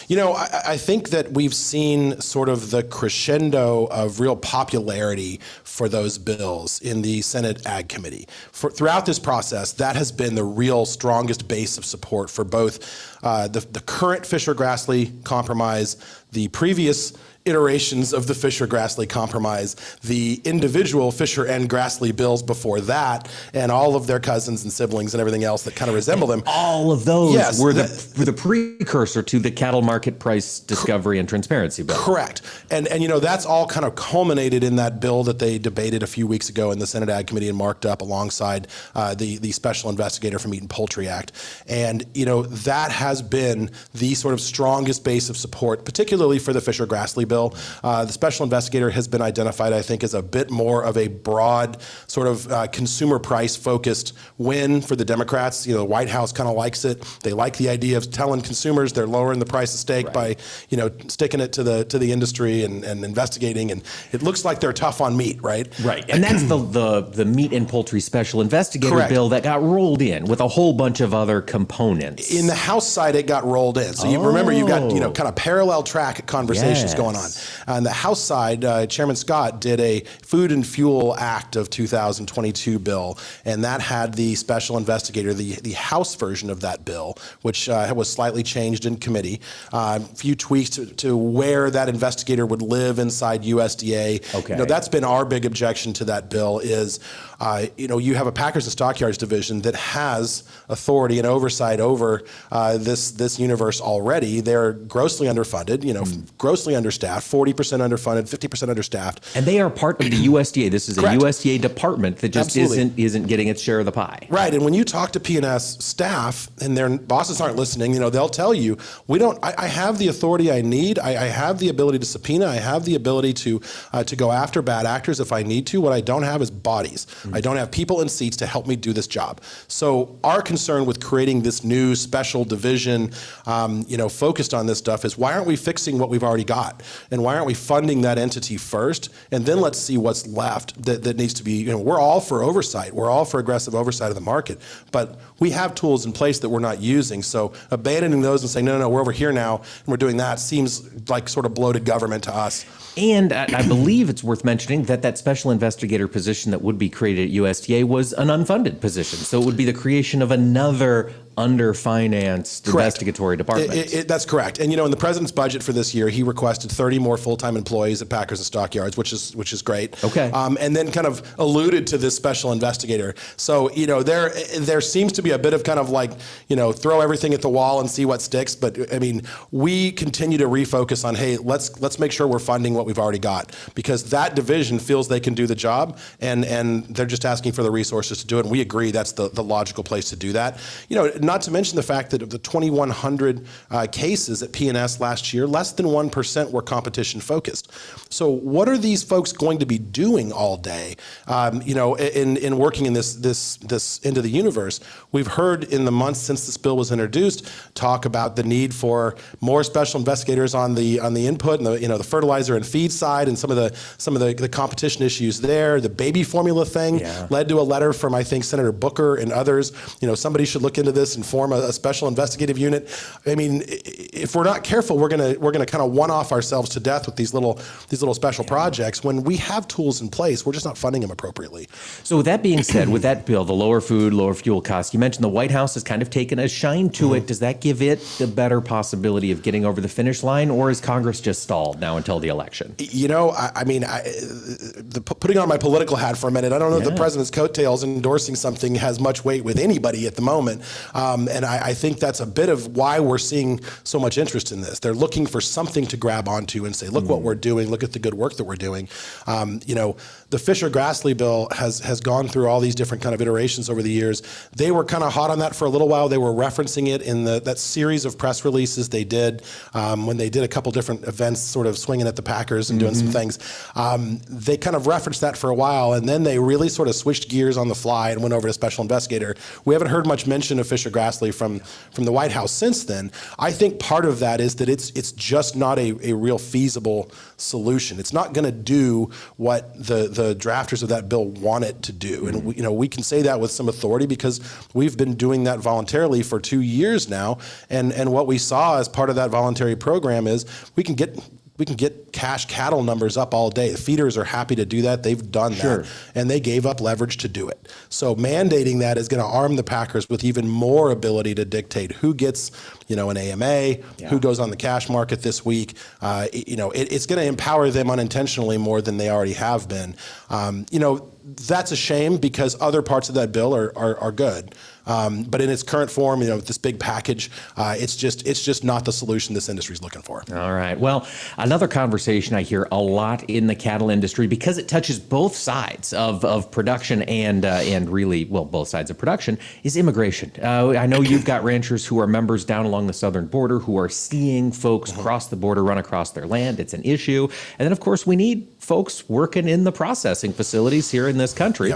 You 0.09 0.17
know, 0.17 0.33
I, 0.33 0.63
I, 0.69 0.77
think 0.77 1.11
that 1.11 1.33
we've 1.33 1.55
seen 1.55 2.21
sort 2.21 2.49
of 2.49 2.71
the 2.71 2.83
crescendo 2.83 3.87
of 3.87 4.21
real 4.21 4.37
popularity 4.37 5.41
for 5.63 5.89
those 5.89 6.19
bills 6.19 6.81
in 6.81 7.03
the 7.03 7.23
Senate 7.23 7.67
Ag 7.67 7.89
Committee. 7.89 8.27
For, 8.53 8.71
throughout 8.71 9.07
this 9.07 9.19
process, 9.19 9.73
that 9.75 9.97
has 9.97 10.13
been 10.13 10.35
the 10.35 10.45
real 10.45 10.85
strongest 10.85 11.49
base 11.49 11.79
of 11.79 11.85
support 11.85 12.29
for 12.29 12.45
both 12.45 13.19
uh, 13.23 13.49
the, 13.49 13.61
the 13.61 13.81
current 13.81 14.27
Fischer 14.27 14.55
Grassley 14.55 15.23
compromise, 15.25 15.97
the 16.33 16.49
previous 16.49 17.13
iterations 17.45 18.15
of 18.15 18.27
the 18.27 18.35
Fischer 18.35 18.67
Grassley 18.67 19.07
compromise, 19.07 19.77
the 20.03 20.41
individual 20.45 21.13
Fischer 21.13 21.45
and 21.45 21.69
Grassley 21.69 22.15
bills 22.15 22.43
before 22.43 22.81
that, 22.81 23.31
and 23.53 23.71
all 23.71 23.97
of 23.97 24.07
their 24.07 24.19
cousins 24.19 24.63
and 24.63 24.73
siblings 24.73 25.13
and 25.13 25.21
everything 25.21 25.45
else 25.45 25.63
that 25.65 25.77
kind 25.77 25.91
of 25.91 25.95
resemble 25.95 26.27
them. 26.27 26.43
All 26.47 26.91
of 26.91 27.05
those 27.05 27.35
yes, 27.35 27.61
were, 27.61 27.75
the, 27.75 27.83
the, 27.83 28.19
were 28.19 28.25
the 28.25 28.33
precursor 28.33 29.23
to 29.23 29.39
the 29.39 29.51
cattle 29.51 29.83
market 29.83 30.19
price 30.19 30.59
discovery 30.59 31.19
and 31.19 31.29
transparency 31.29 31.83
bill. 31.83 31.99
Correct. 31.99 32.41
And, 32.71 32.89
and, 32.89 33.03
you 33.03 33.09
know, 33.09 33.21
that's 33.21 33.45
all 33.45 33.67
kind 33.67 33.85
of 33.85 33.95
culminated 33.95 34.65
in 34.65 34.77
that 34.77 34.99
bill 35.01 35.23
that 35.25 35.39
they 35.39 35.59
debated 35.59 36.03
a 36.03 36.07
few 36.07 36.27
weeks 36.27 36.49
ago 36.49 36.71
in 36.71 36.79
the 36.79 36.87
Senate 36.87 37.11
Ag 37.11 37.27
Committee 37.27 37.51
and 37.51 37.59
marked 37.59 37.85
up 37.85 38.01
alongside 38.01 38.69
uh, 38.95 39.15
the, 39.15 39.37
the 39.37 39.53
Special 39.53 39.91
Investigator 39.91 40.39
for 40.39 40.49
Meat 40.49 40.63
and 40.63 40.71
Poultry 40.71 41.09
Act. 41.09 41.33
And, 41.69 42.07
you 42.15 42.25
know, 42.25 42.45
that 42.45 42.91
has 42.91 43.21
been 43.21 43.71
the 43.93 44.15
sort 44.15 44.33
of 44.33 44.41
strongest 44.41 45.05
base 45.05 45.29
of 45.29 45.37
support, 45.37 45.85
particularly 45.85 46.39
for 46.39 46.55
the 46.55 46.63
Fischer 46.63 46.87
Grassley 46.87 47.29
bill 47.29 47.34
bill. 47.35 47.55
Uh, 47.83 48.05
the 48.05 48.13
special 48.13 48.45
investigator 48.45 48.91
has 48.99 49.07
been 49.09 49.23
identified, 49.33 49.73
I 49.73 49.83
think, 49.83 50.05
as 50.05 50.15
a 50.15 50.23
bit 50.23 50.51
more 50.51 50.85
of 50.91 50.97
a 50.97 51.09
broad, 51.09 51.71
sort 52.07 52.27
of 52.33 52.37
uh, 52.51 52.67
consumer 52.69 53.19
price 53.19 53.55
focused 53.57 54.13
win 54.39 54.81
for 54.89 54.95
the 54.97 55.05
Democrats. 55.05 55.67
You 55.67 55.75
know, 55.75 55.81
the 55.87 55.93
White 55.97 56.09
House 56.09 56.31
kind 56.33 56.49
of 56.49 56.55
likes 56.57 56.85
it. 56.85 56.97
They 57.23 57.33
like 57.33 57.57
the 57.63 57.69
idea 57.69 57.97
of 57.97 58.05
telling 58.11 58.41
consumers 58.51 58.93
they're 58.93 59.13
lowering 59.19 59.41
the 59.41 59.51
price 59.57 59.73
of 59.75 59.81
steak 59.81 60.13
by, 60.13 60.29
you 60.71 60.77
know, 60.81 60.89
sticking 61.09 61.41
it 61.41 61.53
to 61.57 61.63
the 61.69 61.77
to 61.93 61.99
the 61.99 62.11
industry 62.13 62.55
and, 62.67 62.85
and 62.85 63.05
investigating. 63.05 63.71
And 63.73 63.83
it 64.13 64.23
looks 64.23 64.45
like 64.45 64.61
they're 64.61 64.73
tough 64.87 65.01
on 65.01 65.17
meat, 65.17 65.39
right? 65.43 65.67
Right. 65.81 66.05
And 66.09 66.23
that's 66.23 66.45
the, 66.53 66.59
the, 66.79 67.01
the 67.21 67.25
meat 67.25 67.53
and 67.53 67.67
poultry 67.69 68.01
special 68.01 68.41
investigator 68.41 68.95
Correct. 68.95 69.11
bill 69.11 69.29
that 69.31 69.43
got 69.43 69.61
rolled 69.63 70.03
in 70.03 70.25
with 70.25 70.41
a 70.41 70.49
whole 70.49 70.73
bunch 70.73 71.01
of 71.01 71.13
other 71.15 71.41
components. 71.41 72.33
In 72.35 72.47
the 72.47 72.55
House 72.71 72.87
side, 72.97 73.15
it 73.17 73.27
got 73.27 73.45
rolled 73.45 73.79
in. 73.79 73.93
So 73.95 74.09
you 74.09 74.21
remember, 74.25 74.53
you've 74.53 74.69
got 74.69 74.91
you 74.95 75.01
know 75.01 75.11
Oh. 75.11 75.13
kind 75.21 75.29
of 75.29 75.35
parallel 75.37 75.83
track 75.83 76.27
conversations 76.27 76.93
Yes. 76.93 76.95
going 76.95 77.17
on. 77.17 77.24
On 77.67 77.83
the 77.83 77.91
House 77.93 78.21
side, 78.23 78.65
uh, 78.65 78.87
Chairman 78.87 79.17
Scott 79.17 79.61
did 79.61 79.81
a 79.81 80.01
Food 80.23 80.53
and 80.53 80.67
Fuel 80.67 81.17
Act 81.17 81.57
of 81.57 81.71
2022 81.71 82.79
bill, 82.79 83.19
and 83.45 83.65
that 83.65 83.81
had 83.81 84.15
the 84.15 84.35
special 84.35 84.77
investigator, 84.77 85.33
the 85.35 85.55
the 85.63 85.73
House 85.73 86.15
version 86.15 86.51
of 86.51 86.61
that 86.61 86.85
bill, 86.85 87.17
which 87.43 87.69
uh, 87.69 87.93
was 87.95 88.11
slightly 88.11 88.43
changed 88.43 88.87
in 88.87 88.97
committee. 88.97 89.41
Uh, 89.73 89.99
a 90.03 90.15
few 90.17 90.35
tweaks 90.35 90.71
to, 90.71 90.87
to 90.87 91.17
where 91.17 91.71
that 91.71 91.89
investigator 91.89 92.45
would 92.47 92.63
live 92.63 92.99
inside 92.99 93.43
USDA. 93.43 94.35
Okay. 94.35 94.53
You 94.55 94.59
know, 94.59 94.65
that's 94.65 94.89
been 94.89 95.05
our 95.05 95.25
big 95.25 95.45
objection 95.45 95.93
to 95.95 96.05
that 96.07 96.31
bill 96.31 96.59
is, 96.59 97.01
uh, 97.41 97.67
you 97.77 97.89
know, 97.89 97.99
you 97.99 98.15
have 98.15 98.27
a 98.27 98.33
Packers 98.33 98.65
and 98.65 98.73
Stockyards 98.73 99.19
division 99.19 99.63
that 99.63 99.75
has 99.75 100.45
authority 100.69 101.19
and 101.19 101.27
oversight 101.27 101.81
over 101.81 102.23
uh, 102.51 102.77
this 102.79 103.13
this 103.13 103.39
universe 103.39 103.81
already. 103.81 104.41
They're 104.41 104.73
grossly 104.73 105.27
underfunded, 105.29 105.85
you 105.85 105.95
know, 105.95 106.05
Hmm. 106.05 106.23
grossly 106.39 106.75
understaffed, 106.75 107.14
40% 107.23 107.55
underfunded, 107.81 108.29
50% 108.29 108.69
understaffed. 108.69 109.21
and 109.37 109.45
they 109.47 109.61
are 109.61 109.71
part 109.71 110.01
of 110.03 110.11
the 110.11 110.17
USDA. 110.29 110.71
This 110.71 110.89
is 110.89 110.99
Correct. 110.99 111.23
a 111.23 111.25
USDA 111.27 111.61
department 111.61 112.19
that 112.19 112.31
just 112.31 112.49
Absolutely. 112.49 112.79
isn't 112.79 112.99
isn't 112.99 113.27
getting 113.27 113.49
its 113.49 113.61
share 113.63 113.79
of 113.81 113.87
the 113.87 113.93
pie. 113.93 114.27
Right, 114.29 114.53
and 114.55 114.65
when 114.65 114.75
you 114.75 114.85
talk 114.85 115.13
to 115.13 115.21
P&S 115.21 115.85
staff 115.85 116.49
and 116.61 116.77
their 116.77 116.89
bosses 116.99 117.41
aren't 117.41 117.57
listening, 117.57 117.95
you 117.95 118.01
know 118.01 118.11
they'll 118.11 118.29
tell 118.29 118.55
you, 118.55 118.77
"We 119.07 119.19
don't. 119.19 119.39
I, 119.43 119.55
I 119.59 119.67
have 119.67 119.99
the 119.99 120.09
authority 120.09 120.51
I 120.51 120.61
need. 120.63 120.99
I, 120.99 121.11
I 121.11 121.29
have 121.29 121.59
the 121.59 121.69
ability 121.69 121.99
to 122.01 122.07
subpoena. 122.07 122.47
I 122.47 122.57
have 122.57 122.85
the 122.85 122.95
ability 122.95 123.33
to 123.35 123.61
uh, 123.93 124.05
to 124.05 124.17
go 124.17 124.33
after 124.33 124.63
bad 124.63 124.87
actors 124.87 125.21
if 125.21 125.33
I 125.33 125.43
need 125.43 125.67
to. 125.69 125.81
What 125.81 125.93
I 125.93 126.01
don't 126.01 126.23
have 126.23 126.43
is 126.43 126.51
bodies. 126.51 127.07
I 127.33 127.41
don't 127.41 127.57
have 127.57 127.71
people 127.71 128.01
in 128.01 128.09
seats 128.09 128.37
to 128.39 128.47
help 128.47 128.67
me 128.67 128.77
do 128.77 128.93
this 128.93 129.07
job. 129.07 129.41
So 129.69 130.19
our 130.25 130.43
concern 130.43 130.87
with 130.87 131.03
creating 131.03 131.43
this 131.43 131.65
new 131.65 131.95
special 131.95 132.45
division, 132.45 133.13
um, 133.47 133.85
you 133.89 133.97
know, 133.97 134.09
focused 134.09 134.55
on 134.55 134.67
this 134.67 134.79
stuff 134.79 135.05
is 135.05 135.17
why 135.19 135.33
aren't 135.35 135.47
we 135.47 135.57
fixing 135.57 135.99
what 135.99 136.09
we've 136.11 136.23
already 136.25 136.45
got, 136.45 136.83
and 137.11 137.23
why 137.23 137.35
aren't 137.35 137.47
we 137.47 137.55
funding 137.55 138.03
that 138.03 138.19
entity 138.19 138.57
first, 138.57 139.13
and 139.31 139.47
then 139.47 139.61
let's 139.61 139.79
see 139.79 139.97
what's 139.97 140.27
left 140.27 140.83
that, 140.85 141.03
that 141.05 141.17
needs 141.17 141.35
to 141.35 141.45
be. 141.45 141.53
You 141.63 141.71
know, 141.71 141.79
we're 141.79 142.01
all 142.01 142.21
for 142.21 142.43
oversight. 142.43 142.95
We're 142.95 143.11
all 143.11 143.25
for 143.25 143.41
aggressive 143.41 143.75
oversight 143.75 144.09
of 144.09 144.15
the 144.15 144.21
market, 144.21 144.61
but 144.93 145.19
we 145.39 145.51
have 145.51 145.75
tools 145.75 146.07
in 146.07 146.13
place 146.13 146.39
that 146.41 146.49
we're 146.49 146.61
not 146.61 146.81
using. 146.81 147.23
So 147.23 147.53
abandoning 147.71 148.23
those 148.23 148.43
and 148.43 148.51
saying 148.51 148.67
no, 148.67 148.73
no, 148.73 148.81
no, 148.81 148.89
we're 148.89 149.01
over 149.01 149.13
here 149.13 149.33
now 149.33 149.57
and 149.57 149.87
we're 149.87 149.97
doing 149.97 150.17
that 150.19 150.41
seems 150.41 151.09
like 151.09 151.29
sort 151.29 151.47
of 151.47 151.55
bloated 151.55 151.85
government 151.85 152.25
to 152.25 152.35
us. 152.35 152.65
And 152.97 153.33
I, 153.33 153.47
I 153.53 153.67
believe 153.67 154.09
it's 154.09 154.23
worth 154.23 154.45
mentioning 154.45 154.85
that 154.85 155.03
that 155.03 155.19
special 155.19 155.51
investigator 155.51 156.07
position 156.07 156.53
that 156.53 156.63
would 156.63 156.79
be 156.79 156.89
created 156.89 157.29
at 157.29 157.35
USDA 157.35 157.85
was 157.85 158.13
an 158.13 158.29
unfunded 158.29 158.81
position. 158.81 159.19
So 159.19 159.41
it 159.43 159.45
would 159.45 159.57
be 159.57 159.65
the 159.65 159.73
creation 159.73 160.23
of 160.23 160.31
another 160.31 161.13
underfinanced 161.37 162.67
investigatory 162.67 163.37
department. 163.37 163.73
It- 163.73 163.87
it- 163.87 163.95
it- 163.95 164.09
that's 164.09 164.25
correct. 164.25 164.59
And 164.59 164.71
you 164.71 164.77
know, 164.77 164.85
in 164.85 164.91
the 164.91 164.97
president's 164.97 165.33
budget 165.33 165.63
for 165.63 165.73
this 165.73 165.95
year, 165.95 166.09
he 166.09 166.23
requested 166.23 166.71
30 166.71 166.99
more 166.99 167.17
full-time 167.17 167.57
employees 167.57 168.03
at 168.03 168.09
Packers 168.09 168.39
and 168.39 168.47
Stockyards, 168.47 168.97
which 168.97 169.13
is 169.13 169.35
which 169.35 169.53
is 169.53 169.63
great. 169.63 170.03
Okay. 170.05 170.31
Um, 170.33 170.57
and 170.61 170.75
then 170.75 170.91
kind 170.91 171.07
of 171.07 171.23
alluded 171.39 171.87
to 171.89 171.99
this 171.99 172.15
special 172.15 172.53
investigator. 172.53 173.15
So 173.37 173.71
you 173.73 173.87
know, 173.87 174.03
there 174.03 174.33
there 174.59 174.81
seems 174.81 175.13
to 175.15 175.23
be 175.23 175.31
a 175.31 175.39
bit 175.39 175.55
of 175.55 175.65
kind 175.65 175.79
of 175.79 175.91
like 175.91 176.13
you 176.49 176.57
know, 176.57 176.73
throw 176.73 177.01
everything 177.01 177.35
at 177.35 177.43
the 177.43 177.49
wall 177.49 177.81
and 177.81 177.91
see 177.91 178.05
what 178.05 178.23
sticks. 178.23 178.55
But 178.55 178.93
I 178.93 178.99
mean, 178.99 179.23
we 179.51 179.93
continue 179.93 180.39
to 180.39 180.47
refocus 180.47 181.05
on 181.05 181.15
hey, 181.15 181.37
let's 181.37 181.81
let's 181.81 181.99
make 181.99 182.13
sure 182.13 182.27
we're 182.27 182.39
funding 182.39 182.75
what 182.75 182.87
we've 182.87 182.99
already 182.99 183.19
got 183.19 183.53
because 183.75 184.05
that 184.11 184.35
division 184.35 184.79
feels 184.79 185.09
they 185.09 185.21
can 185.21 185.35
do 185.35 185.47
the 185.47 185.55
job, 185.55 185.99
and 186.21 186.45
and 186.45 186.85
they're 186.95 187.07
just 187.07 187.25
asking 187.25 187.53
for 187.53 187.63
the 187.63 187.71
resources 187.71 188.19
to 188.19 188.27
do 188.27 188.39
it. 188.39 188.43
And 188.43 188.51
we 188.51 188.61
agree 188.61 188.91
that's 188.91 189.13
the 189.13 189.29
the 189.31 189.43
logical 189.43 189.85
place 189.85 190.11
to 190.11 190.17
do 190.17 190.33
that. 190.33 190.59
You 190.89 190.97
know, 190.97 191.11
not 191.27 191.43
to 191.43 191.51
mention 191.51 191.77
the 191.77 191.83
fact 191.83 192.11
that 192.11 192.23
of 192.23 192.31
the 192.31 192.39
2,100 192.39 193.47
uh, 193.71 193.87
cases 193.91 194.43
at 194.43 194.53
P&S 194.53 195.01
last 195.01 195.33
year, 195.33 195.47
less 195.47 195.73
than 195.73 195.87
1% 195.87 196.51
were 196.51 196.63
competition 196.63 197.21
focused. 197.21 197.71
So, 198.13 198.31
what 198.31 198.69
are 198.69 198.79
these 198.79 199.03
folks 199.03 199.33
going 199.33 199.59
to 199.59 199.67
be 199.67 199.79
doing 199.79 200.33
all 200.33 200.57
day? 200.57 200.97
Um, 201.27 201.63
you 201.63 201.75
know, 201.75 201.95
in, 201.95 202.37
in 202.37 202.59
working 202.59 202.87
in 202.87 202.93
this, 202.93 203.15
this, 203.15 203.57
this 203.57 203.99
into 204.01 204.23
the 204.23 204.29
universe, 204.29 204.81
we've 205.13 205.27
heard 205.27 205.65
in 205.65 205.85
the 205.85 205.93
months 205.93 206.21
since 206.21 206.47
this 206.47 206.57
bill 206.57 206.77
was 206.77 206.93
introduced 206.93 207.49
talk 207.75 208.05
about 208.05 208.37
the 208.37 208.43
need 208.43 208.75
for 208.75 209.17
more 209.41 209.63
special 209.65 209.99
investigators 209.99 210.55
on 210.55 210.75
the 210.75 211.01
on 211.01 211.15
the 211.15 211.27
input 211.27 211.59
and 211.59 211.67
the 211.67 211.81
you 211.81 211.89
know 211.89 211.99
the 211.99 212.05
fertilizer 212.05 212.57
and 212.57 212.67
feed 212.67 212.93
side 212.93 213.29
and 213.29 213.39
some 213.39 213.51
of 213.51 213.57
the 213.57 213.75
some 213.99 214.15
of 214.15 214.21
the, 214.21 214.35
the 214.35 214.49
competition 214.49 215.03
issues 215.03 215.41
there. 215.41 215.81
The 215.81 215.89
baby 215.89 216.23
formula 216.23 216.65
thing 216.65 216.99
led 217.31 217.49
to 217.49 217.61
a 217.61 217.63
letter 217.63 217.93
from 217.93 218.15
I 218.15 218.23
think 218.23 218.45
Senator 218.45 218.73
Booker 218.73 219.17
and 219.17 219.33
others. 219.33 219.73
You 220.01 220.09
know, 220.09 220.15
somebody 220.15 220.45
should 220.45 220.63
look 220.63 220.79
into 220.79 220.93
this 220.93 221.14
and 221.17 221.25
form 221.25 221.53
a, 221.53 221.57
a 221.57 221.73
special 221.73 222.09
investigative 222.09 222.59
unit. 222.59 222.89
I 223.27 223.35
mean, 223.35 223.63
if 223.67 224.35
we're 224.35 224.45
not 224.45 224.65
careful, 224.65 224.99
we're 224.99 225.09
gonna 225.09 225.35
we're 225.39 225.53
gonna 225.53 225.67
kind 225.67 225.83
of 225.83 225.93
one 225.93 226.11
off 226.11 226.33
ourselves 226.33 226.71
to 226.71 226.81
death 226.81 227.07
with 227.07 227.17
these 227.17 227.33
little 227.33 227.61
these 227.89 228.01
little 228.03 228.15
special 228.15 228.45
projects 228.45 229.03
when 229.05 229.23
we 229.23 229.37
have 229.37 229.69
tools 229.69 230.01
in 230.01 230.09
place. 230.09 230.45
We're 230.45 230.53
just 230.53 230.67
not 230.67 230.77
funding 230.77 231.03
them 231.03 231.11
appropriately. 231.11 231.69
So, 232.03 232.17
with 232.19 232.27
that 232.27 232.43
being 232.43 232.63
said, 232.63 232.89
with 232.89 233.03
that 233.03 233.27
bill, 233.27 233.45
the 233.45 233.53
lower 233.53 233.81
food, 233.81 234.13
lower 234.13 234.35
fuel 234.35 234.61
costs, 234.61 234.93
you 234.93 235.01
mentioned 235.01 235.25
the 235.25 235.29
White 235.29 235.51
House 235.51 235.75
has 235.75 235.83
kind 235.85 236.03
of 236.03 236.11
taken 236.11 236.39
a 236.39 236.49
shine 236.49 236.91
to 236.91 237.05
Mm-hmm. 237.05 237.15
it. 237.17 237.27
Does 237.27 237.41
that 237.41 237.61
give 237.61 237.83
it 237.83 238.01
the 238.19 238.27
better 238.27 238.61
possibility 238.61 239.31
of 239.31 239.43
getting 239.43 239.65
over 239.65 239.81
the 239.81 239.89
finish 239.89 240.23
line, 240.23 240.51
or 240.51 240.71
is 240.71 240.81
Congress 240.81 241.21
just 241.21 241.43
stalled 241.43 241.81
now 241.81 241.97
until 241.97 242.19
the 242.19 242.29
election? 242.29 242.75
You 242.79 243.09
know, 243.09 243.31
I, 243.31 243.53
I 243.57 243.65
mean, 243.65 243.85
I, 243.85 244.03
the, 244.03 245.03
putting 245.03 245.39
on 245.39 245.49
my 245.49 245.59
political 245.59 245.97
hat 245.97 246.17
for 246.17 246.29
a 246.29 246.33
minute, 246.33 246.53
I 246.53 246.59
don't 246.59 246.71
know 246.71 246.79
if 246.79 246.85
the 246.85 246.95
president's 246.97 247.31
coattails 247.31 247.85
endorsing 247.85 248.37
something 248.37 248.75
has 248.77 249.01
much 249.01 249.25
weight 249.25 249.45
with 249.45 249.59
anybody 249.59 250.07
at 250.07 250.17
the 250.17 250.23
moment. 250.23 250.63
Um, 251.05 251.29
and 251.29 251.45
I, 251.45 251.69
I 251.69 251.75
think 251.75 251.99
that's 251.99 252.21
a 252.21 252.27
bit 252.27 252.49
of 252.49 252.77
why 252.77 253.01
we're 253.01 253.19
seeing 253.19 253.61
so 253.85 253.99
much 253.99 254.19
interest 254.19 254.53
in 254.53 254.61
this. 254.61 254.79
They're 254.79 254.95
looking 254.95 255.27
for 255.27 255.41
something 255.41 255.87
to 255.87 255.97
grab 255.97 256.29
onto 256.29 256.65
and 256.65 256.75
say, 256.75 256.89
look 256.89 257.09
what 257.09 257.23
we're 257.23 257.35
doing, 257.35 257.71
look 257.71 257.83
at 257.83 257.93
the 257.93 257.99
good 257.99 258.15
work 258.15 258.37
that 258.37 258.45
we're 258.45 258.57
doing. 258.57 258.89
Um, 259.27 259.61
you 259.67 259.75
know, 259.75 259.97
the 260.35 260.39
Fischer 260.41 260.69
Grassley 260.69 261.17
bill 261.17 261.47
has, 261.53 261.79
has 261.79 262.01
gone 262.01 262.27
through 262.27 262.49
all 262.49 262.59
these 262.59 262.75
different 262.75 263.05
kind 263.05 263.15
of 263.15 263.23
iterations 263.23 263.71
over 263.71 263.83
the 263.83 263.91
years. 263.91 264.21
They 264.57 264.73
were 264.73 264.85
kind 264.85 265.05
of 265.05 265.13
hot 265.13 265.31
on 265.31 265.39
that 265.39 265.55
for 265.55 265.65
a 265.65 265.69
little 265.69 265.87
while. 265.87 266.09
They 266.09 266.19
were 266.19 266.33
referencing 266.33 266.89
it 266.89 267.03
in 267.03 267.23
the, 267.23 267.41
that 267.43 267.57
series 267.61 268.05
of 268.05 268.19
press 268.19 268.45
releases 268.45 268.89
they 268.89 269.05
did 269.05 269.45
um, 269.75 270.09
when 270.09 270.17
they 270.17 270.29
did 270.29 270.43
a 270.43 270.49
couple 270.49 270.73
different 270.73 271.05
events, 271.05 271.41
sort 271.41 271.69
of 271.69 271.79
swinging 271.79 272.09
at 272.09 272.17
the 272.17 272.23
Packers 272.23 272.69
and 272.69 272.81
doing 272.81 272.97
some 272.97 273.07
things. 273.07 273.39
Um, 273.77 274.21
they 274.29 274.57
kind 274.57 274.75
of 274.75 274.89
referenced 274.89 275.21
that 275.21 275.39
for 275.39 275.51
a 275.51 275.55
while, 275.55 275.93
and 275.93 276.09
then 276.09 276.25
they 276.25 276.41
really 276.41 276.69
sort 276.69 276.89
of 276.89 276.97
switched 276.97 277.29
gears 277.29 277.57
on 277.57 277.69
the 277.69 277.77
fly 277.77 278.11
and 278.11 278.21
went 278.21 278.35
over 278.35 278.49
to 278.49 278.53
special 278.53 278.83
investigator. 278.83 279.37
We 279.65 279.73
haven't 279.77 279.91
heard 279.91 280.05
much 280.05 280.27
mention 280.27 280.59
of 280.59 280.67
Fischer 280.67 280.91
Grassley 280.91 281.33
from 281.33 281.61
from 281.93 282.07
the 282.07 282.13
White 282.13 282.33
House 282.33 282.51
since 282.51 282.83
then. 282.83 283.13
I 283.39 283.53
think 283.53 283.79
part 283.79 284.05
of 284.05 284.19
that 284.19 284.41
is 284.41 284.57
that 284.57 284.69
it's 284.69 284.91
it's 284.97 285.13
just 285.13 285.55
not 285.55 285.79
a, 285.79 285.97
a 286.03 286.13
real 286.13 286.39
feasible 286.39 287.13
solution. 287.37 288.01
It's 288.01 288.13
not 288.13 288.33
going 288.33 288.47
to 288.47 288.53
do 288.53 289.11
what 289.37 289.73
the 289.75 290.09
the 290.09 290.24
drafters 290.33 290.85
of 290.85 290.89
that 290.91 291.09
bill 291.09 291.27
want 291.27 291.65
it 291.65 291.83
to 291.83 291.93
do, 291.93 292.29
and 292.29 292.45
we, 292.45 292.55
you 292.55 292.63
know 292.63 292.73
we 292.73 292.87
can 292.87 293.03
say 293.03 293.23
that 293.23 293.41
with 293.41 293.51
some 293.51 293.69
authority 293.69 294.07
because 294.07 294.41
we've 294.73 294.97
been 294.97 295.15
doing 295.15 295.43
that 295.45 295.59
voluntarily 295.59 296.23
for 296.23 296.39
two 296.39 296.61
years 296.61 297.09
now, 297.09 297.39
and 297.69 297.93
and 297.93 298.13
what 298.13 298.29
we 298.29 298.39
saw 298.39 298.79
as 298.79 298.89
part 298.89 299.11
of 299.11 299.17
that 299.17 299.31
voluntary 299.31 299.75
program 299.75 300.29
is 300.29 300.47
we 300.77 300.85
can 300.85 300.95
get 300.95 301.19
we 301.57 301.65
can 301.65 301.77
get 301.77 302.13
cash 302.13 302.47
cattle 302.47 302.83
numbers 302.83 303.17
up 303.17 303.33
all 303.33 303.49
day. 303.49 303.71
The 303.71 303.79
feeders 303.79 304.17
are 304.17 304.25
happy 304.25 304.57
to 304.57 304.65
do 304.67 304.83
that. 304.83 305.05
They've 305.05 305.31
done 305.31 305.55
Sure. 305.55 305.79
that. 305.83 305.89
And 306.17 306.29
they 306.29 306.41
gave 306.41 306.67
up 306.67 306.81
leverage 306.81 307.19
to 307.19 307.29
do 307.29 307.49
it. 307.49 307.69
So 307.89 308.17
mandating 308.17 308.81
that 308.81 308.99
is 308.99 309.07
going 309.07 309.23
to 309.23 309.27
arm 309.27 309.55
the 309.55 309.63
Packers 309.63 310.09
with 310.09 310.25
even 310.25 310.49
more 310.49 310.91
ability 310.91 311.35
to 311.37 311.45
dictate 311.45 311.93
who 311.93 312.13
gets, 312.13 312.51
you 312.89 312.97
know, 312.97 313.09
an 313.11 313.17
AMA, 313.17 313.75
who 314.09 314.19
goes 314.19 314.41
on 314.41 314.51
the 314.51 314.57
cash 314.57 314.89
market 314.89 315.23
this 315.23 315.45
week. 315.45 315.75
Uh, 316.03 316.27
you 316.33 316.57
know, 316.57 316.73
it, 316.73 316.93
it's 316.93 317.07
going 317.07 317.21
to 317.21 317.27
empower 317.27 317.71
them 317.71 317.89
unintentionally 317.89 318.59
more 318.59 318.83
than 318.83 318.97
they 318.97 319.09
already 319.09 319.35
have 319.35 319.69
been. 319.69 319.95
Um, 320.31 320.67
you 320.73 320.81
know, 320.81 321.09
that's 321.47 321.71
a 321.71 321.77
shame 321.77 322.17
because 322.17 322.61
other 322.61 322.83
parts 322.83 323.09
of 323.09 323.15
that 323.15 323.31
bill 323.31 323.55
are, 323.55 323.73
are, 323.79 323.97
are 323.99 324.13
good. 324.13 324.55
Um, 324.87 325.23
but 325.25 325.41
in 325.41 325.51
its 325.51 325.63
current 325.63 325.91
form, 325.91 326.23
you 326.23 326.29
know, 326.29 326.39
this 326.41 326.59
big 326.59 326.79
package, 326.79 327.31
uh, 327.57 327.75
it's 327.79 327.97
just 327.97 328.27
it's 328.27 328.43
just 328.43 328.65
not 328.65 328.85
the 328.85 328.93
solution 328.93 329.35
this 329.35 329.49
industry 329.49 329.75
is 329.75 329.83
looking 329.83 330.03
for. 330.03 330.23
All 330.33 330.53
right. 330.53 330.79
Well, 330.79 331.07
another 331.39 331.69
conversation 331.69 332.35
I 332.37 332.43
hear 332.43 332.69
a 332.71 332.81
lot 332.81 333.25
in 333.25 333.47
the 333.47 333.55
cattle 333.55 333.91
industry 333.91 334.27
because 334.27 334.59
it 334.59 334.69
touches 334.69 334.99
both 334.99 335.35
sides 335.37 335.93
of, 335.93 336.25
of 336.25 336.51
production 336.51 337.03
and 337.03 337.45
uh, 337.45 337.61
and 337.65 337.89
really 337.91 338.25
well 338.27 338.45
both 338.45 338.69
sides 338.69 338.91
of 338.91 338.99
production 338.99 339.39
is 339.63 339.77
immigration. 339.77 340.31
Uh, 340.43 340.71
I 340.71 340.87
know 340.87 341.01
you've 341.11 341.25
got 341.25 341.45
ranchers 341.45 341.87
who 341.87 341.99
are 342.01 342.07
members 342.07 342.45
down 342.45 342.67
along 342.67 342.87
the 342.87 342.93
southern 342.93 343.27
border 343.27 343.59
who 343.59 343.79
are 343.79 343.89
seeing 343.89 344.53
folks 344.53 344.85
Mm-hmm. 344.85 345.03
cross 345.03 345.29
the 345.29 345.37
border, 345.37 345.65
run 345.65 345.79
across 345.79 346.11
their 346.11 346.27
land. 346.27 346.61
It's 346.61 346.75
an 346.75 346.83
issue, 346.85 347.29
and 347.59 347.65
then 347.65 347.73
of 347.73 347.81
course 347.81 348.07
we 348.07 348.17
need 348.17 348.49
folks 348.59 349.09
working 349.09 349.49
in 349.49 349.65
the 349.65 349.73
processing 349.73 350.33
facilities 350.33 350.91
here 350.91 351.09
in 351.09 351.17
this 351.19 351.33
country. 351.33 351.73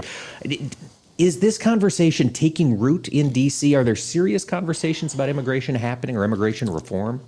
Is 1.19 1.41
this 1.41 1.57
conversation 1.57 2.31
taking 2.31 2.79
root 2.79 3.09
in 3.09 3.29
DC? 3.31 3.77
Are 3.77 3.83
there 3.83 3.97
serious 3.97 4.45
conversations 4.45 5.13
about 5.13 5.27
immigration 5.27 5.75
happening 5.75 6.15
or 6.15 6.23
immigration 6.23 6.69
reform? 6.69 7.19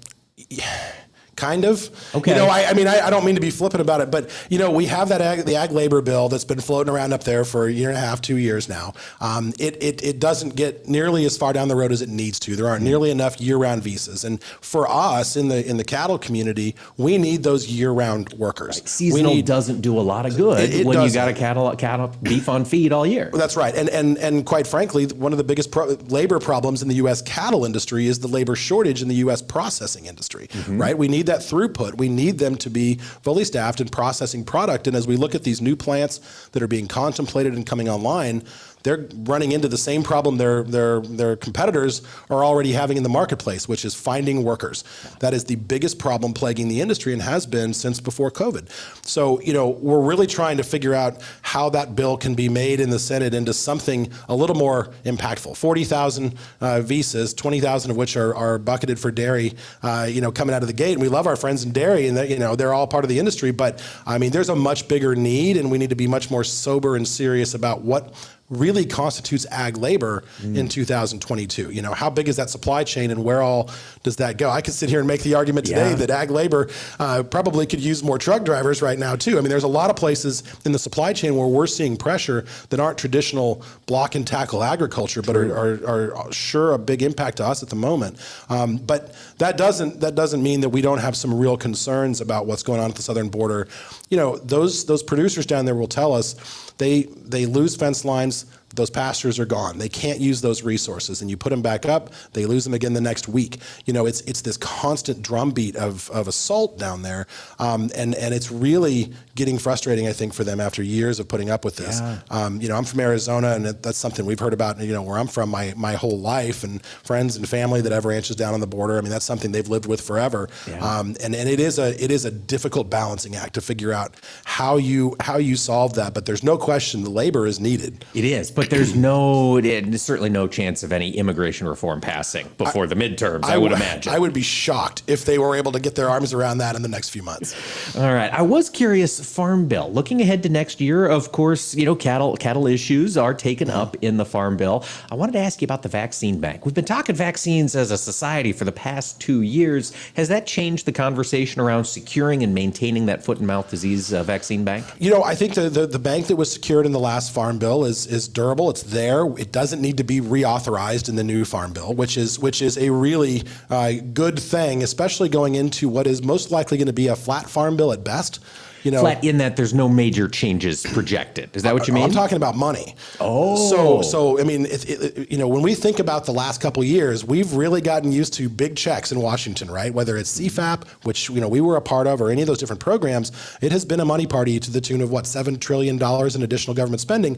Kind 1.42 1.66
of. 1.66 1.90
Okay. 2.16 2.32
You 2.32 2.38
know, 2.38 2.46
I, 2.48 2.66
I 2.70 2.74
mean, 2.74 2.88
I, 2.88 3.08
I 3.08 3.10
don't 3.10 3.26
mean 3.26 3.36
to 3.36 3.42
be 3.42 3.50
flippant 3.50 3.82
about 3.82 4.00
it, 4.02 4.12
but 4.12 4.30
you 4.50 4.60
know, 4.60 4.70
we 4.72 4.86
have 4.86 5.10
that 5.10 5.22
ag, 5.22 5.46
the 5.46 5.56
ag 5.56 5.72
labor 5.72 6.02
bill 6.02 6.30
that's 6.30 6.46
been 6.46 6.62
floating 6.62 6.94
around 6.94 7.14
up 7.14 7.24
there 7.24 7.44
for 7.44 7.66
a 7.66 7.72
year 7.72 7.90
and 7.90 7.98
a 7.98 8.02
half, 8.02 8.22
two 8.22 8.38
years 8.38 8.70
now. 8.70 8.94
Um, 9.20 9.54
it, 9.60 9.82
it 9.82 10.04
it 10.04 10.20
doesn't 10.20 10.56
get 10.56 10.88
nearly 10.88 11.26
as 11.26 11.38
far 11.38 11.52
down 11.54 11.68
the 11.68 11.76
road 11.76 11.92
as 11.92 12.02
it 12.02 12.10
needs 12.10 12.40
to. 12.42 12.56
There 12.56 12.68
aren't 12.68 12.84
nearly 12.84 13.10
enough 13.12 13.42
year-round 13.42 13.82
visas, 13.84 14.24
and 14.24 14.42
for 14.62 14.88
us 14.90 15.36
in 15.36 15.48
the 15.48 15.68
in 15.68 15.78
the 15.78 15.84
cattle 15.84 16.20
community, 16.20 16.76
we 16.98 17.18
need 17.18 17.44
those 17.44 17.68
year-round 17.68 18.34
workers. 18.34 18.82
Seasonal 18.86 19.32
we 19.32 19.36
need, 19.38 19.46
doesn't 19.46 19.82
do 19.82 19.98
a 20.00 20.02
lot 20.14 20.26
of 20.26 20.36
good 20.38 20.60
It- 20.60 20.74
it 20.82 20.86
when 20.86 20.98
you 20.98 21.04
doesn't. 21.06 21.20
got 21.20 21.28
a 21.28 21.34
cattle 21.34 21.76
cattle 21.76 22.12
beef 22.22 22.48
on 22.50 22.66
feed 22.66 22.94
all 22.94 23.06
year. 23.06 23.32
That's 23.34 23.56
right, 23.58 23.74
and 23.76 23.90
and 23.90 24.18
and 24.20 24.46
quite 24.46 24.68
frankly, 24.68 25.06
one 25.08 25.32
of 25.32 25.38
the 25.38 25.44
biggest 25.44 25.72
pro- 25.72 25.98
labor 26.10 26.40
problems 26.40 26.82
in 26.84 26.88
the 26.88 26.96
U.S. 26.96 27.22
cattle 27.24 27.66
industry 27.66 28.08
is 28.08 28.20
the 28.20 28.28
labor 28.28 28.56
shortage 28.56 29.02
in 29.02 29.08
the 29.08 29.16
U.S. 29.26 29.42
processing 29.42 30.06
industry. 30.06 30.48
Right, 30.68 30.98
we 30.98 31.08
need 31.08 31.26
that 31.32 31.40
throughput. 31.40 31.98
We 31.98 32.10
need 32.10 32.38
them 32.40 32.56
to 32.58 32.70
be 32.70 32.96
fully 33.24 33.46
staffed 33.46 33.80
and 33.80 33.92
processing 33.92 34.44
product. 34.44 34.88
And 34.88 34.96
as 34.96 35.08
we 35.08 35.16
look 35.16 35.34
at 35.34 35.44
these 35.44 35.62
new 35.62 35.76
plants 35.76 36.50
that 36.52 36.62
are 36.62 36.68
being 36.68 36.88
contemplated 36.88 37.54
and 37.54 37.66
coming 37.66 37.88
online. 37.88 38.44
They're 38.84 39.08
running 39.16 39.52
into 39.52 39.68
the 39.68 39.78
same 39.78 40.04
problem 40.04 40.38
their, 40.38 40.64
their, 40.64 41.02
their 41.02 41.36
competitors 41.36 42.02
are 42.30 42.44
already 42.44 42.72
having 42.72 42.98
in 42.98 43.04
the 43.04 43.10
marketplace, 43.10 43.68
which 43.68 43.86
is 43.86 43.94
finding 43.94 44.44
workers. 44.44 44.84
That 45.20 45.34
is 45.34 45.46
the 45.46 45.56
biggest 45.56 46.00
problem 46.00 46.34
plaguing 46.34 46.68
the 46.68 46.82
industry 46.82 47.14
and 47.14 47.22
has 47.22 47.46
been 47.46 47.74
since 47.74 48.00
before 48.00 48.32
COVID. 48.32 48.70
So, 49.06 49.40
you 49.42 49.54
know, 49.54 49.70
we're 49.70 50.02
really 50.02 50.28
trying 50.28 50.58
to 50.58 50.64
figure 50.64 50.94
out 50.94 51.22
how 51.42 51.70
that 51.70 51.96
bill 51.96 52.18
can 52.18 52.36
be 52.36 52.50
made 52.50 52.80
in 52.80 52.90
the 52.90 53.00
Senate 53.00 53.34
into 53.34 53.54
something 53.54 54.12
a 54.30 54.36
little 54.36 54.56
more 54.56 54.90
impactful. 55.06 55.58
40,000 55.58 56.36
uh, 56.60 56.82
visas, 56.82 57.34
20,000 57.34 57.92
of 57.92 57.98
which 57.98 58.18
are, 58.18 58.36
are 58.36 58.58
bucketed 58.58 59.00
for 59.00 59.12
dairy, 59.12 59.54
uh, 59.84 60.08
you 60.10 60.22
know, 60.22 60.32
coming 60.32 60.56
out 60.56 60.62
of 60.62 60.68
the 60.68 60.74
gate. 60.74 60.94
And 60.94 61.02
we 61.02 61.10
love 61.10 61.28
our 61.28 61.36
friends 61.36 61.64
in 61.64 61.72
dairy 61.72 62.08
and, 62.08 62.18
that, 62.18 62.30
you 62.30 62.40
know, 62.40 62.56
they're 62.56 62.74
all 62.74 62.88
part 62.88 63.04
of 63.04 63.10
the 63.10 63.20
industry. 63.20 63.52
But, 63.52 63.84
I 64.06 64.18
mean, 64.18 64.32
there's 64.32 64.50
a 64.50 64.56
much 64.56 64.88
bigger 64.88 65.16
need 65.16 65.58
and 65.58 65.72
we 65.72 65.78
need 65.78 65.90
to 65.90 65.96
be 65.96 66.08
much 66.08 66.32
more 66.32 66.44
sober 66.44 66.96
and 66.96 67.08
serious 67.08 67.54
about 67.54 67.82
what 67.82 68.14
really 68.52 68.86
constitutes 68.86 69.46
ag 69.50 69.78
labor 69.78 70.24
in 70.44 70.68
2022. 70.68 71.72
You 71.72 71.82
know, 71.82 71.94
how 71.94 72.10
big 72.10 72.28
is 72.28 72.36
that 72.36 72.50
supply 72.50 72.84
chain 72.84 73.10
and 73.10 73.24
where 73.24 73.42
all 73.42 73.70
does 74.04 74.18
that 74.18 74.38
go? 74.38 74.50
I 74.50 74.62
could 74.62 74.74
sit 74.74 74.90
here 74.90 75.00
and 75.00 75.08
make 75.08 75.24
the 75.24 75.36
argument 75.36 75.66
today 75.66 75.90
Yeah. 75.92 75.96
that 75.96 76.10
ag 76.12 76.30
labor 76.32 76.70
uh, 77.00 77.24
probably 77.24 77.66
could 77.66 77.80
use 77.80 78.04
more 78.04 78.18
truck 78.18 78.44
drivers 78.44 78.82
right 78.82 79.00
now 79.00 79.16
too. 79.16 79.38
I 79.38 79.42
mean, 79.42 79.50
there's 79.50 79.64
a 79.64 79.68
lot 79.70 79.90
of 79.90 79.96
places 79.96 80.44
in 80.66 80.74
the 80.74 80.80
supply 80.80 81.14
chain 81.14 81.36
where 81.38 81.48
we're 81.48 81.66
seeing 81.66 81.96
pressure 81.96 82.46
that 82.70 82.80
aren't 82.80 82.98
traditional 82.98 83.64
block 83.86 84.16
and 84.16 84.28
tackle 84.28 84.64
agriculture, 84.64 85.22
but 85.22 85.36
are, 85.38 85.56
are, 85.88 86.16
are 86.16 86.32
sure 86.34 86.74
a 86.74 86.78
big 86.78 87.02
impact 87.02 87.38
to 87.38 87.46
us 87.46 87.64
at 87.64 87.70
the 87.70 87.76
moment. 87.78 88.20
Um, 88.50 88.78
but 88.78 89.16
that 89.38 89.56
doesn't 89.58 90.02
that 90.02 90.16
doesn't 90.16 90.44
mean 90.44 90.60
that 90.62 90.70
we 90.70 90.82
don't 90.82 91.00
have 91.00 91.16
some 91.16 91.34
real 91.34 91.56
concerns 91.56 92.20
about 92.20 92.48
what's 92.48 92.64
going 92.64 92.82
on 92.82 92.90
at 92.90 92.96
the 92.98 93.02
southern 93.02 93.30
border. 93.30 93.68
You 94.10 94.18
know, 94.18 94.36
those 94.38 94.86
those 94.86 95.02
producers 95.04 95.46
down 95.46 95.64
there 95.66 95.76
will 95.76 95.88
tell 95.88 96.14
us 96.14 96.71
they 96.82 97.04
they 97.04 97.46
lose 97.46 97.76
fence 97.76 98.04
lines 98.04 98.46
those 98.76 98.90
pastures 98.90 99.40
are 99.40 99.46
gone. 99.46 99.78
They 99.78 99.90
can't 99.90 100.20
use 100.20 100.42
those 100.42 100.64
resources, 100.64 101.22
and 101.22 101.30
you 101.30 101.38
put 101.38 101.50
them 101.50 101.62
back 101.62 101.86
up, 101.86 102.12
they 102.34 102.46
lose 102.46 102.64
them 102.64 102.74
again 102.74 102.94
the 102.94 103.02
next 103.02 103.28
week. 103.28 103.60
You 103.86 103.94
know, 103.94 104.06
it's 104.06 104.22
it's 104.22 104.42
this 104.42 104.58
constant 104.58 105.22
drumbeat 105.22 105.76
of, 105.76 106.10
of 106.12 106.28
assault 106.28 106.78
down 106.78 107.02
there, 107.02 107.28
um, 107.60 107.90
and 107.96 108.16
and 108.16 108.34
it's 108.34 108.52
really 108.52 109.14
getting 109.36 109.58
frustrating, 109.58 110.08
I 110.08 110.14
think, 110.14 110.34
for 110.34 110.44
them 110.44 110.60
after 110.60 110.84
years 110.84 111.20
of 111.20 111.28
putting 111.28 111.50
up 111.50 111.66
with 111.66 111.76
this. 111.76 112.00
Yeah. 112.00 112.20
Um, 112.30 112.62
you 112.62 112.68
know, 112.68 112.76
I'm 112.76 112.84
from 112.84 113.00
Arizona, 113.00 113.54
and 113.54 113.66
that's 113.66 113.98
something 113.98 114.26
we've 114.26 114.40
heard 114.40 114.54
about. 114.54 114.80
You 114.80 114.94
know, 114.94 115.02
where 115.02 115.18
I'm 115.18 115.28
from, 115.28 115.50
my 115.50 115.74
my 115.76 115.94
whole 115.94 116.20
life, 116.20 116.64
and 116.64 116.84
friends 116.86 117.36
and 117.36 117.48
family 117.48 117.82
that 117.82 117.92
have 117.92 118.06
ranches 118.06 118.36
down 118.36 118.54
on 118.54 118.60
the 118.60 118.68
border. 118.68 118.98
I 118.98 119.02
mean, 119.02 119.12
that's 119.12 119.26
something 119.26 119.52
they've 119.52 119.68
lived 119.68 119.86
with 119.88 120.02
forever. 120.02 120.50
Yeah. 120.68 120.80
Um, 120.80 121.16
and 121.24 121.36
and 121.36 121.50
it 121.50 121.60
is 121.60 121.80
a 121.80 122.02
it 122.04 122.12
is 122.12 122.26
a 122.26 122.32
difficult 122.32 122.90
balancing 122.90 123.36
act 123.36 123.56
to 123.56 123.62
figure 123.62 123.92
out 123.94 124.16
how 124.46 124.78
you 124.78 125.16
how 125.20 125.38
you 125.38 125.56
solve 125.56 125.96
that. 125.96 126.14
But 126.14 126.26
there's 126.26 126.44
no 126.44 126.58
question 126.58 127.04
the 127.04 127.10
labor 127.10 127.48
is 127.48 127.60
needed. 127.60 128.06
It 128.14 128.26
is, 128.26 128.52
but 128.52 128.61
there's 128.70 128.96
no, 129.12 129.60
there's 129.60 130.02
certainly 130.02 130.30
no 130.30 130.48
chance 130.48 130.84
of 130.84 130.92
any 130.92 131.16
immigration 131.18 131.68
reform 131.68 132.02
passing 132.02 132.50
before 132.58 132.88
the 132.88 132.96
midterms. 132.96 133.46
I, 133.46 133.58
would 133.58 133.70
w- 133.70 133.76
imagine. 133.76 134.14
I 134.14 134.20
would 134.20 134.34
be 134.34 134.42
shocked 134.42 135.04
if 135.08 135.26
they 135.26 135.38
were 135.38 135.56
able 135.56 135.72
to 135.72 135.80
get 135.80 135.96
their 135.96 136.10
arms 136.10 136.34
around 136.34 136.60
that 136.60 136.76
in 136.76 136.82
the 136.82 136.88
next 136.88 137.10
few 137.10 137.24
months. 137.24 137.96
All 137.96 138.14
right. 138.14 138.32
I 138.32 138.42
was 138.42 138.70
curious, 138.70 139.34
Farm 139.34 139.68
Bill. 139.68 139.92
Looking 139.92 140.22
ahead 140.22 140.44
to 140.44 140.50
next 140.50 140.82
year, 140.82 141.08
of 141.08 141.32
course, 141.32 141.76
you 141.76 141.86
know, 141.86 141.96
cattle 141.96 142.36
cattle 142.38 142.68
issues 142.68 143.18
are 143.18 143.34
taken 143.34 143.70
up 143.70 143.96
in 144.02 144.18
the 144.18 144.26
Farm 144.26 144.58
Bill. 144.58 144.84
I 145.12 145.16
wanted 145.16 145.34
to 145.34 145.40
ask 145.40 145.62
you 145.62 145.66
about 145.66 145.84
the 145.84 145.90
vaccine 145.90 146.40
bank. 146.40 146.66
We've 146.66 146.76
been 146.76 146.86
talking 146.86 147.16
vaccines 147.16 147.76
as 147.76 147.92
a 147.92 147.98
society 147.98 148.54
for 148.54 148.66
the 148.66 148.72
past 148.72 149.20
two 149.20 149.42
years. 149.42 149.94
Has 150.16 150.28
that 150.30 150.46
changed 150.46 150.86
the 150.86 150.92
conversation 150.92 151.62
around 151.62 151.86
securing 151.86 152.44
and 152.44 152.54
maintaining 152.54 153.06
that 153.08 153.24
foot 153.24 153.38
and 153.38 153.48
mouth 153.48 153.70
disease 153.70 154.14
uh, 154.14 154.24
vaccine 154.24 154.64
bank? 154.64 154.86
You 155.00 155.12
know, 155.12 155.24
I 155.24 155.36
think 155.36 155.54
the, 155.54 155.70
the, 155.70 155.88
the 155.88 156.00
bank 156.00 156.28
that 156.28 156.36
was 156.36 156.52
secured 156.52 156.86
in 156.86 156.92
the 156.92 157.00
last 157.00 157.34
farm 157.34 157.58
bill 157.58 157.86
is 157.86 158.08
is 158.08 158.28
durable. 158.52 158.70
It's 158.70 158.84
there. 158.84 159.26
It 159.38 159.52
doesn't 159.52 159.82
need 159.82 159.98
to 159.98 160.04
be 160.04 160.20
reauthorized 160.20 161.08
in 161.08 161.16
the 161.16 161.24
new 161.24 161.46
farm 161.46 161.72
bill, 161.72 161.94
which 161.94 162.18
is 162.18 162.38
which 162.38 162.62
is 162.62 162.78
a 162.78 162.90
really 162.90 163.44
uh, 163.70 163.94
good 164.14 164.38
thing, 164.38 164.84
especially 164.84 165.30
going 165.30 165.56
into 165.56 165.88
what 165.88 166.06
is 166.06 166.22
most 166.24 166.52
likely 166.52 166.78
going 166.78 166.88
to 166.88 166.94
be 166.94 167.08
a 167.08 167.16
flat 167.16 167.50
farm 167.50 167.78
bill 167.78 167.94
at 167.94 168.04
best. 168.04 168.40
You 168.84 168.90
know, 168.90 169.02
Flat 169.02 169.24
in 169.24 169.38
that 169.38 169.56
there's 169.58 169.76
no 169.76 169.88
major 169.88 170.28
changes 170.28 170.84
projected. 170.88 171.56
Is 171.56 171.62
that 171.62 171.74
what 171.76 171.88
you 171.88 171.94
mean? 171.94 172.04
I'm 172.04 172.12
talking 172.12 172.36
about 172.36 172.56
money. 172.56 172.96
Oh. 173.20 173.70
So, 173.70 174.02
so 174.02 174.40
I 174.40 174.44
mean, 174.44 174.66
it, 174.66 174.90
it, 174.90 175.32
you 175.32 175.38
know, 175.38 175.48
when 175.48 175.62
we 175.62 175.76
think 175.76 176.00
about 176.00 176.26
the 176.26 176.32
last 176.32 176.62
couple 176.62 176.82
of 176.82 176.90
years, 176.90 177.24
we've 177.24 177.54
really 177.54 177.80
gotten 177.80 178.12
used 178.12 178.34
to 178.34 178.50
big 178.50 178.76
checks 178.76 179.12
in 179.12 179.22
Washington, 179.22 179.70
right? 179.70 179.94
Whether 179.94 180.18
it's 180.18 180.40
CFAP, 180.40 180.88
which 181.04 181.30
you 181.30 181.40
know 181.40 181.48
we 181.48 181.62
were 181.62 181.76
a 181.76 181.82
part 181.82 182.08
of, 182.08 182.22
or 182.22 182.32
any 182.32 182.42
of 182.42 182.48
those 182.48 182.58
different 182.58 182.80
programs, 182.80 183.32
it 183.62 183.72
has 183.72 183.86
been 183.86 184.00
a 184.00 184.06
money 184.06 184.26
party 184.26 184.60
to 184.60 184.72
the 184.72 184.82
tune 184.82 185.02
of 185.02 185.12
what 185.12 185.28
seven 185.28 185.60
trillion 185.60 186.00
dollars 186.00 186.36
in 186.36 186.42
additional 186.42 186.76
government 186.76 187.02
spending 187.02 187.38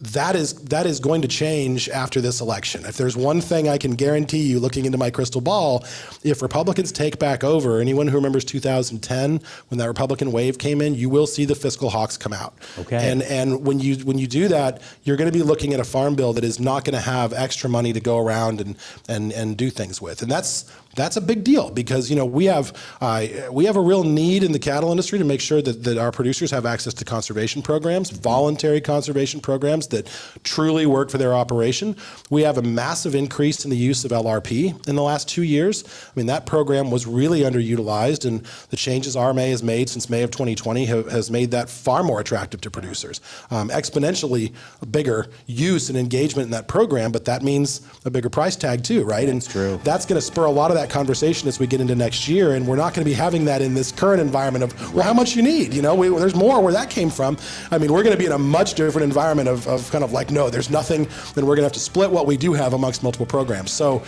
that 0.00 0.36
is 0.36 0.54
that 0.54 0.86
is 0.86 1.00
going 1.00 1.22
to 1.22 1.28
change 1.28 1.88
after 1.88 2.20
this 2.20 2.40
election. 2.40 2.84
If 2.84 2.96
there's 2.96 3.16
one 3.16 3.40
thing 3.40 3.68
I 3.68 3.78
can 3.78 3.96
guarantee 3.96 4.42
you, 4.42 4.60
looking 4.60 4.84
into 4.84 4.96
my 4.96 5.10
crystal 5.10 5.40
ball, 5.40 5.84
if 6.22 6.40
Republicans 6.40 6.92
take 6.92 7.18
back 7.18 7.42
over, 7.42 7.80
anyone 7.80 8.06
who 8.06 8.16
remembers 8.16 8.44
2010 8.44 9.40
when 9.68 9.78
that 9.78 9.88
Republican 9.88 10.30
wave 10.30 10.58
came 10.58 10.80
in, 10.80 10.94
you 10.94 11.08
will 11.08 11.26
see 11.26 11.44
the 11.44 11.56
fiscal 11.56 11.90
hawks 11.90 12.16
come 12.16 12.32
out. 12.32 12.54
Okay. 12.78 13.10
And 13.10 13.22
and 13.24 13.66
when 13.66 13.80
you 13.80 13.96
when 14.04 14.18
you 14.18 14.28
do 14.28 14.46
that, 14.48 14.82
you're 15.02 15.16
going 15.16 15.30
to 15.30 15.36
be 15.36 15.42
looking 15.42 15.74
at 15.74 15.80
a 15.80 15.84
farm 15.84 16.14
bill 16.14 16.32
that 16.34 16.44
is 16.44 16.60
not 16.60 16.84
going 16.84 16.94
to 16.94 17.00
have 17.04 17.32
extra 17.32 17.68
money 17.68 17.92
to 17.92 18.00
go 18.00 18.18
around 18.18 18.60
and 18.60 18.76
and 19.08 19.32
and 19.32 19.56
do 19.56 19.68
things 19.68 20.00
with, 20.00 20.22
and 20.22 20.30
that's 20.30 20.70
that's 20.94 21.16
a 21.16 21.20
big 21.20 21.44
deal 21.44 21.70
because 21.70 22.10
you 22.10 22.16
know 22.16 22.26
we 22.26 22.46
have 22.46 22.72
uh, 23.00 23.26
we 23.52 23.64
have 23.66 23.76
a 23.76 23.80
real 23.80 24.04
need 24.04 24.42
in 24.42 24.52
the 24.52 24.58
cattle 24.58 24.90
industry 24.90 25.18
to 25.18 25.24
make 25.24 25.40
sure 25.40 25.62
that, 25.62 25.84
that 25.84 25.98
our 25.98 26.10
producers 26.10 26.50
have 26.50 26.66
access 26.66 26.94
to 26.94 27.04
conservation 27.04 27.62
programs, 27.62 28.10
voluntary 28.10 28.80
conservation 28.80 29.40
programs 29.40 29.88
that 29.88 30.08
truly 30.44 30.86
work 30.86 31.10
for 31.10 31.18
their 31.18 31.34
operation. 31.34 31.96
We 32.30 32.42
have 32.42 32.58
a 32.58 32.62
massive 32.62 33.14
increase 33.14 33.64
in 33.64 33.70
the 33.70 33.76
use 33.76 34.04
of 34.04 34.10
LRP 34.10 34.88
in 34.88 34.96
the 34.96 35.02
last 35.02 35.28
two 35.28 35.42
years. 35.42 35.84
I 35.84 36.12
mean 36.16 36.26
that 36.26 36.46
program 36.46 36.90
was 36.90 37.06
really 37.06 37.40
underutilized, 37.40 38.24
and 38.26 38.44
the 38.70 38.76
changes 38.76 39.14
RMA 39.14 39.50
has 39.50 39.62
made 39.62 39.88
since 39.88 40.10
May 40.10 40.22
of 40.22 40.30
2020 40.30 40.84
have, 40.86 41.10
has 41.10 41.30
made 41.30 41.50
that 41.52 41.68
far 41.68 42.02
more 42.02 42.20
attractive 42.20 42.60
to 42.62 42.70
producers. 42.70 43.20
Um, 43.50 43.68
exponentially 43.68 44.52
bigger 44.90 45.28
use 45.46 45.88
and 45.88 45.98
engagement 45.98 46.46
in 46.46 46.50
that 46.52 46.66
program, 46.66 47.12
but 47.12 47.24
that 47.26 47.42
means 47.42 47.82
a 48.04 48.10
bigger 48.10 48.30
price 48.30 48.56
tag 48.56 48.82
too, 48.82 49.04
right? 49.04 49.26
That's 49.26 49.46
and 49.46 49.52
true. 49.52 49.80
That's 49.84 50.06
going 50.06 50.18
to 50.18 50.22
spur 50.26 50.46
a 50.46 50.50
lot 50.50 50.70
of 50.70 50.77
that 50.78 50.90
conversation 50.90 51.48
as 51.48 51.58
we 51.58 51.66
get 51.66 51.80
into 51.80 51.94
next 51.94 52.28
year, 52.28 52.54
and 52.54 52.66
we're 52.66 52.76
not 52.76 52.94
going 52.94 53.04
to 53.04 53.10
be 53.10 53.14
having 53.14 53.44
that 53.46 53.60
in 53.60 53.74
this 53.74 53.92
current 53.92 54.20
environment 54.20 54.64
of 54.64 54.94
well, 54.94 55.04
how 55.04 55.12
much 55.12 55.36
you 55.36 55.42
need. 55.42 55.74
You 55.74 55.82
know, 55.82 55.94
we, 55.94 56.08
there's 56.08 56.34
more 56.34 56.62
where 56.62 56.72
that 56.72 56.90
came 56.90 57.10
from. 57.10 57.36
I 57.70 57.78
mean, 57.78 57.92
we're 57.92 58.02
going 58.02 58.14
to 58.14 58.18
be 58.18 58.26
in 58.26 58.32
a 58.32 58.38
much 58.38 58.74
different 58.74 59.04
environment 59.04 59.48
of, 59.48 59.66
of 59.66 59.90
kind 59.90 60.04
of 60.04 60.12
like 60.12 60.30
no, 60.30 60.50
there's 60.50 60.70
nothing. 60.70 61.08
Then 61.34 61.46
we're 61.46 61.56
going 61.56 61.62
to 61.62 61.70
have 61.70 61.72
to 61.72 61.80
split 61.80 62.10
what 62.10 62.26
we 62.26 62.36
do 62.36 62.52
have 62.52 62.72
amongst 62.72 63.02
multiple 63.02 63.26
programs. 63.26 63.72
So 63.72 64.02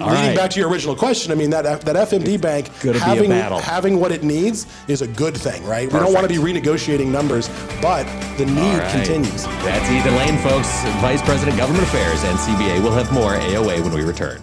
All 0.00 0.08
leading 0.08 0.26
right. 0.28 0.36
back 0.36 0.50
to 0.50 0.60
your 0.60 0.68
original 0.68 0.96
question, 0.96 1.30
I 1.30 1.36
mean 1.36 1.50
that 1.50 1.62
that 1.62 1.96
FMD 2.08 2.40
bank 2.40 2.70
be 2.82 2.90
a 2.90 2.98
having 2.98 3.30
having 3.30 4.00
what 4.00 4.12
it 4.12 4.22
needs 4.22 4.66
is 4.88 5.02
a 5.02 5.08
good 5.08 5.36
thing, 5.36 5.64
right? 5.64 5.92
We 5.92 5.98
don't 5.98 6.12
want 6.12 6.28
to 6.28 6.32
be 6.32 6.40
renegotiating 6.40 7.06
numbers, 7.06 7.48
but 7.80 8.04
the 8.36 8.46
need 8.46 8.78
right. 8.78 8.92
continues. 8.92 9.44
That's 9.64 9.90
Ethan 9.90 10.16
Lane, 10.16 10.38
folks, 10.38 10.68
Vice 11.00 11.22
President 11.22 11.56
Government 11.56 11.84
Affairs 11.84 12.22
NCBA. 12.22 12.82
We'll 12.82 12.92
have 12.92 13.12
more 13.12 13.32
AOA 13.32 13.82
when 13.82 13.92
we 13.92 14.02
return. 14.02 14.40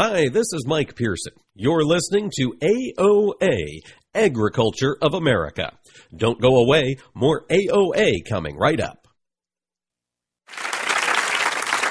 Hi, 0.00 0.28
this 0.28 0.52
is 0.52 0.64
Mike 0.64 0.94
Pearson. 0.94 1.32
You're 1.56 1.82
listening 1.82 2.30
to 2.36 2.54
AOA, 2.62 3.80
Agriculture 4.14 4.96
of 5.02 5.12
America. 5.12 5.72
Don't 6.16 6.40
go 6.40 6.54
away, 6.58 6.98
more 7.16 7.44
AOA 7.48 8.24
coming 8.28 8.56
right 8.56 8.78
up. 8.78 9.08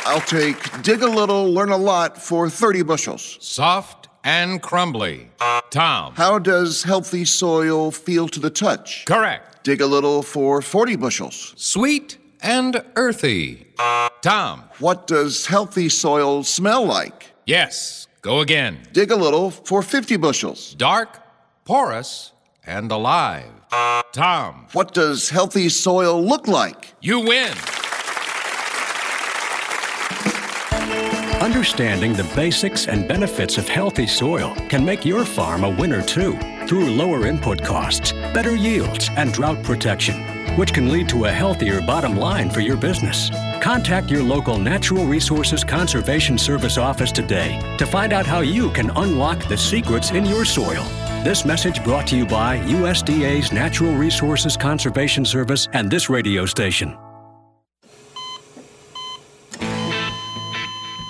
I'll 0.06 0.22
take 0.22 0.84
dig 0.84 1.02
a 1.02 1.10
little, 1.10 1.52
learn 1.52 1.70
a 1.70 1.76
lot 1.76 2.18
for 2.18 2.50
30 2.50 2.84
bushels. 2.84 3.38
Soft 3.42 4.08
and 4.24 4.62
crumbly. 4.62 5.30
Tom. 5.70 6.14
How 6.16 6.40
does 6.40 6.84
healthy 6.84 7.26
soil 7.26 7.92
feel 7.92 8.30
to 8.30 8.40
the 8.40 8.50
touch? 8.50 9.04
Correct. 9.06 9.66
Dig 9.66 9.82
a 9.82 9.86
little 9.86 10.24
for 10.24 10.62
40 10.62 10.96
bushels. 10.96 11.54
Sweet 11.58 12.18
and 12.42 12.82
earthy. 12.96 13.68
Tom. 14.22 14.64
What 14.80 15.08
does 15.08 15.48
healthy 15.48 15.90
soil 15.90 16.46
smell 16.46 16.86
like? 16.86 17.34
Yes. 17.48 18.08
Go 18.22 18.42
again. 18.42 18.80
Dig 18.92 19.10
a 19.10 19.16
little 19.16 19.52
for 19.52 19.82
50 19.82 20.18
bushels. 20.18 20.76
Dark, 20.76 21.24
porous, 21.64 22.34
and 22.66 22.92
alive. 22.92 23.50
Tom. 24.12 24.68
What 24.74 24.94
does 24.94 25.30
healthy 25.30 25.70
soil 25.70 26.22
look 26.22 26.48
like? 26.48 26.94
You 27.00 27.22
win. 27.22 27.54
Understanding 31.42 32.14
the 32.14 32.30
basics 32.36 32.88
and 32.88 33.08
benefits 33.08 33.58
of 33.58 33.70
healthy 33.70 34.08
soil 34.08 34.54
can 34.68 34.84
make 34.84 35.06
your 35.06 35.24
farm 35.24 35.64
a 35.64 35.70
winner 35.70 36.02
too, 36.02 36.38
through 36.68 36.90
lower 36.90 37.28
input 37.28 37.64
costs, 37.64 38.12
better 38.34 38.58
yields, 38.58 39.10
and 39.16 39.32
drought 39.32 39.64
protection, 39.64 40.16
which 40.58 40.74
can 40.74 40.92
lead 40.92 41.08
to 41.08 41.26
a 41.26 41.32
healthier 41.32 41.80
bottom 41.82 42.18
line 42.18 42.50
for 42.50 42.62
your 42.62 42.76
business. 42.76 43.30
Contact 43.62 44.10
your 44.10 44.24
local 44.24 44.58
Natural 44.58 45.06
Resources 45.06 45.64
Conservation 45.64 46.38
Service 46.38 46.78
office 46.78 47.12
today 47.12 47.60
to 47.78 47.86
find 47.86 48.12
out 48.12 48.26
how 48.26 48.40
you 48.40 48.72
can 48.72 48.90
unlock 48.98 49.48
the 49.48 49.58
secrets 49.58 50.12
in 50.12 50.26
your 50.26 50.46
soil. 50.46 50.84
This 51.24 51.46
message 51.46 51.84
brought 51.84 52.08
to 52.08 52.18
you 52.18 52.26
by 52.26 52.58
USDA's 52.60 53.52
Natural 53.52 53.94
Resources 53.94 54.58
Conservation 54.58 55.26
Service 55.26 55.68
and 55.74 55.92
this 55.92 56.10
radio 56.10 56.46
station. 56.46 56.98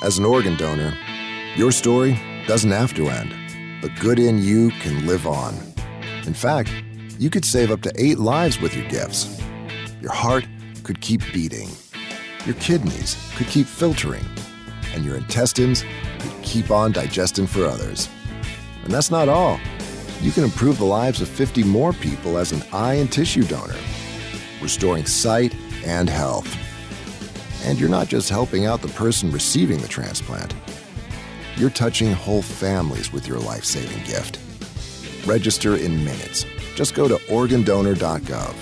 As 0.03 0.17
an 0.17 0.25
organ 0.25 0.57
donor, 0.57 0.93
your 1.55 1.71
story 1.71 2.19
doesn't 2.47 2.71
have 2.71 2.93
to 2.95 3.09
end. 3.09 3.31
The 3.81 3.89
good 3.99 4.19
in 4.19 4.39
you 4.39 4.71
can 4.81 5.05
live 5.05 5.25
on. 5.25 5.55
In 6.25 6.33
fact, 6.33 6.71
you 7.19 7.29
could 7.29 7.45
save 7.45 7.71
up 7.71 7.81
to 7.81 7.91
eight 7.95 8.19
lives 8.19 8.61
with 8.61 8.75
your 8.75 8.87
gifts. 8.89 9.41
Your 10.01 10.11
heart 10.11 10.45
could 10.83 11.01
keep 11.01 11.21
beating. 11.33 11.69
Your 12.45 12.55
kidneys 12.55 13.17
could 13.35 13.47
keep 13.47 13.65
filtering. 13.65 14.25
And 14.93 15.03
your 15.03 15.17
intestines 15.17 15.83
could 16.19 16.43
keep 16.43 16.71
on 16.71 16.91
digesting 16.91 17.47
for 17.47 17.65
others. 17.65 18.09
And 18.83 18.93
that's 18.93 19.11
not 19.11 19.29
all. 19.29 19.59
You 20.21 20.31
can 20.31 20.43
improve 20.43 20.77
the 20.77 20.85
lives 20.85 21.21
of 21.21 21.27
50 21.27 21.63
more 21.63 21.93
people 21.93 22.37
as 22.37 22.51
an 22.51 22.63
eye 22.71 22.95
and 22.95 23.11
tissue 23.11 23.43
donor, 23.43 23.75
restoring 24.61 25.05
sight 25.05 25.55
and 25.85 26.09
health. 26.09 26.55
And 27.65 27.79
you're 27.79 27.89
not 27.89 28.07
just 28.07 28.29
helping 28.29 28.65
out 28.65 28.81
the 28.81 28.87
person 28.89 29.31
receiving 29.31 29.79
the 29.79 29.87
transplant, 29.87 30.53
you're 31.55 31.69
touching 31.71 32.11
whole 32.11 32.43
families 32.43 33.11
with 33.11 33.27
your 33.27 33.39
life 33.39 33.65
saving 33.65 34.03
gift. 34.05 34.39
Register 35.25 35.75
in 35.75 36.03
minutes. 36.05 36.45
Just 36.77 36.93
go 36.93 37.07
to 37.07 37.15
organdonor.gov. 37.25 38.55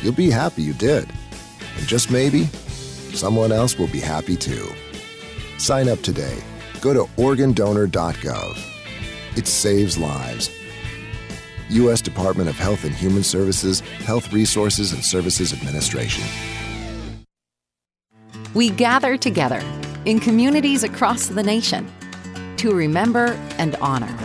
You'll 0.00 0.12
be 0.12 0.30
happy 0.30 0.62
you 0.62 0.74
did. 0.74 1.10
And 1.76 1.88
just 1.88 2.08
maybe, 2.08 2.44
someone 3.14 3.50
else 3.50 3.76
will 3.76 3.88
be 3.88 3.98
happy 3.98 4.36
too. 4.36 4.70
Sign 5.58 5.88
up 5.88 6.00
today. 6.02 6.40
Go 6.80 6.94
to 6.94 7.02
organdonor.gov. 7.20 9.36
It 9.36 9.48
saves 9.48 9.98
lives. 9.98 10.50
U.S. 11.68 12.00
Department 12.00 12.48
of 12.48 12.56
Health 12.56 12.84
and 12.84 12.94
Human 12.94 13.24
Services, 13.24 13.80
Health 13.80 14.32
Resources 14.32 14.92
and 14.92 15.04
Services 15.04 15.52
Administration. 15.52 16.22
We 18.54 18.70
gather 18.70 19.16
together 19.16 19.60
in 20.04 20.20
communities 20.20 20.84
across 20.84 21.26
the 21.26 21.42
nation 21.42 21.90
to 22.58 22.72
remember 22.72 23.32
and 23.58 23.74
honor, 23.76 24.16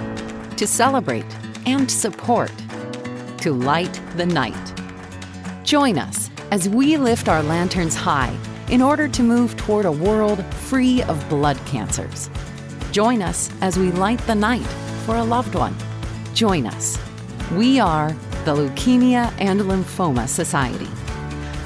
to 0.58 0.68
celebrate 0.68 1.26
and 1.66 1.90
support, 1.90 2.52
to 3.40 3.54
light 3.54 4.02
the 4.16 4.26
night. 4.26 4.82
Join 5.64 5.98
us 5.98 6.30
as 6.52 6.70
we 6.70 6.98
lift 6.98 7.28
our 7.28 7.44
lanterns 7.44 7.96
high 7.96 8.36
in 8.70 8.82
order 8.82 9.08
to 9.08 9.24
move 9.24 9.56
toward 9.58 9.86
a 9.86 9.92
world 9.92 10.44
free 10.54 11.02
of 11.04 11.30
blood 11.30 11.58
cancers. 11.66 12.30
Join 12.92 13.22
us 13.22 13.50
as 13.62 13.78
we 13.78 13.92
light 13.92 14.20
the 14.28 14.36
night 14.36 14.66
for 15.06 15.16
a 15.16 15.24
loved 15.24 15.56
one. 15.56 15.76
Join 16.34 16.66
us. 16.66 16.98
We 17.54 17.80
are 17.80 18.10
the 18.46 18.56
Leukemia 18.56 19.34
and 19.40 19.62
Lymphoma 19.62 20.28
Society. 20.28 20.88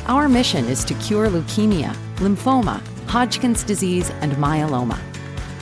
Our 0.07 0.27
mission 0.27 0.65
is 0.65 0.83
to 0.85 0.93
cure 0.95 1.29
leukemia, 1.29 1.95
lymphoma, 2.17 2.81
Hodgkin's 3.07 3.63
disease, 3.63 4.09
and 4.21 4.33
myeloma. 4.33 4.99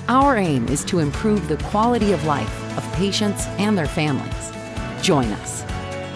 Our 0.08 0.38
aim 0.38 0.68
is 0.70 0.84
to 0.86 1.00
improve 1.00 1.48
the 1.48 1.58
quality 1.58 2.14
of 2.14 2.24
life 2.26 2.78
of 2.78 2.94
patients 2.94 3.46
and 3.58 3.78
their 3.78 3.86
families. 3.86 4.52
Join 5.02 5.28
us. 5.34 5.69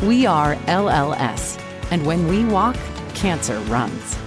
We 0.03 0.25
are 0.25 0.55
LLS, 0.67 1.57
and 1.89 2.05
when 2.05 2.27
we 2.27 2.43
walk, 2.43 2.75
cancer 3.13 3.57
runs. 3.69 4.17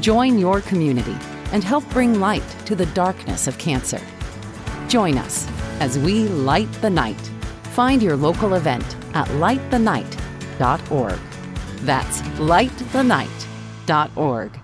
Join 0.00 0.36
your 0.36 0.60
community 0.62 1.16
and 1.52 1.62
help 1.62 1.88
bring 1.90 2.18
light 2.18 2.42
to 2.64 2.74
the 2.74 2.86
darkness 2.86 3.46
of 3.46 3.56
cancer. 3.56 4.00
Join 4.88 5.16
us 5.16 5.46
as 5.78 5.96
we 5.96 6.26
light 6.26 6.72
the 6.82 6.90
night. 6.90 7.20
Find 7.72 8.02
your 8.02 8.16
local 8.16 8.54
event 8.54 8.96
at 9.14 9.28
lightthenight.org. 9.28 11.20
That's 11.82 12.22
lightthenight.org. 12.22 14.60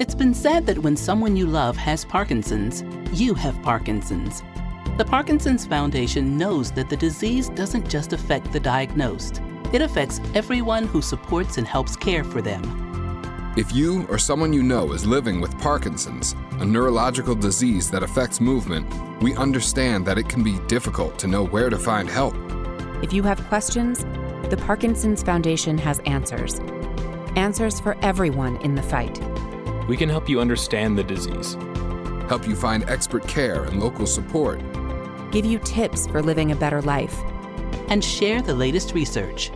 It's 0.00 0.14
been 0.14 0.34
said 0.34 0.66
that 0.66 0.80
when 0.80 0.98
someone 0.98 1.34
you 1.34 1.46
love 1.46 1.78
has 1.78 2.04
Parkinson's, 2.04 2.84
you 3.18 3.32
have 3.32 3.62
Parkinson's. 3.62 4.42
The 4.96 5.04
Parkinson's 5.04 5.66
Foundation 5.66 6.38
knows 6.38 6.70
that 6.70 6.88
the 6.88 6.96
disease 6.96 7.48
doesn't 7.48 7.90
just 7.90 8.12
affect 8.12 8.52
the 8.52 8.60
diagnosed, 8.60 9.42
it 9.72 9.82
affects 9.82 10.20
everyone 10.34 10.86
who 10.86 11.02
supports 11.02 11.58
and 11.58 11.66
helps 11.66 11.96
care 11.96 12.22
for 12.22 12.40
them. 12.40 12.62
If 13.56 13.74
you 13.74 14.06
or 14.06 14.18
someone 14.18 14.52
you 14.52 14.62
know 14.62 14.92
is 14.92 15.04
living 15.04 15.40
with 15.40 15.58
Parkinson's, 15.58 16.36
a 16.60 16.64
neurological 16.64 17.34
disease 17.34 17.90
that 17.90 18.04
affects 18.04 18.40
movement, 18.40 18.86
we 19.20 19.34
understand 19.34 20.06
that 20.06 20.16
it 20.16 20.28
can 20.28 20.44
be 20.44 20.60
difficult 20.68 21.18
to 21.18 21.26
know 21.26 21.44
where 21.44 21.70
to 21.70 21.76
find 21.76 22.08
help. 22.08 22.36
If 23.02 23.12
you 23.12 23.24
have 23.24 23.44
questions, 23.48 24.04
the 24.48 24.62
Parkinson's 24.64 25.24
Foundation 25.24 25.76
has 25.78 25.98
answers. 26.06 26.60
Answers 27.34 27.80
for 27.80 27.96
everyone 28.00 28.58
in 28.58 28.76
the 28.76 28.82
fight. 28.82 29.20
We 29.88 29.96
can 29.96 30.08
help 30.08 30.28
you 30.28 30.40
understand 30.40 30.96
the 30.96 31.02
disease, 31.02 31.54
help 32.28 32.46
you 32.46 32.54
find 32.54 32.88
expert 32.88 33.26
care 33.26 33.64
and 33.64 33.80
local 33.80 34.06
support, 34.06 34.60
give 35.34 35.44
you 35.44 35.58
tips 35.58 36.06
for 36.06 36.22
living 36.22 36.52
a 36.52 36.56
better 36.56 36.80
life, 36.80 37.20
and 37.88 38.04
share 38.04 38.40
the 38.40 38.54
latest 38.54 38.94
research. 38.94 39.50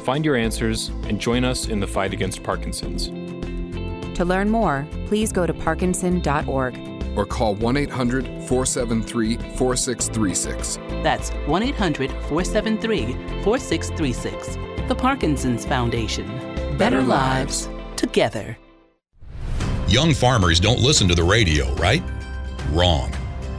Find 0.00 0.24
your 0.24 0.34
answers 0.34 0.88
and 1.04 1.20
join 1.20 1.44
us 1.44 1.68
in 1.68 1.78
the 1.78 1.86
fight 1.86 2.12
against 2.12 2.42
Parkinson's. 2.42 3.06
To 4.16 4.24
learn 4.24 4.50
more, 4.50 4.84
please 5.06 5.30
go 5.30 5.46
to 5.46 5.54
parkinson.org 5.54 6.78
or 7.16 7.24
call 7.24 7.54
1 7.54 7.76
800 7.76 8.24
473 8.24 9.36
4636. 9.36 10.76
That's 11.04 11.30
1 11.30 11.62
800 11.62 12.10
473 12.10 13.12
4636. 13.44 14.88
The 14.88 14.94
Parkinson's 14.94 15.64
Foundation. 15.64 16.26
Better, 16.26 16.76
Better 16.76 17.02
lives, 17.02 17.68
together. 17.94 18.58
Young 19.86 20.14
farmers 20.14 20.58
don't 20.58 20.80
listen 20.80 21.06
to 21.06 21.14
the 21.14 21.22
radio, 21.22 21.72
right? 21.74 22.02
Wrong. 22.72 23.15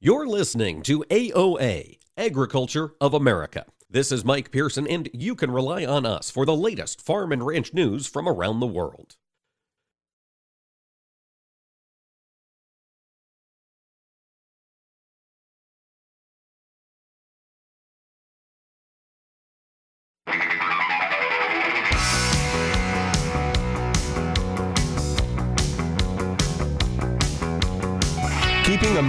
You're 0.00 0.28
listening 0.28 0.82
to 0.82 1.04
AOA, 1.10 1.98
Agriculture 2.16 2.94
of 3.00 3.14
America. 3.14 3.66
This 3.90 4.12
is 4.12 4.24
Mike 4.24 4.52
Pearson, 4.52 4.86
and 4.86 5.10
you 5.12 5.34
can 5.34 5.50
rely 5.50 5.84
on 5.84 6.06
us 6.06 6.30
for 6.30 6.46
the 6.46 6.54
latest 6.54 7.04
farm 7.04 7.32
and 7.32 7.44
ranch 7.44 7.74
news 7.74 8.06
from 8.06 8.28
around 8.28 8.60
the 8.60 8.66
world. 8.68 9.16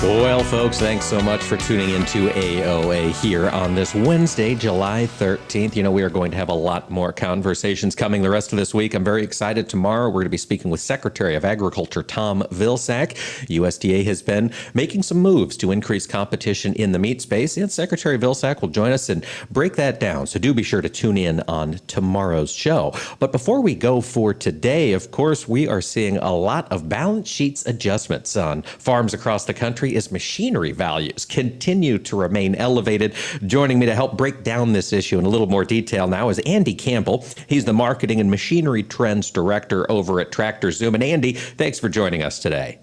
Well, 0.00 0.44
folks, 0.44 0.78
thanks 0.78 1.06
so 1.06 1.20
much 1.20 1.42
for 1.42 1.56
tuning 1.56 1.90
into 1.90 2.28
AOA 2.28 3.20
here 3.20 3.48
on 3.48 3.74
this 3.74 3.96
Wednesday, 3.96 4.54
July 4.54 5.08
13th. 5.18 5.74
You 5.74 5.82
know, 5.82 5.90
we 5.90 6.04
are 6.04 6.08
going 6.08 6.30
to 6.30 6.36
have 6.36 6.50
a 6.50 6.54
lot 6.54 6.88
more 6.88 7.12
conversations 7.12 7.96
coming 7.96 8.22
the 8.22 8.30
rest 8.30 8.52
of 8.52 8.58
this 8.58 8.72
week. 8.72 8.94
I'm 8.94 9.02
very 9.02 9.24
excited. 9.24 9.68
Tomorrow, 9.68 10.06
we're 10.06 10.20
going 10.20 10.26
to 10.26 10.30
be 10.30 10.36
speaking 10.36 10.70
with 10.70 10.78
Secretary 10.78 11.34
of 11.34 11.44
Agriculture 11.44 12.04
Tom 12.04 12.44
Vilsack. 12.52 13.16
USDA 13.48 14.04
has 14.04 14.22
been 14.22 14.52
making 14.72 15.02
some 15.02 15.18
moves 15.18 15.56
to 15.56 15.72
increase 15.72 16.06
competition 16.06 16.74
in 16.74 16.92
the 16.92 17.00
meat 17.00 17.20
space, 17.20 17.56
and 17.56 17.70
Secretary 17.70 18.16
Vilsack 18.16 18.60
will 18.60 18.68
join 18.68 18.92
us 18.92 19.08
and 19.08 19.26
break 19.50 19.74
that 19.74 19.98
down. 19.98 20.28
So 20.28 20.38
do 20.38 20.54
be 20.54 20.62
sure 20.62 20.80
to 20.80 20.88
tune 20.88 21.18
in 21.18 21.42
on 21.48 21.80
tomorrow's 21.88 22.52
show. 22.52 22.94
But 23.18 23.32
before 23.32 23.60
we 23.62 23.74
go 23.74 24.00
for 24.00 24.32
today, 24.32 24.92
of 24.92 25.10
course, 25.10 25.48
we 25.48 25.66
are 25.66 25.80
seeing 25.80 26.18
a 26.18 26.32
lot 26.32 26.70
of 26.70 26.88
balance 26.88 27.28
sheets 27.28 27.66
adjustments 27.66 28.36
on 28.36 28.62
farms 28.62 29.12
across 29.12 29.44
the 29.44 29.54
country 29.54 29.87
as 29.96 30.12
machinery 30.12 30.72
values 30.72 31.24
continue 31.24 31.98
to 31.98 32.16
remain 32.16 32.54
elevated. 32.54 33.14
Joining 33.46 33.78
me 33.78 33.86
to 33.86 33.94
help 33.94 34.16
break 34.16 34.42
down 34.42 34.72
this 34.72 34.92
issue 34.92 35.18
in 35.18 35.24
a 35.24 35.28
little 35.28 35.46
more 35.46 35.64
detail 35.64 36.06
now 36.06 36.28
is 36.28 36.38
Andy 36.40 36.74
Campbell. 36.74 37.24
He's 37.46 37.64
the 37.64 37.72
Marketing 37.72 38.20
and 38.20 38.30
Machinery 38.30 38.82
Trends 38.82 39.30
Director 39.30 39.90
over 39.90 40.20
at 40.20 40.32
Tractor 40.32 40.70
Zoom. 40.70 40.94
And 40.94 41.04
Andy, 41.04 41.32
thanks 41.32 41.78
for 41.78 41.88
joining 41.88 42.22
us 42.22 42.38
today. 42.38 42.78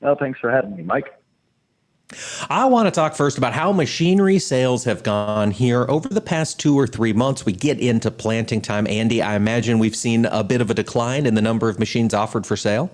Well, 0.00 0.16
thanks 0.16 0.38
for 0.38 0.50
having 0.50 0.76
me, 0.76 0.82
Mike. 0.82 1.12
I 2.48 2.66
want 2.66 2.86
to 2.86 2.90
talk 2.90 3.14
first 3.14 3.38
about 3.38 3.54
how 3.54 3.72
machinery 3.72 4.38
sales 4.38 4.84
have 4.84 5.02
gone 5.02 5.50
here 5.50 5.86
over 5.88 6.08
the 6.08 6.20
past 6.20 6.60
two 6.60 6.78
or 6.78 6.86
three 6.86 7.12
months. 7.12 7.46
We 7.46 7.52
get 7.52 7.80
into 7.80 8.10
planting 8.10 8.60
time. 8.60 8.86
Andy, 8.86 9.22
I 9.22 9.34
imagine 9.36 9.78
we've 9.78 9.96
seen 9.96 10.26
a 10.26 10.44
bit 10.44 10.60
of 10.60 10.70
a 10.70 10.74
decline 10.74 11.26
in 11.26 11.34
the 11.34 11.42
number 11.42 11.68
of 11.68 11.78
machines 11.78 12.14
offered 12.14 12.46
for 12.46 12.56
sale 12.56 12.90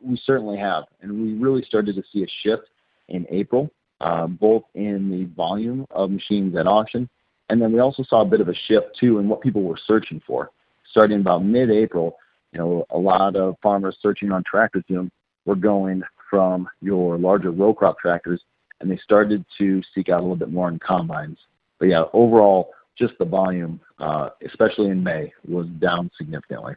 we 0.00 0.20
certainly 0.24 0.58
have, 0.58 0.84
and 1.00 1.12
we 1.12 1.34
really 1.34 1.62
started 1.62 1.94
to 1.96 2.02
see 2.12 2.22
a 2.22 2.26
shift 2.42 2.68
in 3.08 3.26
April, 3.30 3.70
uh, 4.00 4.26
both 4.26 4.62
in 4.74 5.10
the 5.10 5.24
volume 5.34 5.86
of 5.90 6.10
machines 6.10 6.56
at 6.56 6.66
auction, 6.66 7.08
and 7.48 7.60
then 7.60 7.72
we 7.72 7.80
also 7.80 8.02
saw 8.02 8.22
a 8.22 8.26
bit 8.26 8.40
of 8.40 8.48
a 8.48 8.54
shift 8.54 8.96
too 8.98 9.18
in 9.18 9.28
what 9.28 9.40
people 9.40 9.62
were 9.62 9.78
searching 9.86 10.22
for. 10.26 10.50
Starting 10.90 11.20
about 11.20 11.44
mid-April, 11.44 12.16
you 12.52 12.58
know, 12.58 12.84
a 12.90 12.98
lot 12.98 13.36
of 13.36 13.56
farmers 13.62 13.96
searching 14.00 14.32
on 14.32 14.42
Tractor 14.44 14.82
Zoom 14.88 15.10
were 15.44 15.56
going 15.56 16.02
from 16.28 16.68
your 16.80 17.18
larger 17.18 17.50
row 17.50 17.74
crop 17.74 17.98
tractors, 17.98 18.40
and 18.80 18.90
they 18.90 18.98
started 18.98 19.44
to 19.58 19.82
seek 19.94 20.08
out 20.08 20.20
a 20.20 20.22
little 20.22 20.36
bit 20.36 20.52
more 20.52 20.68
in 20.68 20.78
combines. 20.78 21.38
But 21.78 21.88
yeah, 21.88 22.04
overall, 22.12 22.70
just 22.96 23.14
the 23.18 23.24
volume, 23.24 23.80
uh, 23.98 24.30
especially 24.46 24.90
in 24.90 25.02
May, 25.02 25.32
was 25.48 25.66
down 25.78 26.10
significantly. 26.16 26.74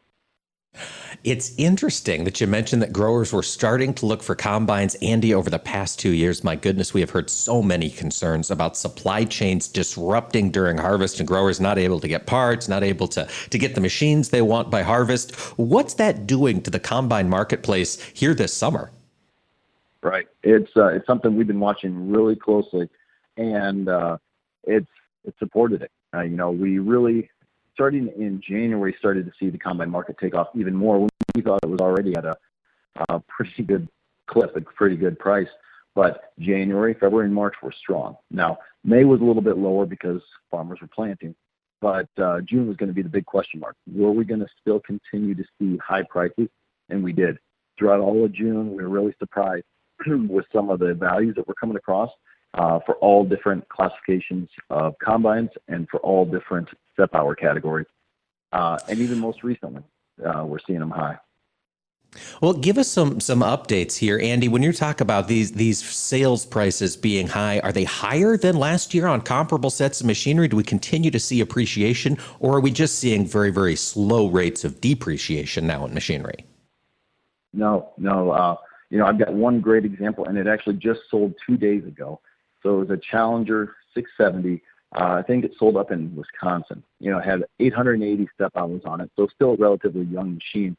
It's 1.23 1.53
interesting 1.57 2.25
that 2.25 2.41
you 2.41 2.47
mentioned 2.47 2.81
that 2.81 2.91
growers 2.91 3.31
were 3.31 3.43
starting 3.43 3.93
to 3.95 4.05
look 4.05 4.21
for 4.21 4.35
combines. 4.35 4.95
Andy, 4.95 5.33
over 5.33 5.49
the 5.49 5.59
past 5.59 5.97
two 5.97 6.09
years, 6.09 6.43
my 6.43 6.55
goodness, 6.55 6.93
we 6.93 6.99
have 6.99 7.11
heard 7.11 7.29
so 7.29 7.61
many 7.61 7.89
concerns 7.89 8.51
about 8.51 8.75
supply 8.75 9.23
chains 9.23 9.69
disrupting 9.69 10.51
during 10.51 10.77
harvest 10.77 11.19
and 11.19 11.27
growers 11.27 11.61
not 11.61 11.77
able 11.77 12.01
to 12.01 12.09
get 12.09 12.25
parts, 12.25 12.67
not 12.67 12.83
able 12.83 13.07
to, 13.09 13.27
to 13.51 13.57
get 13.57 13.73
the 13.73 13.79
machines 13.79 14.29
they 14.29 14.41
want 14.41 14.69
by 14.69 14.81
harvest. 14.81 15.33
What's 15.57 15.93
that 15.93 16.27
doing 16.27 16.61
to 16.63 16.69
the 16.69 16.79
combine 16.79 17.29
marketplace 17.29 18.01
here 18.13 18.33
this 18.33 18.53
summer? 18.53 18.91
Right. 20.01 20.27
It's 20.43 20.71
uh, 20.75 20.87
it's 20.87 21.07
something 21.07 21.37
we've 21.37 21.47
been 21.47 21.61
watching 21.61 22.11
really 22.11 22.35
closely, 22.35 22.89
and 23.37 23.87
uh, 23.87 24.17
it's 24.65 24.89
it 25.23 25.33
supported 25.39 25.81
it. 25.81 25.91
Uh, 26.13 26.23
you 26.23 26.35
know, 26.35 26.51
we 26.51 26.79
really 26.79 27.29
starting 27.73 28.09
in 28.17 28.41
January, 28.41 28.95
started 28.99 29.25
to 29.25 29.31
see 29.39 29.49
the 29.49 29.57
combine 29.57 29.89
market 29.89 30.17
take 30.19 30.35
off 30.35 30.47
even 30.55 30.75
more. 30.75 31.07
We 31.35 31.41
thought 31.41 31.59
it 31.63 31.69
was 31.69 31.79
already 31.79 32.15
at 32.15 32.25
a, 32.25 32.37
a 33.09 33.19
pretty 33.21 33.63
good 33.63 33.87
clip, 34.27 34.55
a 34.55 34.61
pretty 34.61 34.95
good 34.95 35.17
price. 35.19 35.47
But 35.95 36.33
January, 36.39 36.93
February, 36.93 37.25
and 37.25 37.35
March 37.35 37.55
were 37.61 37.71
strong. 37.71 38.17
Now, 38.31 38.57
May 38.83 39.03
was 39.03 39.21
a 39.21 39.23
little 39.23 39.41
bit 39.41 39.57
lower 39.57 39.85
because 39.85 40.21
farmers 40.49 40.81
were 40.81 40.87
planting, 40.87 41.35
but 41.81 42.09
uh, 42.17 42.41
June 42.41 42.67
was 42.67 42.77
going 42.77 42.87
to 42.87 42.93
be 42.93 43.03
the 43.03 43.09
big 43.09 43.25
question 43.25 43.59
mark. 43.59 43.75
Were 43.91 44.11
we 44.11 44.25
going 44.25 44.39
to 44.39 44.47
still 44.59 44.79
continue 44.79 45.35
to 45.35 45.43
see 45.59 45.77
high 45.77 46.03
prices? 46.03 46.49
And 46.89 47.03
we 47.03 47.13
did. 47.13 47.37
Throughout 47.77 47.99
all 47.99 48.25
of 48.25 48.33
June, 48.33 48.75
we 48.75 48.83
were 48.83 48.89
really 48.89 49.15
surprised 49.19 49.65
with 50.07 50.45
some 50.53 50.69
of 50.69 50.79
the 50.79 50.93
values 50.93 51.35
that 51.35 51.47
were 51.47 51.53
coming 51.53 51.77
across 51.77 52.09
for 52.55 52.95
all 53.01 53.23
different 53.23 53.67
classifications 53.69 54.49
of 54.69 54.95
combines 54.99 55.49
and 55.67 55.87
for 55.89 55.99
all 55.99 56.25
different 56.25 56.69
sep 56.95 57.13
hour 57.15 57.35
categories. 57.35 57.87
Uh, 58.51 58.77
and 58.87 58.99
even 58.99 59.17
most 59.19 59.43
recently, 59.43 59.81
uh, 60.23 60.43
we're 60.45 60.59
seeing 60.59 60.79
them 60.79 60.91
high. 60.91 61.17
Well, 62.41 62.53
give 62.53 62.77
us 62.77 62.87
some 62.87 63.19
some 63.19 63.39
updates 63.39 63.97
here, 63.97 64.19
Andy. 64.19 64.47
When 64.47 64.61
you 64.61 64.71
talk 64.71 65.01
about 65.01 65.27
these 65.27 65.53
these 65.53 65.83
sales 65.83 66.45
prices 66.45 66.95
being 66.95 67.27
high, 67.27 67.59
are 67.59 67.71
they 67.71 67.85
higher 67.85 68.37
than 68.37 68.55
last 68.55 68.93
year 68.93 69.07
on 69.07 69.21
comparable 69.21 69.71
sets 69.71 70.01
of 70.01 70.05
machinery? 70.05 70.47
Do 70.47 70.57
we 70.57 70.63
continue 70.63 71.09
to 71.09 71.19
see 71.19 71.41
appreciation, 71.41 72.17
or 72.39 72.57
are 72.57 72.59
we 72.59 72.69
just 72.69 72.99
seeing 72.99 73.25
very 73.25 73.49
very 73.49 73.75
slow 73.75 74.27
rates 74.27 74.63
of 74.63 74.79
depreciation 74.79 75.65
now 75.65 75.85
in 75.85 75.93
machinery? 75.93 76.45
No, 77.53 77.93
no. 77.97 78.31
Uh, 78.31 78.55
you 78.89 78.99
know, 78.99 79.05
I've 79.05 79.17
got 79.17 79.33
one 79.33 79.59
great 79.59 79.85
example, 79.85 80.25
and 80.25 80.37
it 80.37 80.45
actually 80.45 80.75
just 80.75 81.01
sold 81.09 81.33
two 81.47 81.57
days 81.57 81.83
ago. 81.85 82.19
So 82.63 82.81
it 82.81 82.87
was 82.87 82.89
a 82.89 83.01
Challenger 83.11 83.75
670. 83.93 84.61
Uh, 84.95 85.15
I 85.15 85.21
think 85.23 85.43
it 85.43 85.53
sold 85.57 85.75
up 85.75 85.91
in 85.91 86.15
Wisconsin. 86.15 86.83
You 86.99 87.11
know, 87.11 87.19
it 87.19 87.25
had 87.25 87.43
880 87.59 88.27
sep 88.37 88.51
hours 88.55 88.81
on 88.85 89.01
it, 89.01 89.11
so 89.15 89.27
still 89.35 89.51
a 89.53 89.57
relatively 89.57 90.03
young 90.03 90.35
machine. 90.35 90.77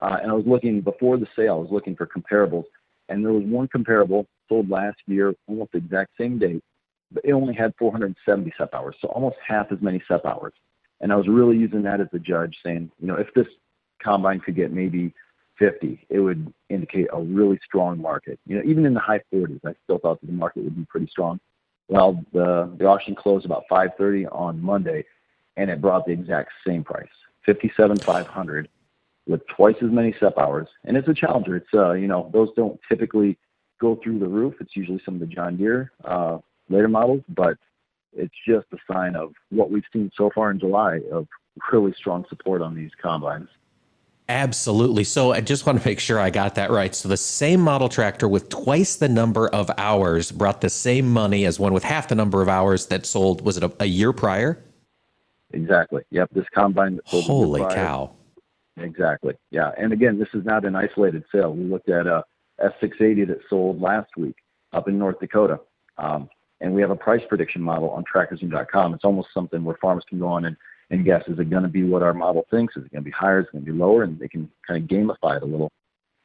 Uh, 0.00 0.18
and 0.22 0.30
I 0.30 0.34
was 0.34 0.46
looking 0.46 0.80
before 0.80 1.16
the 1.16 1.26
sale. 1.34 1.54
I 1.54 1.58
was 1.58 1.70
looking 1.70 1.96
for 1.96 2.06
comparables, 2.06 2.66
and 3.08 3.24
there 3.24 3.32
was 3.32 3.44
one 3.44 3.68
comparable 3.68 4.26
sold 4.48 4.68
last 4.68 4.98
year, 5.06 5.34
almost 5.46 5.72
the 5.72 5.78
exact 5.78 6.12
same 6.18 6.38
date, 6.38 6.62
but 7.10 7.24
it 7.24 7.32
only 7.32 7.54
had 7.54 7.74
470 7.78 8.52
sep 8.58 8.74
hours, 8.74 8.96
so 9.00 9.08
almost 9.08 9.36
half 9.46 9.72
as 9.72 9.80
many 9.80 10.02
sep 10.06 10.24
hours. 10.26 10.52
And 11.00 11.12
I 11.12 11.16
was 11.16 11.28
really 11.28 11.56
using 11.56 11.82
that 11.82 12.00
as 12.00 12.08
a 12.12 12.18
judge, 12.18 12.58
saying, 12.62 12.90
you 13.00 13.06
know, 13.06 13.16
if 13.16 13.32
this 13.34 13.46
combine 14.02 14.40
could 14.40 14.56
get 14.56 14.72
maybe 14.72 15.14
50, 15.58 16.06
it 16.08 16.20
would 16.20 16.52
indicate 16.68 17.06
a 17.12 17.20
really 17.20 17.58
strong 17.64 18.00
market. 18.00 18.38
You 18.46 18.56
know, 18.56 18.62
even 18.64 18.86
in 18.86 18.94
the 18.94 19.00
high 19.00 19.20
40s, 19.32 19.60
I 19.64 19.74
still 19.84 19.98
thought 19.98 20.20
that 20.20 20.26
the 20.26 20.32
market 20.32 20.64
would 20.64 20.76
be 20.76 20.84
pretty 20.86 21.06
strong. 21.06 21.40
Well, 21.88 22.24
the 22.32 22.74
the 22.78 22.86
auction 22.86 23.14
closed 23.14 23.44
about 23.44 23.64
5:30 23.70 24.26
on 24.32 24.60
Monday, 24.60 25.04
and 25.56 25.70
it 25.70 25.80
brought 25.80 26.06
the 26.06 26.12
exact 26.12 26.50
same 26.66 26.82
price, 26.82 27.06
57,500, 27.44 28.68
with 29.26 29.46
twice 29.48 29.76
as 29.82 29.90
many 29.90 30.14
sep 30.18 30.38
hours. 30.38 30.68
And 30.84 30.96
it's 30.96 31.08
a 31.08 31.14
challenger. 31.14 31.56
It's 31.56 31.74
uh, 31.74 31.92
you 31.92 32.06
know, 32.06 32.30
those 32.32 32.48
don't 32.56 32.80
typically 32.88 33.38
go 33.80 33.96
through 34.02 34.18
the 34.18 34.28
roof. 34.28 34.54
It's 34.60 34.74
usually 34.74 35.00
some 35.04 35.14
of 35.14 35.20
the 35.20 35.26
John 35.26 35.56
Deere 35.56 35.92
uh, 36.04 36.38
later 36.70 36.88
models, 36.88 37.22
but 37.28 37.58
it's 38.16 38.34
just 38.46 38.66
a 38.72 38.78
sign 38.90 39.14
of 39.16 39.32
what 39.50 39.70
we've 39.70 39.84
seen 39.92 40.10
so 40.16 40.30
far 40.34 40.50
in 40.50 40.58
July 40.58 41.00
of 41.12 41.26
really 41.70 41.92
strong 41.92 42.24
support 42.28 42.62
on 42.62 42.74
these 42.74 42.90
combines. 43.00 43.48
Absolutely. 44.28 45.04
So 45.04 45.32
I 45.32 45.42
just 45.42 45.66
want 45.66 45.82
to 45.82 45.86
make 45.86 46.00
sure 46.00 46.18
I 46.18 46.30
got 46.30 46.54
that 46.54 46.70
right. 46.70 46.94
So 46.94 47.08
the 47.08 47.16
same 47.16 47.60
model 47.60 47.90
tractor 47.90 48.26
with 48.26 48.48
twice 48.48 48.96
the 48.96 49.08
number 49.08 49.48
of 49.48 49.70
hours 49.76 50.32
brought 50.32 50.62
the 50.62 50.70
same 50.70 51.12
money 51.12 51.44
as 51.44 51.60
one 51.60 51.74
with 51.74 51.84
half 51.84 52.08
the 52.08 52.14
number 52.14 52.40
of 52.40 52.48
hours 52.48 52.86
that 52.86 53.04
sold, 53.04 53.42
was 53.42 53.58
it 53.58 53.64
a, 53.64 53.72
a 53.80 53.86
year 53.86 54.12
prior? 54.12 54.64
exactly. 55.54 56.02
Yep, 56.10 56.30
this 56.32 56.46
combine. 56.54 56.96
That 56.96 57.08
sold 57.08 57.24
Holy 57.24 57.60
cow! 57.60 58.12
Exactly. 58.76 59.34
Yeah, 59.50 59.70
and 59.78 59.92
again, 59.92 60.18
this 60.18 60.28
is 60.34 60.44
not 60.44 60.64
an 60.64 60.74
isolated 60.74 61.24
sale. 61.30 61.52
We 61.52 61.64
looked 61.64 61.88
at 61.88 62.06
a 62.06 62.24
S680 62.60 63.28
that 63.28 63.38
sold 63.48 63.80
last 63.80 64.16
week 64.16 64.36
up 64.72 64.88
in 64.88 64.98
North 64.98 65.20
Dakota, 65.20 65.60
um, 65.98 66.28
and 66.60 66.74
we 66.74 66.80
have 66.80 66.90
a 66.90 66.96
price 66.96 67.22
prediction 67.28 67.62
model 67.62 67.90
on 67.90 68.04
TractorZoom.com. 68.12 68.94
It's 68.94 69.04
almost 69.04 69.28
something 69.32 69.64
where 69.64 69.76
farmers 69.80 70.04
can 70.08 70.18
go 70.18 70.28
on 70.28 70.46
and, 70.46 70.56
and 70.90 71.04
guess: 71.04 71.22
is 71.26 71.38
it 71.38 71.50
going 71.50 71.62
to 71.62 71.68
be 71.68 71.84
what 71.84 72.02
our 72.02 72.14
model 72.14 72.46
thinks? 72.50 72.76
Is 72.76 72.84
it 72.84 72.92
going 72.92 73.02
to 73.02 73.10
be 73.10 73.10
higher? 73.10 73.40
Is 73.40 73.46
it 73.46 73.52
going 73.52 73.64
to 73.64 73.72
be 73.72 73.78
lower? 73.78 74.02
And 74.02 74.18
they 74.18 74.28
can 74.28 74.50
kind 74.66 74.82
of 74.82 74.88
gamify 74.88 75.36
it 75.36 75.42
a 75.42 75.46
little. 75.46 75.70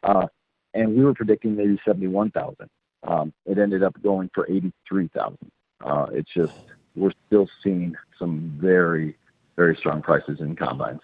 Uh, 0.03 0.28
and 0.74 0.95
we 0.95 1.03
were 1.03 1.14
predicting 1.14 1.55
maybe 1.55 1.80
71,000. 1.86 2.70
Um, 3.03 3.34
it 3.45 3.57
ended 3.57 3.84
up 3.84 3.99
going 4.01 4.30
for 4.34 4.49
83,000. 4.49 5.38
Uh, 5.84 6.07
it's 6.12 6.32
just 6.34 6.53
we're 6.95 7.12
still 7.28 7.47
seeing 7.64 7.95
some 8.18 8.57
very, 8.62 9.16
very 9.55 9.76
strong 9.76 10.01
prices 10.01 10.39
in 10.41 10.55
combines. 10.55 11.01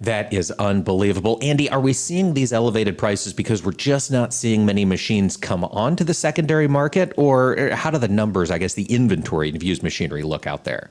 That 0.00 0.32
is 0.32 0.50
unbelievable. 0.52 1.38
Andy, 1.42 1.68
are 1.70 1.80
we 1.80 1.92
seeing 1.92 2.34
these 2.34 2.52
elevated 2.52 2.98
prices 2.98 3.32
because 3.32 3.64
we're 3.64 3.72
just 3.72 4.10
not 4.10 4.32
seeing 4.32 4.66
many 4.66 4.84
machines 4.84 5.36
come 5.36 5.64
onto 5.64 6.04
the 6.04 6.14
secondary 6.14 6.68
market? 6.68 7.12
Or 7.16 7.70
how 7.72 7.90
do 7.90 7.98
the 7.98 8.08
numbers, 8.08 8.50
I 8.50 8.58
guess, 8.58 8.74
the 8.74 8.84
inventory 8.84 9.54
of 9.54 9.62
used 9.62 9.82
machinery 9.82 10.22
look 10.22 10.46
out 10.46 10.64
there? 10.64 10.90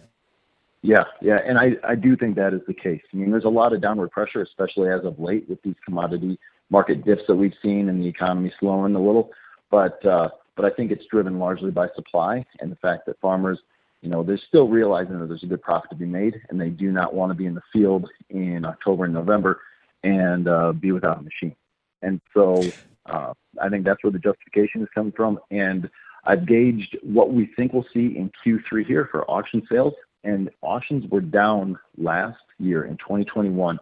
Yeah, 0.84 1.06
yeah, 1.22 1.40
and 1.46 1.58
I, 1.58 1.72
I 1.84 1.96
do 1.96 2.16
think 2.16 2.36
that 2.36 2.54
is 2.54 2.62
the 2.68 2.74
case. 2.74 3.02
I 3.12 3.18
mean, 3.18 3.32
there's 3.32 3.46
a 3.46 3.50
lot 3.50 3.74
of 3.74 3.82
downward 3.82 4.12
pressure, 4.12 4.42
especially 4.42 4.90
as 4.90 5.04
of 5.06 5.18
late 5.18 5.50
with 5.50 5.62
these 5.64 5.76
commodity 5.84 6.38
market 6.70 7.06
dips 7.06 7.24
that 7.28 7.36
we've 7.36 7.56
seen 7.62 7.90
and 7.90 8.04
the 8.04 8.08
economy 8.08 8.52
slowing 8.60 8.94
a 8.94 9.02
little. 9.02 9.32
But 9.72 10.06
uh, 10.06 10.30
but 10.56 10.66
I 10.66 10.70
think 10.70 10.92
it's 10.92 11.06
driven 11.06 11.40
largely 11.40 11.72
by 11.72 11.88
supply 11.96 12.46
and 12.60 12.72
the 12.72 12.76
fact 12.76 13.06
that 13.08 13.20
farmers 13.20 13.60
you 14.04 14.10
know, 14.10 14.22
they're 14.22 14.38
still 14.50 14.68
realizing 14.68 15.18
that 15.18 15.28
there's 15.28 15.44
a 15.44 15.48
good 15.48 15.62
profit 15.62 15.90
to 15.92 15.96
be 15.96 16.06
made, 16.06 16.42
and 16.50 16.60
they 16.60 16.70
do 16.70 16.92
not 16.92 17.14
want 17.14 17.30
to 17.30 17.36
be 17.36 17.46
in 17.46 17.56
the 17.56 17.62
field 17.72 18.10
in 18.30 18.66
October 18.66 19.06
and 19.06 19.14
November 19.14 19.62
and 20.04 20.50
uh, 20.50 20.74
be 20.74 20.92
without 20.92 21.20
a 21.20 21.22
machine. 21.22 21.56
And 22.02 22.20
so 22.34 22.62
uh, 23.06 23.34
I 23.62 23.70
think 23.70 23.86
that's 23.86 24.04
where 24.04 24.12
the 24.12 24.20
justification 24.20 24.82
is 24.82 24.90
coming 24.94 25.14
from. 25.14 25.40
And 25.52 25.90
I've 26.26 26.46
gauged 26.46 26.98
what 27.02 27.32
we 27.32 27.50
think 27.56 27.72
we'll 27.72 27.86
see 27.94 28.18
in 28.18 28.30
Q3 28.46 28.86
here 28.86 29.08
for 29.10 29.24
auction 29.32 29.66
sales, 29.72 29.94
and 30.24 30.50
auctions 30.62 31.10
were 31.10 31.22
down 31.22 31.78
last 31.98 32.42
year 32.60 32.86
in 32.86 32.98
2021, 32.98 33.80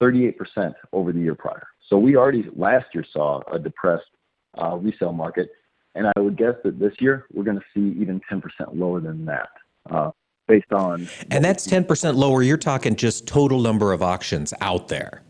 38% 0.00 0.74
over 0.92 1.12
the 1.12 1.20
year 1.20 1.34
prior. 1.34 1.66
So 1.88 1.98
we 1.98 2.16
already 2.16 2.46
last 2.54 2.86
year 2.94 3.04
saw 3.12 3.40
a 3.52 3.58
depressed 3.58 4.04
uh, 4.60 4.76
resale 4.76 5.12
market 5.12 5.50
and 5.98 6.06
I 6.16 6.20
would 6.20 6.36
guess 6.36 6.54
that 6.62 6.78
this 6.78 6.92
year 7.00 7.26
we're 7.32 7.44
going 7.44 7.58
to 7.58 7.64
see 7.74 8.00
even 8.00 8.20
10% 8.30 8.42
lower 8.72 9.00
than 9.00 9.24
that, 9.26 9.48
uh, 9.90 10.12
based 10.46 10.72
on. 10.72 11.08
And 11.30 11.44
that's 11.44 11.66
10% 11.66 12.14
lower. 12.14 12.42
You're 12.42 12.56
talking 12.56 12.94
just 12.94 13.26
total 13.26 13.60
number 13.60 13.92
of 13.92 14.00
auctions 14.00 14.54
out 14.60 14.88
there. 14.88 15.22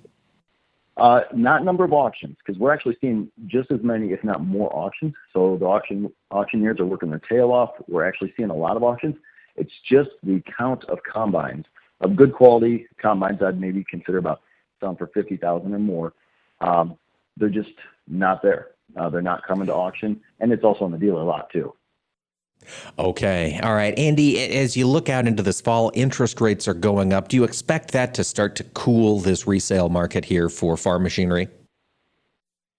Uh, 0.98 1.20
not 1.32 1.64
number 1.64 1.84
of 1.84 1.92
auctions, 1.92 2.36
because 2.44 2.60
we're 2.60 2.72
actually 2.72 2.98
seeing 3.00 3.30
just 3.46 3.70
as 3.70 3.80
many, 3.82 4.12
if 4.12 4.22
not 4.22 4.42
more, 4.42 4.68
auctions. 4.76 5.14
So 5.32 5.56
the 5.56 5.64
auction 5.64 6.12
auctioneers 6.32 6.80
are 6.80 6.86
working 6.86 7.08
their 7.08 7.20
tail 7.20 7.50
off. 7.50 7.70
We're 7.86 8.06
actually 8.06 8.34
seeing 8.36 8.50
a 8.50 8.56
lot 8.56 8.76
of 8.76 8.82
auctions. 8.82 9.14
It's 9.58 9.72
just 9.88 10.10
the 10.22 10.42
count 10.56 10.84
of 10.84 10.98
combines 11.10 11.66
of 12.00 12.16
good 12.16 12.32
quality 12.32 12.86
combines. 13.00 13.42
I'd 13.42 13.60
maybe 13.60 13.84
consider 13.88 14.18
about 14.18 14.40
selling 14.80 14.96
for 14.96 15.08
fifty 15.08 15.36
thousand 15.36 15.74
or 15.74 15.78
more. 15.78 16.14
Um, 16.60 16.96
they're 17.36 17.48
just 17.48 17.72
not 18.06 18.42
there. 18.42 18.68
Uh, 18.96 19.08
they're 19.10 19.22
not 19.22 19.46
coming 19.46 19.66
to 19.66 19.74
auction, 19.74 20.20
and 20.40 20.52
it's 20.52 20.64
also 20.64 20.84
on 20.84 20.92
the 20.92 20.98
dealer 20.98 21.22
lot 21.22 21.50
too. 21.50 21.74
Okay. 22.98 23.60
All 23.62 23.74
right. 23.74 23.96
Andy, 23.96 24.40
as 24.40 24.76
you 24.76 24.88
look 24.88 25.08
out 25.08 25.28
into 25.28 25.42
this 25.42 25.60
fall, 25.60 25.92
interest 25.94 26.40
rates 26.40 26.66
are 26.66 26.74
going 26.74 27.12
up. 27.12 27.28
Do 27.28 27.36
you 27.36 27.44
expect 27.44 27.92
that 27.92 28.14
to 28.14 28.24
start 28.24 28.56
to 28.56 28.64
cool 28.64 29.20
this 29.20 29.46
resale 29.46 29.88
market 29.88 30.24
here 30.24 30.48
for 30.48 30.76
farm 30.76 31.04
machinery? 31.04 31.48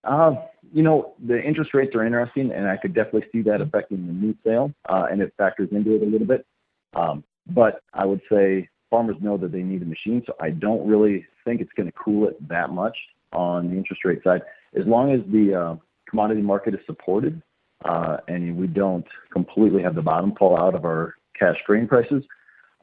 Uh, 0.04 0.36
you 0.74 0.84
know, 0.84 1.14
the 1.26 1.42
interest 1.42 1.74
rates 1.74 1.96
are 1.96 2.06
interesting, 2.06 2.52
and 2.52 2.68
I 2.68 2.78
could 2.78 2.94
definitely 2.94 3.28
see 3.32 3.42
that 3.44 3.62
affecting 3.62 4.06
the 4.06 4.14
new 4.14 4.36
sale, 4.44 4.74
uh, 4.88 5.08
and 5.10 5.22
it 5.22 5.34
factors 5.38 5.70
into 5.72 5.96
it 5.96 6.02
a 6.02 6.06
little 6.06 6.28
bit. 6.28 6.46
Um, 6.94 7.24
but 7.48 7.82
I 7.94 8.06
would 8.06 8.22
say 8.32 8.70
farmers 8.90 9.18
know 9.22 9.38
that 9.38 9.52
they 9.52 9.62
need 9.62 9.82
a 9.82 9.86
machine, 9.86 10.24
so 10.26 10.34
I 10.40 10.50
don't 10.52 10.88
really 10.88 11.26
think 11.46 11.62
it's 11.62 11.72
going 11.76 11.88
to 11.88 11.94
cool 11.94 12.28
it 12.28 12.48
that 12.48 12.72
much 12.72 12.98
on 13.34 13.70
the 13.70 13.78
interest 13.78 14.04
rate 14.06 14.24
side. 14.24 14.42
As 14.80 14.86
long 14.86 15.12
as 15.12 15.22
the 15.32 15.54
uh, 15.54 15.76
commodity 16.10 16.42
market 16.42 16.74
is 16.74 16.80
supported 16.86 17.42
uh, 17.86 18.18
and 18.28 18.56
we 18.58 18.68
don't 18.68 19.06
completely 19.32 19.82
have 19.84 19.96
the 19.96 20.02
bottom 20.02 20.34
fall 20.36 20.58
out 20.58 20.76
of 20.76 20.86
our 20.86 21.16
cash 21.38 21.58
grain 21.66 21.88
prices, 21.88 22.24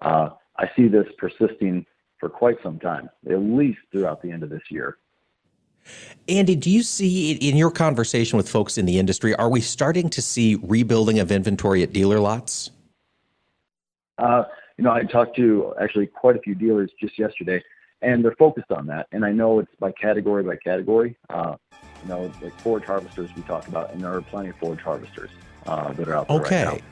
uh, 0.02 0.30
I 0.58 0.70
see 0.76 0.88
this 0.88 1.06
persisting 1.18 1.84
for 2.18 2.28
quite 2.28 2.56
some 2.62 2.78
time, 2.78 3.10
at 3.30 3.38
least 3.38 3.78
throughout 3.92 4.22
the 4.22 4.30
end 4.30 4.42
of 4.42 4.50
this 4.50 4.62
year. 4.70 4.98
Andy, 6.28 6.56
do 6.56 6.70
you 6.70 6.82
see 6.82 7.32
in 7.32 7.56
your 7.56 7.70
conversation 7.70 8.36
with 8.36 8.48
folks 8.48 8.76
in 8.76 8.86
the 8.86 8.98
industry, 8.98 9.34
are 9.36 9.48
we 9.48 9.60
starting 9.60 10.08
to 10.10 10.22
see 10.22 10.56
rebuilding 10.56 11.20
of 11.20 11.30
inventory 11.30 11.82
at 11.82 11.92
dealer 11.92 12.18
lots? 12.18 12.70
Uh, 14.18 14.44
you 14.76 14.84
know, 14.84 14.92
I 14.92 15.02
talked 15.04 15.36
to 15.36 15.74
actually 15.80 16.06
quite 16.06 16.36
a 16.36 16.40
few 16.40 16.54
dealers 16.54 16.90
just 17.00 17.18
yesterday, 17.18 17.62
and 18.02 18.24
they're 18.24 18.36
focused 18.38 18.70
on 18.70 18.86
that. 18.86 19.06
And 19.12 19.24
I 19.24 19.32
know 19.32 19.58
it's 19.58 19.74
by 19.78 19.92
category 19.92 20.42
by 20.42 20.56
category. 20.56 21.16
Uh, 21.30 21.56
you 22.02 22.08
know, 22.08 22.32
like 22.42 22.58
forage 22.60 22.84
harvesters 22.84 23.30
we 23.34 23.42
talked 23.42 23.68
about, 23.68 23.92
and 23.92 24.02
there 24.02 24.12
are 24.12 24.20
plenty 24.20 24.50
of 24.50 24.56
forage 24.56 24.80
harvesters 24.80 25.30
uh, 25.66 25.92
that 25.92 26.08
are 26.08 26.14
out 26.14 26.28
there 26.28 26.40
okay. 26.40 26.64
right 26.64 26.82
now. 26.82 26.86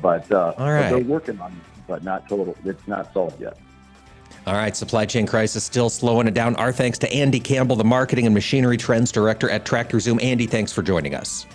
But, 0.00 0.30
uh, 0.30 0.54
All 0.58 0.70
right. 0.70 0.90
but 0.90 0.96
they're 0.96 1.04
working 1.04 1.40
on 1.40 1.52
it, 1.52 1.58
but 1.86 2.04
not 2.04 2.28
total. 2.28 2.56
It's 2.64 2.86
not 2.86 3.12
solved 3.12 3.40
yet. 3.40 3.58
All 4.46 4.54
right, 4.54 4.76
supply 4.76 5.06
chain 5.06 5.26
crisis 5.26 5.64
still 5.64 5.90
slowing 5.90 6.28
it 6.28 6.34
down. 6.34 6.54
Our 6.56 6.72
thanks 6.72 6.98
to 7.00 7.12
Andy 7.12 7.40
Campbell, 7.40 7.74
the 7.74 7.84
Marketing 7.84 8.26
and 8.26 8.34
Machinery 8.34 8.76
Trends 8.76 9.10
Director 9.10 9.50
at 9.50 9.64
Tractor 9.64 9.98
Zoom. 9.98 10.20
Andy, 10.22 10.46
thanks 10.46 10.72
for 10.72 10.82
joining 10.82 11.16
us. 11.16 11.46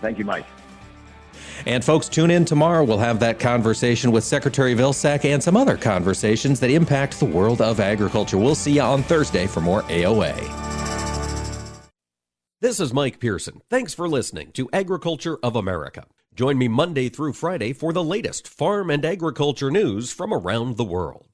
Thank 0.00 0.18
you, 0.18 0.24
Mike. 0.24 0.46
And 1.66 1.84
folks, 1.84 2.08
tune 2.08 2.30
in 2.30 2.44
tomorrow. 2.44 2.84
We'll 2.84 2.98
have 2.98 3.20
that 3.20 3.38
conversation 3.38 4.12
with 4.12 4.24
Secretary 4.24 4.74
Vilsack 4.74 5.24
and 5.24 5.42
some 5.42 5.56
other 5.56 5.76
conversations 5.76 6.60
that 6.60 6.70
impact 6.70 7.18
the 7.18 7.24
world 7.24 7.62
of 7.62 7.80
agriculture. 7.80 8.36
We'll 8.36 8.54
see 8.54 8.72
you 8.72 8.82
on 8.82 9.02
Thursday 9.02 9.46
for 9.46 9.60
more 9.60 9.82
AOA. 9.84 10.34
This 12.60 12.80
is 12.80 12.92
Mike 12.94 13.20
Pearson. 13.20 13.60
Thanks 13.68 13.92
for 13.92 14.08
listening 14.08 14.52
to 14.52 14.68
Agriculture 14.72 15.38
of 15.42 15.56
America. 15.56 16.06
Join 16.34 16.58
me 16.58 16.66
Monday 16.66 17.08
through 17.08 17.34
Friday 17.34 17.72
for 17.72 17.92
the 17.92 18.02
latest 18.02 18.48
farm 18.48 18.90
and 18.90 19.04
agriculture 19.04 19.70
news 19.70 20.12
from 20.12 20.32
around 20.32 20.76
the 20.76 20.84
world. 20.84 21.33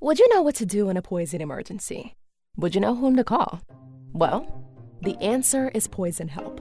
Would 0.00 0.18
you 0.18 0.28
know 0.28 0.42
what 0.42 0.56
to 0.56 0.66
do 0.66 0.90
in 0.90 0.98
a 0.98 1.02
poison 1.02 1.40
emergency? 1.40 2.16
Would 2.58 2.74
you 2.74 2.82
know 2.82 2.94
whom 2.94 3.16
to 3.16 3.24
call? 3.24 3.62
Well, 4.12 4.46
the 5.00 5.16
answer 5.22 5.70
is 5.72 5.88
Poison 5.88 6.28
Help. 6.28 6.60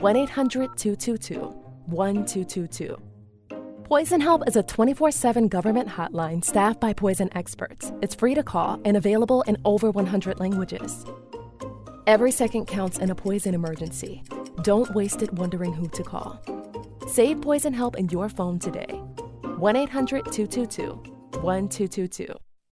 1 0.00 0.14
800 0.14 0.76
222 0.76 1.40
1222. 1.86 2.96
Poison 3.84 4.20
Help 4.20 4.46
is 4.46 4.56
a 4.56 4.62
24 4.62 5.10
7 5.10 5.48
government 5.48 5.88
hotline 5.88 6.44
staffed 6.44 6.78
by 6.78 6.92
poison 6.92 7.30
experts. 7.34 7.92
It's 8.02 8.14
free 8.14 8.34
to 8.34 8.42
call 8.42 8.78
and 8.84 8.98
available 8.98 9.40
in 9.42 9.56
over 9.64 9.90
100 9.90 10.38
languages. 10.38 11.06
Every 12.06 12.30
second 12.30 12.66
counts 12.66 12.98
in 12.98 13.08
a 13.08 13.14
poison 13.14 13.54
emergency. 13.54 14.22
Don't 14.60 14.94
waste 14.94 15.22
it 15.22 15.32
wondering 15.32 15.72
who 15.72 15.88
to 15.88 16.02
call. 16.02 16.42
Save 17.08 17.40
Poison 17.40 17.72
Help 17.72 17.96
in 17.96 18.10
your 18.10 18.28
phone 18.28 18.58
today. 18.58 19.00
1 19.56 19.76
800 19.76 20.30
222 20.30 20.90
1222. 21.40 22.36